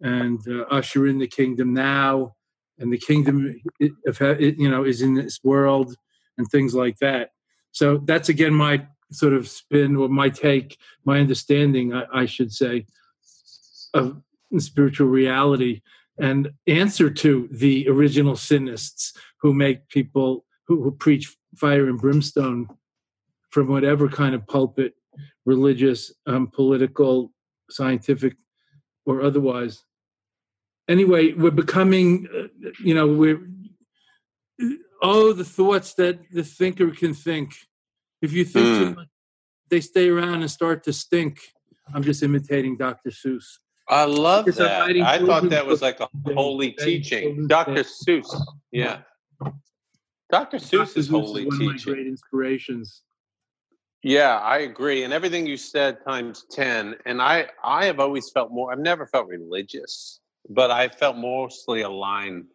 and 0.00 0.40
uh, 0.48 0.62
usher 0.70 1.06
in 1.06 1.18
the 1.18 1.26
kingdom 1.26 1.72
now, 1.72 2.34
and 2.78 2.92
the 2.92 2.98
kingdom 2.98 3.60
of 4.06 4.20
you 4.40 4.68
know 4.68 4.84
is 4.84 5.00
in 5.00 5.14
this 5.14 5.40
world, 5.42 5.94
and 6.36 6.46
things 6.48 6.74
like 6.74 6.98
that. 6.98 7.30
So 7.70 7.98
that's 8.04 8.28
again 8.28 8.52
my 8.52 8.86
sort 9.14 9.32
of 9.32 9.48
spin 9.48 9.96
or 9.96 10.08
my 10.08 10.28
take, 10.28 10.78
my 11.04 11.20
understanding, 11.20 11.94
I, 11.94 12.04
I 12.12 12.26
should 12.26 12.52
say, 12.52 12.86
of 13.94 14.22
spiritual 14.58 15.08
reality 15.08 15.82
and 16.18 16.50
answer 16.66 17.10
to 17.10 17.48
the 17.50 17.88
original 17.88 18.34
sinists 18.34 19.16
who 19.40 19.52
make 19.52 19.88
people 19.88 20.44
who, 20.66 20.82
who 20.82 20.92
preach 20.92 21.36
fire 21.56 21.88
and 21.88 22.00
brimstone 22.00 22.68
from 23.50 23.68
whatever 23.68 24.08
kind 24.08 24.34
of 24.34 24.46
pulpit, 24.46 24.94
religious, 25.44 26.12
um, 26.26 26.46
political, 26.46 27.32
scientific 27.70 28.36
or 29.04 29.22
otherwise. 29.22 29.84
Anyway, 30.88 31.32
we're 31.32 31.50
becoming, 31.50 32.28
uh, 32.34 32.70
you 32.82 32.94
know, 32.94 33.06
we're, 33.06 33.40
oh, 35.02 35.32
the 35.32 35.44
thoughts 35.44 35.94
that 35.94 36.18
the 36.30 36.44
thinker 36.44 36.90
can 36.90 37.14
think. 37.14 37.54
If 38.22 38.32
you 38.32 38.44
think 38.44 38.66
mm. 38.66 38.78
too 38.78 38.94
much, 38.94 39.08
they 39.68 39.80
stay 39.80 40.08
around 40.08 40.42
and 40.42 40.50
start 40.50 40.84
to 40.84 40.92
stink. 40.92 41.40
I'm 41.92 42.02
just 42.02 42.22
imitating 42.22 42.76
Dr. 42.76 43.10
Seuss. 43.10 43.44
I 43.88 44.04
love 44.04 44.44
because 44.44 44.58
that. 44.58 44.82
I 44.82 45.18
thought 45.18 45.50
that 45.50 45.66
was 45.66 45.82
like 45.82 46.00
a 46.00 46.08
holy 46.32 46.70
teaching. 46.72 47.46
Dr. 47.48 47.82
Seuss. 47.82 48.32
Yeah. 48.70 49.00
Dr. 50.30 50.56
Seuss 50.56 50.86
Dr. 50.86 51.00
is 51.00 51.08
holy 51.08 51.42
is 51.42 51.58
teaching. 51.58 51.66
One 51.66 51.76
of 51.76 51.86
my 51.86 51.92
great 51.92 52.06
inspirations. 52.06 53.02
Yeah, 54.02 54.38
I 54.38 54.58
agree. 54.58 55.04
And 55.04 55.12
everything 55.12 55.46
you 55.46 55.56
said 55.56 55.98
times 56.04 56.46
10. 56.50 56.96
And 57.06 57.20
I 57.20 57.48
I 57.62 57.84
have 57.86 58.00
always 58.00 58.30
felt 58.30 58.50
more 58.50 58.72
I've 58.72 58.78
never 58.78 59.06
felt 59.06 59.28
religious, 59.28 60.20
but 60.48 60.70
I 60.70 60.88
felt 60.88 61.16
mostly 61.16 61.82
aligned 61.82 62.46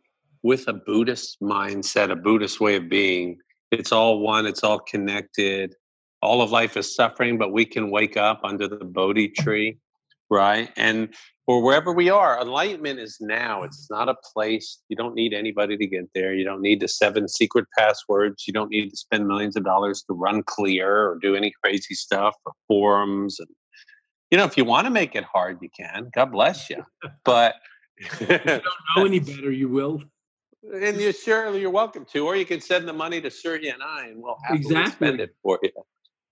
with 0.43 0.67
a 0.67 0.73
Buddhist 0.73 1.37
mindset, 1.41 2.11
a 2.11 2.15
Buddhist 2.15 2.59
way 2.59 2.75
of 2.75 2.89
being. 2.89 3.37
It's 3.71 3.91
all 3.91 4.19
one, 4.19 4.45
it's 4.45 4.63
all 4.63 4.79
connected. 4.79 5.75
All 6.21 6.41
of 6.41 6.51
life 6.51 6.77
is 6.77 6.95
suffering, 6.95 7.37
but 7.37 7.51
we 7.51 7.65
can 7.65 7.91
wake 7.91 8.17
up 8.17 8.41
under 8.43 8.67
the 8.67 8.83
Bodhi 8.83 9.29
tree, 9.29 9.77
right? 10.29 10.71
And 10.75 11.13
or 11.47 11.63
wherever 11.63 11.93
we 11.93 12.09
are, 12.09 12.41
enlightenment 12.41 12.99
is 12.99 13.17
now. 13.21 13.63
It's 13.63 13.87
not 13.89 14.09
a 14.09 14.15
place. 14.33 14.79
You 14.89 14.97
don't 14.97 15.15
need 15.15 15.33
anybody 15.33 15.77
to 15.77 15.87
get 15.87 16.09
there. 16.13 16.33
You 16.33 16.43
don't 16.43 16.61
need 16.61 16.81
the 16.81 16.89
seven 16.89 17.27
secret 17.29 17.65
passwords. 17.77 18.45
You 18.47 18.53
don't 18.53 18.69
need 18.69 18.89
to 18.89 18.97
spend 18.97 19.27
millions 19.27 19.55
of 19.55 19.63
dollars 19.63 20.03
to 20.03 20.13
run 20.13 20.43
clear 20.43 21.09
or 21.09 21.17
do 21.21 21.35
any 21.35 21.53
crazy 21.63 21.93
stuff 21.93 22.35
or 22.45 22.51
forums. 22.67 23.39
And 23.39 23.47
you 24.29 24.37
know, 24.37 24.43
if 24.43 24.57
you 24.57 24.65
want 24.65 24.87
to 24.87 24.91
make 24.91 25.15
it 25.15 25.23
hard, 25.23 25.59
you 25.61 25.69
can. 25.69 26.09
God 26.13 26.31
bless 26.31 26.69
you. 26.69 26.83
But 27.23 27.55
if 27.97 28.21
you 28.21 28.27
don't 28.27 28.63
know 28.95 29.05
any 29.05 29.19
better, 29.35 29.51
you 29.51 29.69
will. 29.69 30.03
And 30.63 30.99
you 30.99 31.13
surely 31.13 31.61
you're 31.61 31.69
welcome 31.69 32.05
to, 32.13 32.25
or 32.25 32.35
you 32.35 32.45
can 32.45 32.61
send 32.61 32.87
the 32.87 32.93
money 32.93 33.21
to 33.21 33.29
Surya 33.29 33.73
and 33.73 33.83
I, 33.83 34.07
and 34.07 34.21
we'll 34.21 34.37
happily 34.43 34.61
exactly. 34.61 35.07
spend 35.07 35.21
it 35.21 35.35
for 35.43 35.59
you. 35.61 35.71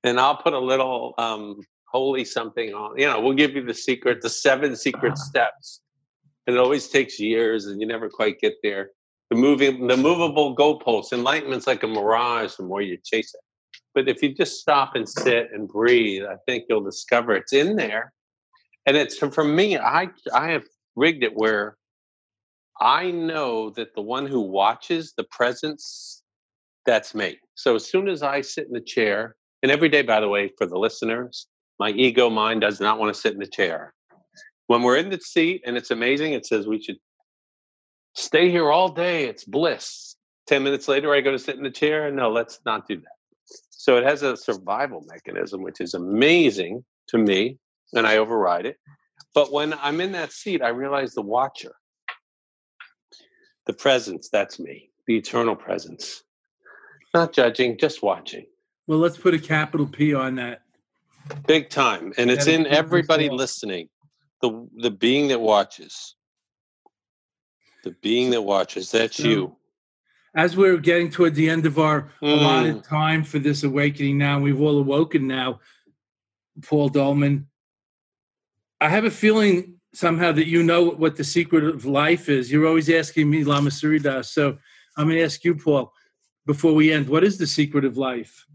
And 0.03 0.19
I'll 0.19 0.37
put 0.37 0.53
a 0.53 0.59
little 0.59 1.13
um, 1.17 1.61
holy 1.85 2.25
something 2.25 2.73
on. 2.73 2.97
You 2.97 3.07
know, 3.07 3.21
we'll 3.21 3.33
give 3.33 3.55
you 3.55 3.63
the 3.63 3.73
secret, 3.73 4.21
the 4.21 4.29
seven 4.29 4.75
secret 4.75 5.17
steps. 5.17 5.81
And 6.47 6.55
it 6.55 6.59
always 6.59 6.89
takes 6.89 7.19
years, 7.19 7.65
and 7.65 7.81
you 7.81 7.87
never 7.87 8.09
quite 8.09 8.39
get 8.39 8.55
there. 8.61 8.89
The 9.29 9.35
moving, 9.35 9.87
the 9.87 9.97
movable 9.97 10.55
goalposts. 10.55 11.11
Enlightenment's 11.11 11.65
like 11.65 11.83
a 11.83 11.87
mirage. 11.87 12.55
The 12.55 12.63
more 12.63 12.81
you 12.81 12.97
chase 13.03 13.33
it, 13.33 13.41
but 13.95 14.07
if 14.07 14.21
you 14.21 14.35
just 14.35 14.59
stop 14.59 14.95
and 14.95 15.07
sit 15.09 15.49
and 15.51 15.67
breathe, 15.67 16.23
I 16.23 16.35
think 16.45 16.65
you'll 16.69 16.83
discover 16.83 17.35
it's 17.35 17.53
in 17.53 17.75
there. 17.75 18.13
And 18.85 18.95
it's 18.95 19.17
for 19.17 19.43
me. 19.43 19.77
I 19.77 20.09
I 20.33 20.49
have 20.49 20.65
rigged 20.95 21.23
it 21.23 21.35
where 21.35 21.77
I 22.79 23.11
know 23.11 23.69
that 23.71 23.95
the 23.95 24.01
one 24.01 24.25
who 24.25 24.41
watches 24.41 25.13
the 25.15 25.23
presence, 25.23 26.21
that's 26.85 27.15
me. 27.15 27.39
So 27.55 27.75
as 27.75 27.89
soon 27.89 28.07
as 28.07 28.21
I 28.21 28.41
sit 28.41 28.67
in 28.67 28.73
the 28.73 28.81
chair, 28.81 29.35
and 29.63 29.71
every 29.71 29.89
day, 29.89 30.01
by 30.01 30.19
the 30.19 30.27
way, 30.27 30.51
for 30.57 30.67
the 30.67 30.77
listeners, 30.77 31.47
my 31.79 31.89
ego 31.91 32.29
mind 32.29 32.61
does 32.61 32.79
not 32.79 32.99
want 32.99 33.13
to 33.13 33.19
sit 33.19 33.33
in 33.33 33.39
the 33.39 33.47
chair. 33.47 33.93
When 34.67 34.81
we're 34.81 34.97
in 34.97 35.09
the 35.09 35.19
seat 35.19 35.63
and 35.65 35.77
it's 35.77 35.91
amazing, 35.91 36.33
it 36.33 36.45
says 36.45 36.67
we 36.67 36.81
should 36.81 36.97
stay 38.13 38.49
here 38.49 38.71
all 38.71 38.89
day. 38.89 39.25
It's 39.25 39.45
bliss. 39.45 40.15
10 40.47 40.63
minutes 40.63 40.87
later, 40.87 41.13
I 41.13 41.21
go 41.21 41.31
to 41.31 41.39
sit 41.39 41.55
in 41.55 41.63
the 41.63 41.71
chair. 41.71 42.11
No, 42.11 42.29
let's 42.29 42.59
not 42.65 42.87
do 42.87 42.97
that. 42.97 43.15
So 43.69 43.97
it 43.97 44.03
has 44.03 44.23
a 44.23 44.35
survival 44.35 45.03
mechanism, 45.07 45.61
which 45.61 45.79
is 45.79 45.93
amazing 45.93 46.83
to 47.09 47.17
me, 47.17 47.57
and 47.93 48.07
I 48.07 48.17
override 48.17 48.65
it. 48.65 48.77
But 49.33 49.51
when 49.51 49.73
I'm 49.75 50.01
in 50.01 50.11
that 50.13 50.31
seat, 50.31 50.61
I 50.61 50.69
realize 50.69 51.13
the 51.13 51.21
watcher, 51.21 51.73
the 53.65 53.73
presence, 53.73 54.29
that's 54.29 54.59
me, 54.59 54.89
the 55.07 55.17
eternal 55.17 55.55
presence. 55.55 56.23
Not 57.13 57.33
judging, 57.33 57.77
just 57.77 58.03
watching. 58.03 58.45
Well, 58.87 58.99
let's 58.99 59.17
put 59.17 59.33
a 59.33 59.39
capital 59.39 59.87
P 59.87 60.13
on 60.13 60.35
that. 60.35 60.61
Big 61.47 61.69
time. 61.69 62.13
And 62.17 62.29
it's 62.29 62.47
in 62.47 62.67
everybody 62.67 63.29
listening. 63.29 63.89
The 64.41 64.67
the 64.77 64.91
being 64.91 65.29
that 65.29 65.41
watches. 65.41 66.15
The 67.83 67.91
being 68.01 68.31
that 68.31 68.43
watches. 68.43 68.91
That's 68.91 69.17
so, 69.17 69.27
you. 69.27 69.55
As 70.35 70.57
we're 70.57 70.77
getting 70.77 71.09
toward 71.09 71.33
the 71.33 71.49
end 71.49 71.65
of 71.65 71.79
our 71.79 72.11
mm. 72.21 72.33
allotted 72.33 72.83
time 72.83 73.23
for 73.23 73.39
this 73.39 73.63
awakening 73.63 74.17
now, 74.17 74.39
we've 74.39 74.61
all 74.61 74.77
awoken 74.77 75.27
now, 75.27 75.61
Paul 76.63 76.89
Dolman. 76.89 77.47
I 78.81 78.89
have 78.89 79.05
a 79.05 79.11
feeling 79.11 79.74
somehow 79.95 80.31
that 80.33 80.47
you 80.47 80.61
know 80.61 80.83
what 80.83 81.15
the 81.15 81.23
secret 81.23 81.63
of 81.63 81.85
life 81.85 82.29
is. 82.29 82.51
You're 82.51 82.67
always 82.67 82.89
asking 82.89 83.29
me, 83.29 83.43
Lama 83.43 83.71
Surya 83.71 83.99
Das. 83.99 84.31
So 84.31 84.57
I'm 84.97 85.05
going 85.05 85.17
to 85.17 85.23
ask 85.23 85.43
you, 85.43 85.55
Paul, 85.55 85.93
before 86.45 86.73
we 86.73 86.91
end, 86.91 87.07
what 87.07 87.23
is 87.23 87.37
the 87.37 87.47
secret 87.47 87.85
of 87.85 87.97
life? 87.97 88.45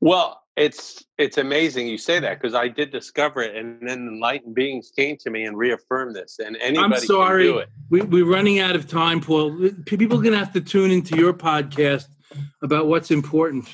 Well, 0.00 0.42
it's 0.56 1.04
it's 1.18 1.36
amazing 1.36 1.86
you 1.86 1.98
say 1.98 2.18
that 2.18 2.40
because 2.40 2.54
I 2.54 2.68
did 2.68 2.90
discover 2.90 3.42
it, 3.42 3.56
and 3.56 3.86
then 3.86 4.08
enlightened 4.08 4.54
beings 4.54 4.90
came 4.94 5.16
to 5.18 5.30
me 5.30 5.44
and 5.44 5.56
reaffirmed 5.56 6.16
this. 6.16 6.38
And 6.38 6.56
anybody 6.58 6.94
I'm 6.94 7.00
sorry, 7.00 7.44
can 7.44 7.52
do 7.52 7.58
it. 7.58 7.68
We, 7.90 8.00
we're 8.02 8.26
running 8.26 8.58
out 8.58 8.74
of 8.74 8.88
time, 8.88 9.20
Paul. 9.20 9.70
People 9.84 10.18
are 10.18 10.22
going 10.22 10.32
to 10.32 10.38
have 10.38 10.52
to 10.54 10.60
tune 10.60 10.90
into 10.90 11.16
your 11.16 11.34
podcast 11.34 12.06
about 12.62 12.86
what's 12.86 13.10
important. 13.10 13.68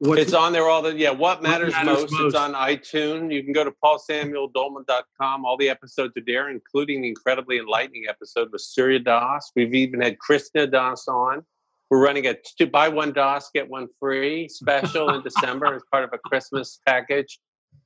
What's, 0.00 0.22
it's 0.22 0.32
on 0.32 0.54
there 0.54 0.66
all 0.66 0.80
the 0.80 0.96
yeah. 0.96 1.10
What 1.10 1.42
matters, 1.42 1.74
what 1.74 1.84
matters 1.84 2.10
most, 2.10 2.12
most, 2.12 2.24
It's 2.28 2.34
on 2.34 2.54
iTunes. 2.54 3.34
You 3.34 3.44
can 3.44 3.52
go 3.52 3.64
to 3.64 3.72
paulsamueldolman.com. 3.84 5.44
All 5.44 5.58
the 5.58 5.68
episodes 5.68 6.16
are 6.16 6.22
there, 6.26 6.48
including 6.48 7.02
the 7.02 7.08
incredibly 7.08 7.58
enlightening 7.58 8.04
episode 8.08 8.50
with 8.50 8.62
Surya 8.62 9.00
Das. 9.00 9.52
We've 9.54 9.74
even 9.74 10.00
had 10.00 10.18
Krishna 10.18 10.66
Das 10.66 11.06
on. 11.06 11.44
We're 11.90 12.02
running 12.02 12.26
a 12.26 12.34
two, 12.34 12.66
buy 12.66 12.88
one 12.88 13.12
Das, 13.12 13.50
get 13.52 13.68
one 13.68 13.88
free 13.98 14.48
special 14.48 15.10
in 15.10 15.22
December 15.24 15.74
as 15.74 15.82
part 15.92 16.04
of 16.04 16.10
a 16.14 16.18
Christmas 16.18 16.80
package. 16.86 17.38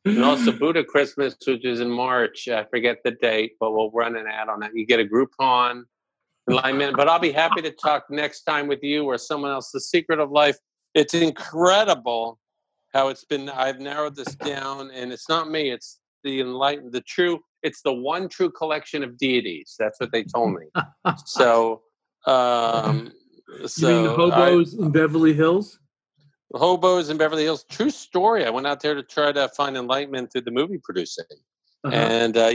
And 0.04 0.22
also 0.22 0.52
Buddha 0.58 0.84
Christmas, 0.84 1.34
which 1.44 1.64
is 1.64 1.80
in 1.80 1.90
March. 1.90 2.46
I 2.46 2.62
forget 2.64 2.98
the 3.04 3.10
date, 3.10 3.54
but 3.58 3.72
we'll 3.72 3.90
run 3.90 4.14
an 4.14 4.26
ad 4.28 4.48
on 4.48 4.60
that. 4.60 4.70
You 4.72 4.86
get 4.86 5.00
a 5.00 5.04
Groupon 5.04 5.82
alignment. 6.48 6.96
But 6.96 7.08
I'll 7.08 7.18
be 7.18 7.32
happy 7.32 7.62
to 7.62 7.72
talk 7.72 8.04
next 8.08 8.42
time 8.42 8.68
with 8.68 8.84
you 8.84 9.04
or 9.04 9.18
someone 9.18 9.50
else. 9.50 9.72
The 9.72 9.80
secret 9.80 10.20
of 10.20 10.30
life. 10.30 10.58
It's 10.94 11.14
incredible 11.14 12.38
how 12.92 13.08
it's 13.08 13.24
been. 13.24 13.48
I've 13.48 13.80
narrowed 13.80 14.16
this 14.16 14.34
down, 14.36 14.90
and 14.92 15.12
it's 15.12 15.28
not 15.28 15.50
me. 15.50 15.70
It's 15.70 15.98
the 16.22 16.40
enlightened, 16.40 16.92
the 16.92 17.00
true. 17.00 17.40
It's 17.62 17.82
the 17.82 17.92
one 17.92 18.28
true 18.28 18.50
collection 18.50 19.02
of 19.02 19.16
deities. 19.18 19.74
That's 19.78 19.98
what 19.98 20.12
they 20.12 20.22
told 20.22 20.54
me. 20.54 20.66
so 21.24 21.82
um, 22.26 23.12
so 23.66 23.88
you 23.88 23.94
mean 23.94 24.04
the 24.04 24.14
hobos 24.14 24.78
I, 24.78 24.84
in 24.84 24.90
Beverly 24.90 25.34
Hills? 25.34 25.78
The 26.50 26.58
Hobos 26.58 27.10
in 27.10 27.16
Beverly 27.16 27.44
Hills. 27.44 27.64
True 27.64 27.90
story. 27.90 28.46
I 28.46 28.50
went 28.50 28.66
out 28.66 28.80
there 28.80 28.94
to 28.94 29.02
try 29.02 29.32
to 29.32 29.48
find 29.48 29.76
enlightenment 29.76 30.32
through 30.32 30.42
the 30.42 30.50
movie 30.50 30.78
producing. 30.82 31.24
Uh-huh. 31.84 31.94
And 31.94 32.36
uh, 32.36 32.50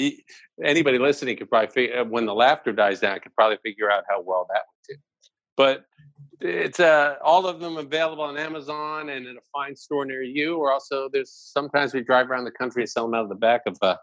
anybody 0.64 0.98
listening 0.98 1.38
could 1.38 1.50
probably 1.50 1.70
figure, 1.70 2.00
uh, 2.00 2.06
when 2.06 2.26
the 2.26 2.34
laughter 2.34 2.72
dies 2.72 3.00
down, 3.00 3.20
could 3.20 3.36
probably 3.36 3.58
figure 3.64 3.92
out 3.92 4.04
how 4.10 4.22
well 4.22 4.48
that 4.50 4.62
would 4.68 4.96
do. 4.96 5.02
But 5.56 5.86
it's 6.42 6.80
uh, 6.80 7.16
all 7.24 7.46
of 7.46 7.60
them 7.60 7.78
available 7.78 8.24
on 8.24 8.38
Amazon 8.38 9.10
and 9.10 9.28
in 9.28 9.38
a 9.38 9.42
fine 9.52 9.76
store 9.76 10.06
near 10.06 10.24
you. 10.24 10.58
Or 10.58 10.72
also, 10.72 11.10
there's 11.12 11.32
sometimes 11.32 11.94
we 11.94 12.02
drive 12.02 12.30
around 12.30 12.46
the 12.46 12.52
country 12.52 12.84
and 12.84 12.90
sell 12.90 13.06
them 13.06 13.14
out 13.14 13.24
of 13.24 13.30
the 13.30 13.36
back 13.36 13.62
of 13.66 13.78
a, 13.82 13.86
uh, 13.86 13.98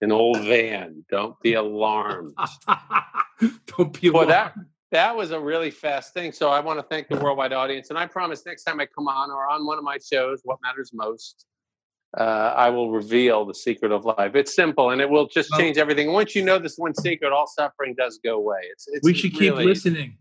an 0.00 0.12
old 0.12 0.40
van. 0.40 1.04
Don't 1.10 1.38
be 1.40 1.54
alarmed. 1.54 2.34
Don't 3.66 4.00
be 4.00 4.08
alarmed. 4.08 4.14
Well, 4.14 4.26
that 4.28 4.54
that 4.90 5.16
was 5.16 5.30
a 5.30 5.38
really 5.38 5.70
fast 5.70 6.12
thing. 6.12 6.32
So 6.32 6.50
I 6.50 6.60
want 6.60 6.78
to 6.78 6.82
thank 6.82 7.08
the 7.08 7.16
worldwide 7.16 7.52
audience. 7.52 7.90
And 7.90 7.98
I 7.98 8.06
promise 8.06 8.44
next 8.44 8.64
time 8.64 8.80
I 8.80 8.86
come 8.86 9.08
on 9.08 9.30
or 9.30 9.48
on 9.48 9.66
one 9.66 9.78
of 9.78 9.84
my 9.84 9.98
shows, 9.98 10.40
What 10.44 10.58
Matters 10.62 10.90
Most, 10.92 11.46
uh, 12.18 12.54
I 12.56 12.70
will 12.70 12.90
reveal 12.90 13.44
the 13.44 13.54
secret 13.54 13.92
of 13.92 14.04
life. 14.04 14.34
It's 14.34 14.54
simple 14.54 14.90
and 14.90 15.00
it 15.00 15.08
will 15.08 15.28
just 15.28 15.50
change 15.52 15.78
everything. 15.78 16.12
Once 16.12 16.34
you 16.34 16.44
know 16.44 16.58
this 16.58 16.76
one 16.76 16.94
secret, 16.94 17.32
all 17.32 17.46
suffering 17.46 17.94
does 17.96 18.18
go 18.24 18.36
away. 18.36 18.58
It's, 18.72 18.88
it's 18.88 19.04
we 19.04 19.14
should 19.14 19.38
really, 19.38 19.58
keep 19.58 19.66
listening. 19.66 20.18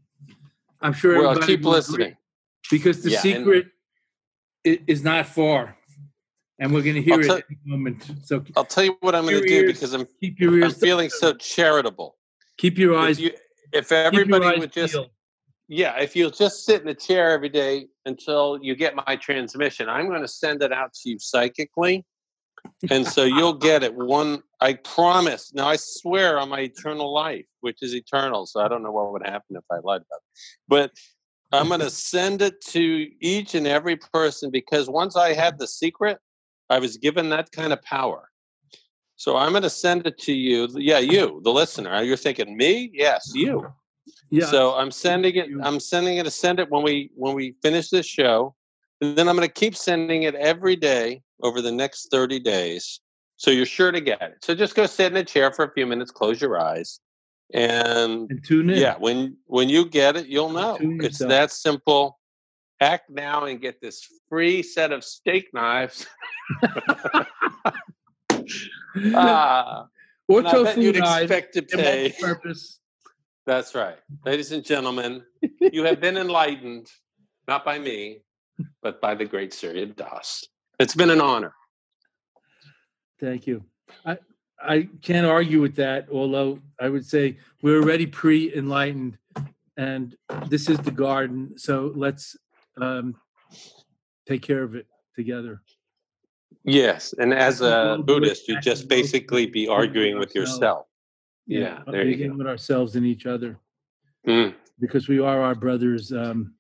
I'm 0.81 0.93
sure 0.93 1.19
we'll 1.19 1.39
keep 1.41 1.63
listening. 1.63 2.15
Because 2.69 3.01
the 3.01 3.11
yeah, 3.11 3.19
secret 3.19 3.67
and, 4.65 4.79
is 4.87 5.03
not 5.03 5.25
far. 5.25 5.75
And 6.59 6.73
we're 6.73 6.81
going 6.81 6.95
to 6.95 7.01
hear 7.01 7.13
I'll 7.13 7.19
it 7.21 7.29
at 7.29 7.45
any 7.49 7.59
moment. 7.65 8.11
So 8.23 8.43
I'll 8.57 8.65
tell 8.65 8.83
you 8.83 8.97
what 8.99 9.15
I'm 9.15 9.23
going 9.23 9.41
to 9.41 9.47
do 9.47 9.67
because 9.67 9.93
I'm, 9.93 10.05
keep 10.19 10.39
your 10.39 10.57
ears 10.57 10.73
I'm 10.73 10.79
feeling 10.79 11.09
so 11.09 11.33
charitable. 11.33 12.17
Keep 12.57 12.77
your 12.77 12.97
eyes 12.97 13.19
if 13.71 13.91
everybody 13.91 14.59
would 14.59 14.71
just 14.71 14.97
yeah 15.67 15.97
if 15.99 16.15
you'll 16.15 16.31
just 16.31 16.65
sit 16.65 16.81
in 16.81 16.87
a 16.87 16.93
chair 16.93 17.31
every 17.31 17.49
day 17.49 17.87
until 18.05 18.59
you 18.61 18.75
get 18.75 18.95
my 18.95 19.15
transmission 19.15 19.87
i'm 19.87 20.07
going 20.07 20.21
to 20.21 20.27
send 20.27 20.61
it 20.63 20.73
out 20.73 20.91
to 20.93 21.09
you 21.09 21.19
psychically 21.19 22.03
and 22.89 23.07
so 23.07 23.23
you'll 23.23 23.53
get 23.53 23.83
it 23.83 23.93
one 23.95 24.41
i 24.61 24.73
promise 24.73 25.53
now 25.53 25.67
i 25.67 25.75
swear 25.75 26.39
on 26.39 26.49
my 26.49 26.61
eternal 26.61 27.13
life 27.13 27.45
which 27.61 27.77
is 27.81 27.93
eternal 27.93 28.45
so 28.45 28.61
i 28.61 28.67
don't 28.67 28.83
know 28.83 28.91
what 28.91 29.11
would 29.11 29.25
happen 29.25 29.55
if 29.55 29.63
i 29.71 29.75
lied 29.75 30.01
about 30.01 30.01
it 30.01 30.41
but 30.67 30.91
i'm 31.51 31.67
going 31.67 31.79
to 31.89 31.89
send 31.89 32.41
it 32.41 32.59
to 32.61 33.07
each 33.21 33.55
and 33.55 33.67
every 33.67 33.95
person 33.95 34.49
because 34.49 34.89
once 34.89 35.15
i 35.15 35.33
had 35.33 35.57
the 35.59 35.67
secret 35.67 36.17
i 36.69 36.79
was 36.79 36.97
given 36.97 37.29
that 37.29 37.51
kind 37.51 37.73
of 37.73 37.81
power 37.81 38.29
so 39.19 39.35
I'm 39.35 39.51
going 39.51 39.63
to 39.63 39.69
send 39.69 40.07
it 40.07 40.17
to 40.19 40.33
you. 40.33 40.69
Yeah, 40.75 40.99
you, 40.99 41.41
the 41.43 41.51
listener. 41.51 42.01
You're 42.01 42.15
thinking 42.15 42.55
me? 42.55 42.89
Yes, 42.93 43.29
you. 43.35 43.67
Yeah. 44.29 44.45
So 44.45 44.75
I'm 44.75 44.91
sending 44.91 45.35
it. 45.35 45.49
I'm 45.61 45.81
sending 45.81 46.17
it 46.17 46.23
to 46.23 46.31
send 46.31 46.57
it 46.57 46.71
when 46.71 46.83
we 46.83 47.11
when 47.15 47.35
we 47.35 47.53
finish 47.61 47.89
this 47.89 48.05
show. 48.05 48.55
And 49.01 49.17
then 49.17 49.27
I'm 49.27 49.35
going 49.35 49.47
to 49.47 49.53
keep 49.53 49.75
sending 49.75 50.23
it 50.23 50.35
every 50.35 50.77
day 50.77 51.21
over 51.41 51.61
the 51.61 51.71
next 51.71 52.09
30 52.11 52.39
days. 52.39 52.99
So 53.37 53.51
you're 53.51 53.65
sure 53.65 53.91
to 53.91 54.01
get 54.01 54.21
it. 54.21 54.43
So 54.43 54.53
just 54.53 54.75
go 54.75 54.85
sit 54.85 55.11
in 55.11 55.17
a 55.17 55.23
chair 55.23 55.53
for 55.53 55.63
a 55.63 55.71
few 55.71 55.85
minutes, 55.85 56.11
close 56.11 56.41
your 56.41 56.59
eyes, 56.59 56.99
and, 57.53 58.29
and 58.29 58.45
tune 58.45 58.69
in. 58.69 58.77
Yeah, 58.77 58.95
when 58.97 59.37
when 59.45 59.69
you 59.69 59.85
get 59.85 60.17
it, 60.17 60.27
you'll 60.27 60.49
know. 60.49 60.77
It's 60.81 61.19
that 61.19 61.51
simple. 61.51 62.19
Act 62.81 63.09
now 63.09 63.45
and 63.45 63.61
get 63.61 63.81
this 63.81 64.05
free 64.29 64.61
set 64.61 64.91
of 64.91 65.03
steak 65.03 65.53
knives. 65.53 66.05
ah, 69.13 69.87
or 70.27 70.43
tofu 70.43 70.81
you'd 70.81 70.97
expect 70.97 71.53
to 71.53 71.61
pay. 71.61 72.13
Purpose. 72.19 72.79
That's 73.45 73.73
right, 73.73 73.97
ladies 74.25 74.51
and 74.51 74.63
gentlemen. 74.63 75.23
you 75.59 75.83
have 75.85 76.01
been 76.01 76.17
enlightened, 76.17 76.87
not 77.47 77.65
by 77.65 77.79
me, 77.79 78.21
but 78.81 79.01
by 79.01 79.15
the 79.15 79.25
great 79.25 79.53
Surya 79.53 79.87
Das. 79.87 80.45
It's 80.79 80.95
been 80.95 81.09
an 81.09 81.21
honor. 81.21 81.53
Thank 83.19 83.45
you. 83.47 83.63
I 84.05 84.17
I 84.61 84.89
can't 85.01 85.25
argue 85.25 85.61
with 85.61 85.75
that, 85.75 86.07
although 86.11 86.59
I 86.79 86.89
would 86.89 87.05
say 87.05 87.37
we're 87.61 87.81
already 87.81 88.05
pre-enlightened, 88.05 89.17
and 89.77 90.15
this 90.47 90.69
is 90.69 90.77
the 90.79 90.91
garden. 90.91 91.57
So 91.57 91.91
let's 91.95 92.37
um, 92.79 93.15
take 94.27 94.41
care 94.41 94.63
of 94.63 94.75
it 94.75 94.87
together. 95.15 95.61
Yes, 96.63 97.13
and 97.17 97.33
as 97.33 97.61
a 97.61 97.99
Buddhist, 98.05 98.47
you 98.47 98.59
just 98.59 98.87
basically 98.87 99.45
be 99.45 99.67
arguing 99.67 100.17
with 100.17 100.35
yourself. 100.35 100.87
Yeah, 101.45 101.59
yeah 101.59 101.79
there 101.87 102.05
you 102.05 102.29
go. 102.29 102.35
with 102.35 102.47
ourselves 102.47 102.95
and 102.95 103.05
each 103.05 103.25
other, 103.25 103.57
mm. 104.27 104.53
because 104.79 105.07
we 105.07 105.19
are 105.19 105.41
our 105.41 105.55
brother's 105.55 106.11
um, 106.11 106.53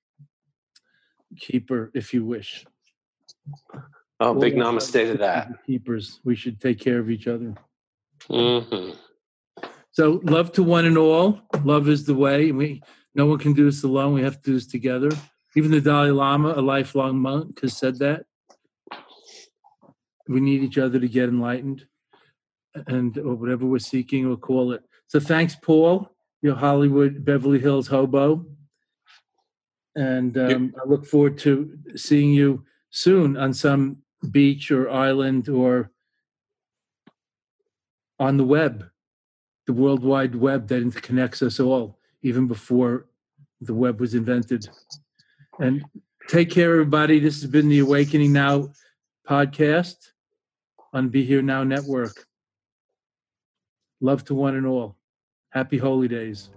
keeper, 1.37 1.91
if 1.93 2.13
you 2.13 2.25
wish. 2.25 2.65
Oh, 4.21 4.33
big 4.33 4.55
namaste 4.55 5.11
to 5.11 5.17
that. 5.17 5.65
Keepers, 5.65 6.19
we 6.25 6.35
should 6.35 6.59
take 6.59 6.79
care 6.79 6.99
of 6.99 7.09
each 7.09 7.27
other. 7.27 7.55
Mm-hmm. 8.29 8.91
So, 9.91 10.19
love 10.23 10.51
to 10.53 10.63
one 10.63 10.85
and 10.85 10.97
all. 10.97 11.41
Love 11.63 11.87
is 11.87 12.05
the 12.05 12.13
way. 12.13 12.51
We 12.51 12.81
no 13.15 13.25
one 13.25 13.39
can 13.39 13.53
do 13.53 13.65
this 13.65 13.83
alone. 13.83 14.13
We 14.13 14.21
have 14.23 14.41
to 14.41 14.41
do 14.41 14.53
this 14.53 14.67
together. 14.67 15.09
Even 15.55 15.71
the 15.71 15.81
Dalai 15.81 16.11
Lama, 16.11 16.49
a 16.49 16.61
lifelong 16.61 17.17
monk, 17.17 17.61
has 17.61 17.75
said 17.75 17.97
that. 17.99 18.25
We 20.27 20.41
need 20.41 20.63
each 20.63 20.77
other 20.77 20.99
to 20.99 21.07
get 21.07 21.29
enlightened, 21.29 21.85
and 22.87 23.17
or 23.17 23.35
whatever 23.35 23.65
we're 23.65 23.79
seeking, 23.79 24.27
we'll 24.27 24.37
call 24.37 24.73
it. 24.73 24.83
So, 25.07 25.19
thanks, 25.19 25.55
Paul. 25.55 26.11
Your 26.41 26.55
Hollywood 26.55 27.25
Beverly 27.25 27.59
Hills 27.59 27.87
hobo, 27.87 28.45
and 29.95 30.37
um, 30.37 30.73
I 30.79 30.87
look 30.87 31.05
forward 31.05 31.37
to 31.39 31.77
seeing 31.95 32.31
you 32.31 32.63
soon 32.91 33.35
on 33.35 33.53
some 33.53 33.97
beach 34.31 34.71
or 34.71 34.89
island 34.89 35.49
or 35.49 35.91
on 38.19 38.37
the 38.37 38.43
web, 38.43 38.89
the 39.65 39.73
World 39.73 40.03
Wide 40.03 40.35
Web 40.35 40.67
that 40.67 41.01
connects 41.01 41.41
us 41.41 41.59
all, 41.59 41.97
even 42.21 42.47
before 42.47 43.05
the 43.61 43.73
web 43.73 43.99
was 43.99 44.13
invented. 44.13 44.67
And 45.59 45.83
take 46.27 46.49
care, 46.49 46.71
everybody. 46.71 47.19
This 47.19 47.41
has 47.41 47.49
been 47.49 47.69
the 47.69 47.79
Awakening 47.79 48.33
Now 48.33 48.69
podcast 49.27 50.11
on 50.93 51.09
Be 51.09 51.23
Here 51.23 51.41
Now 51.41 51.63
Network. 51.63 52.27
Love 54.01 54.23
to 54.25 54.35
one 54.35 54.55
and 54.55 54.65
all. 54.65 54.95
Happy 55.49 55.77
holy 55.77 56.07
days. 56.07 56.49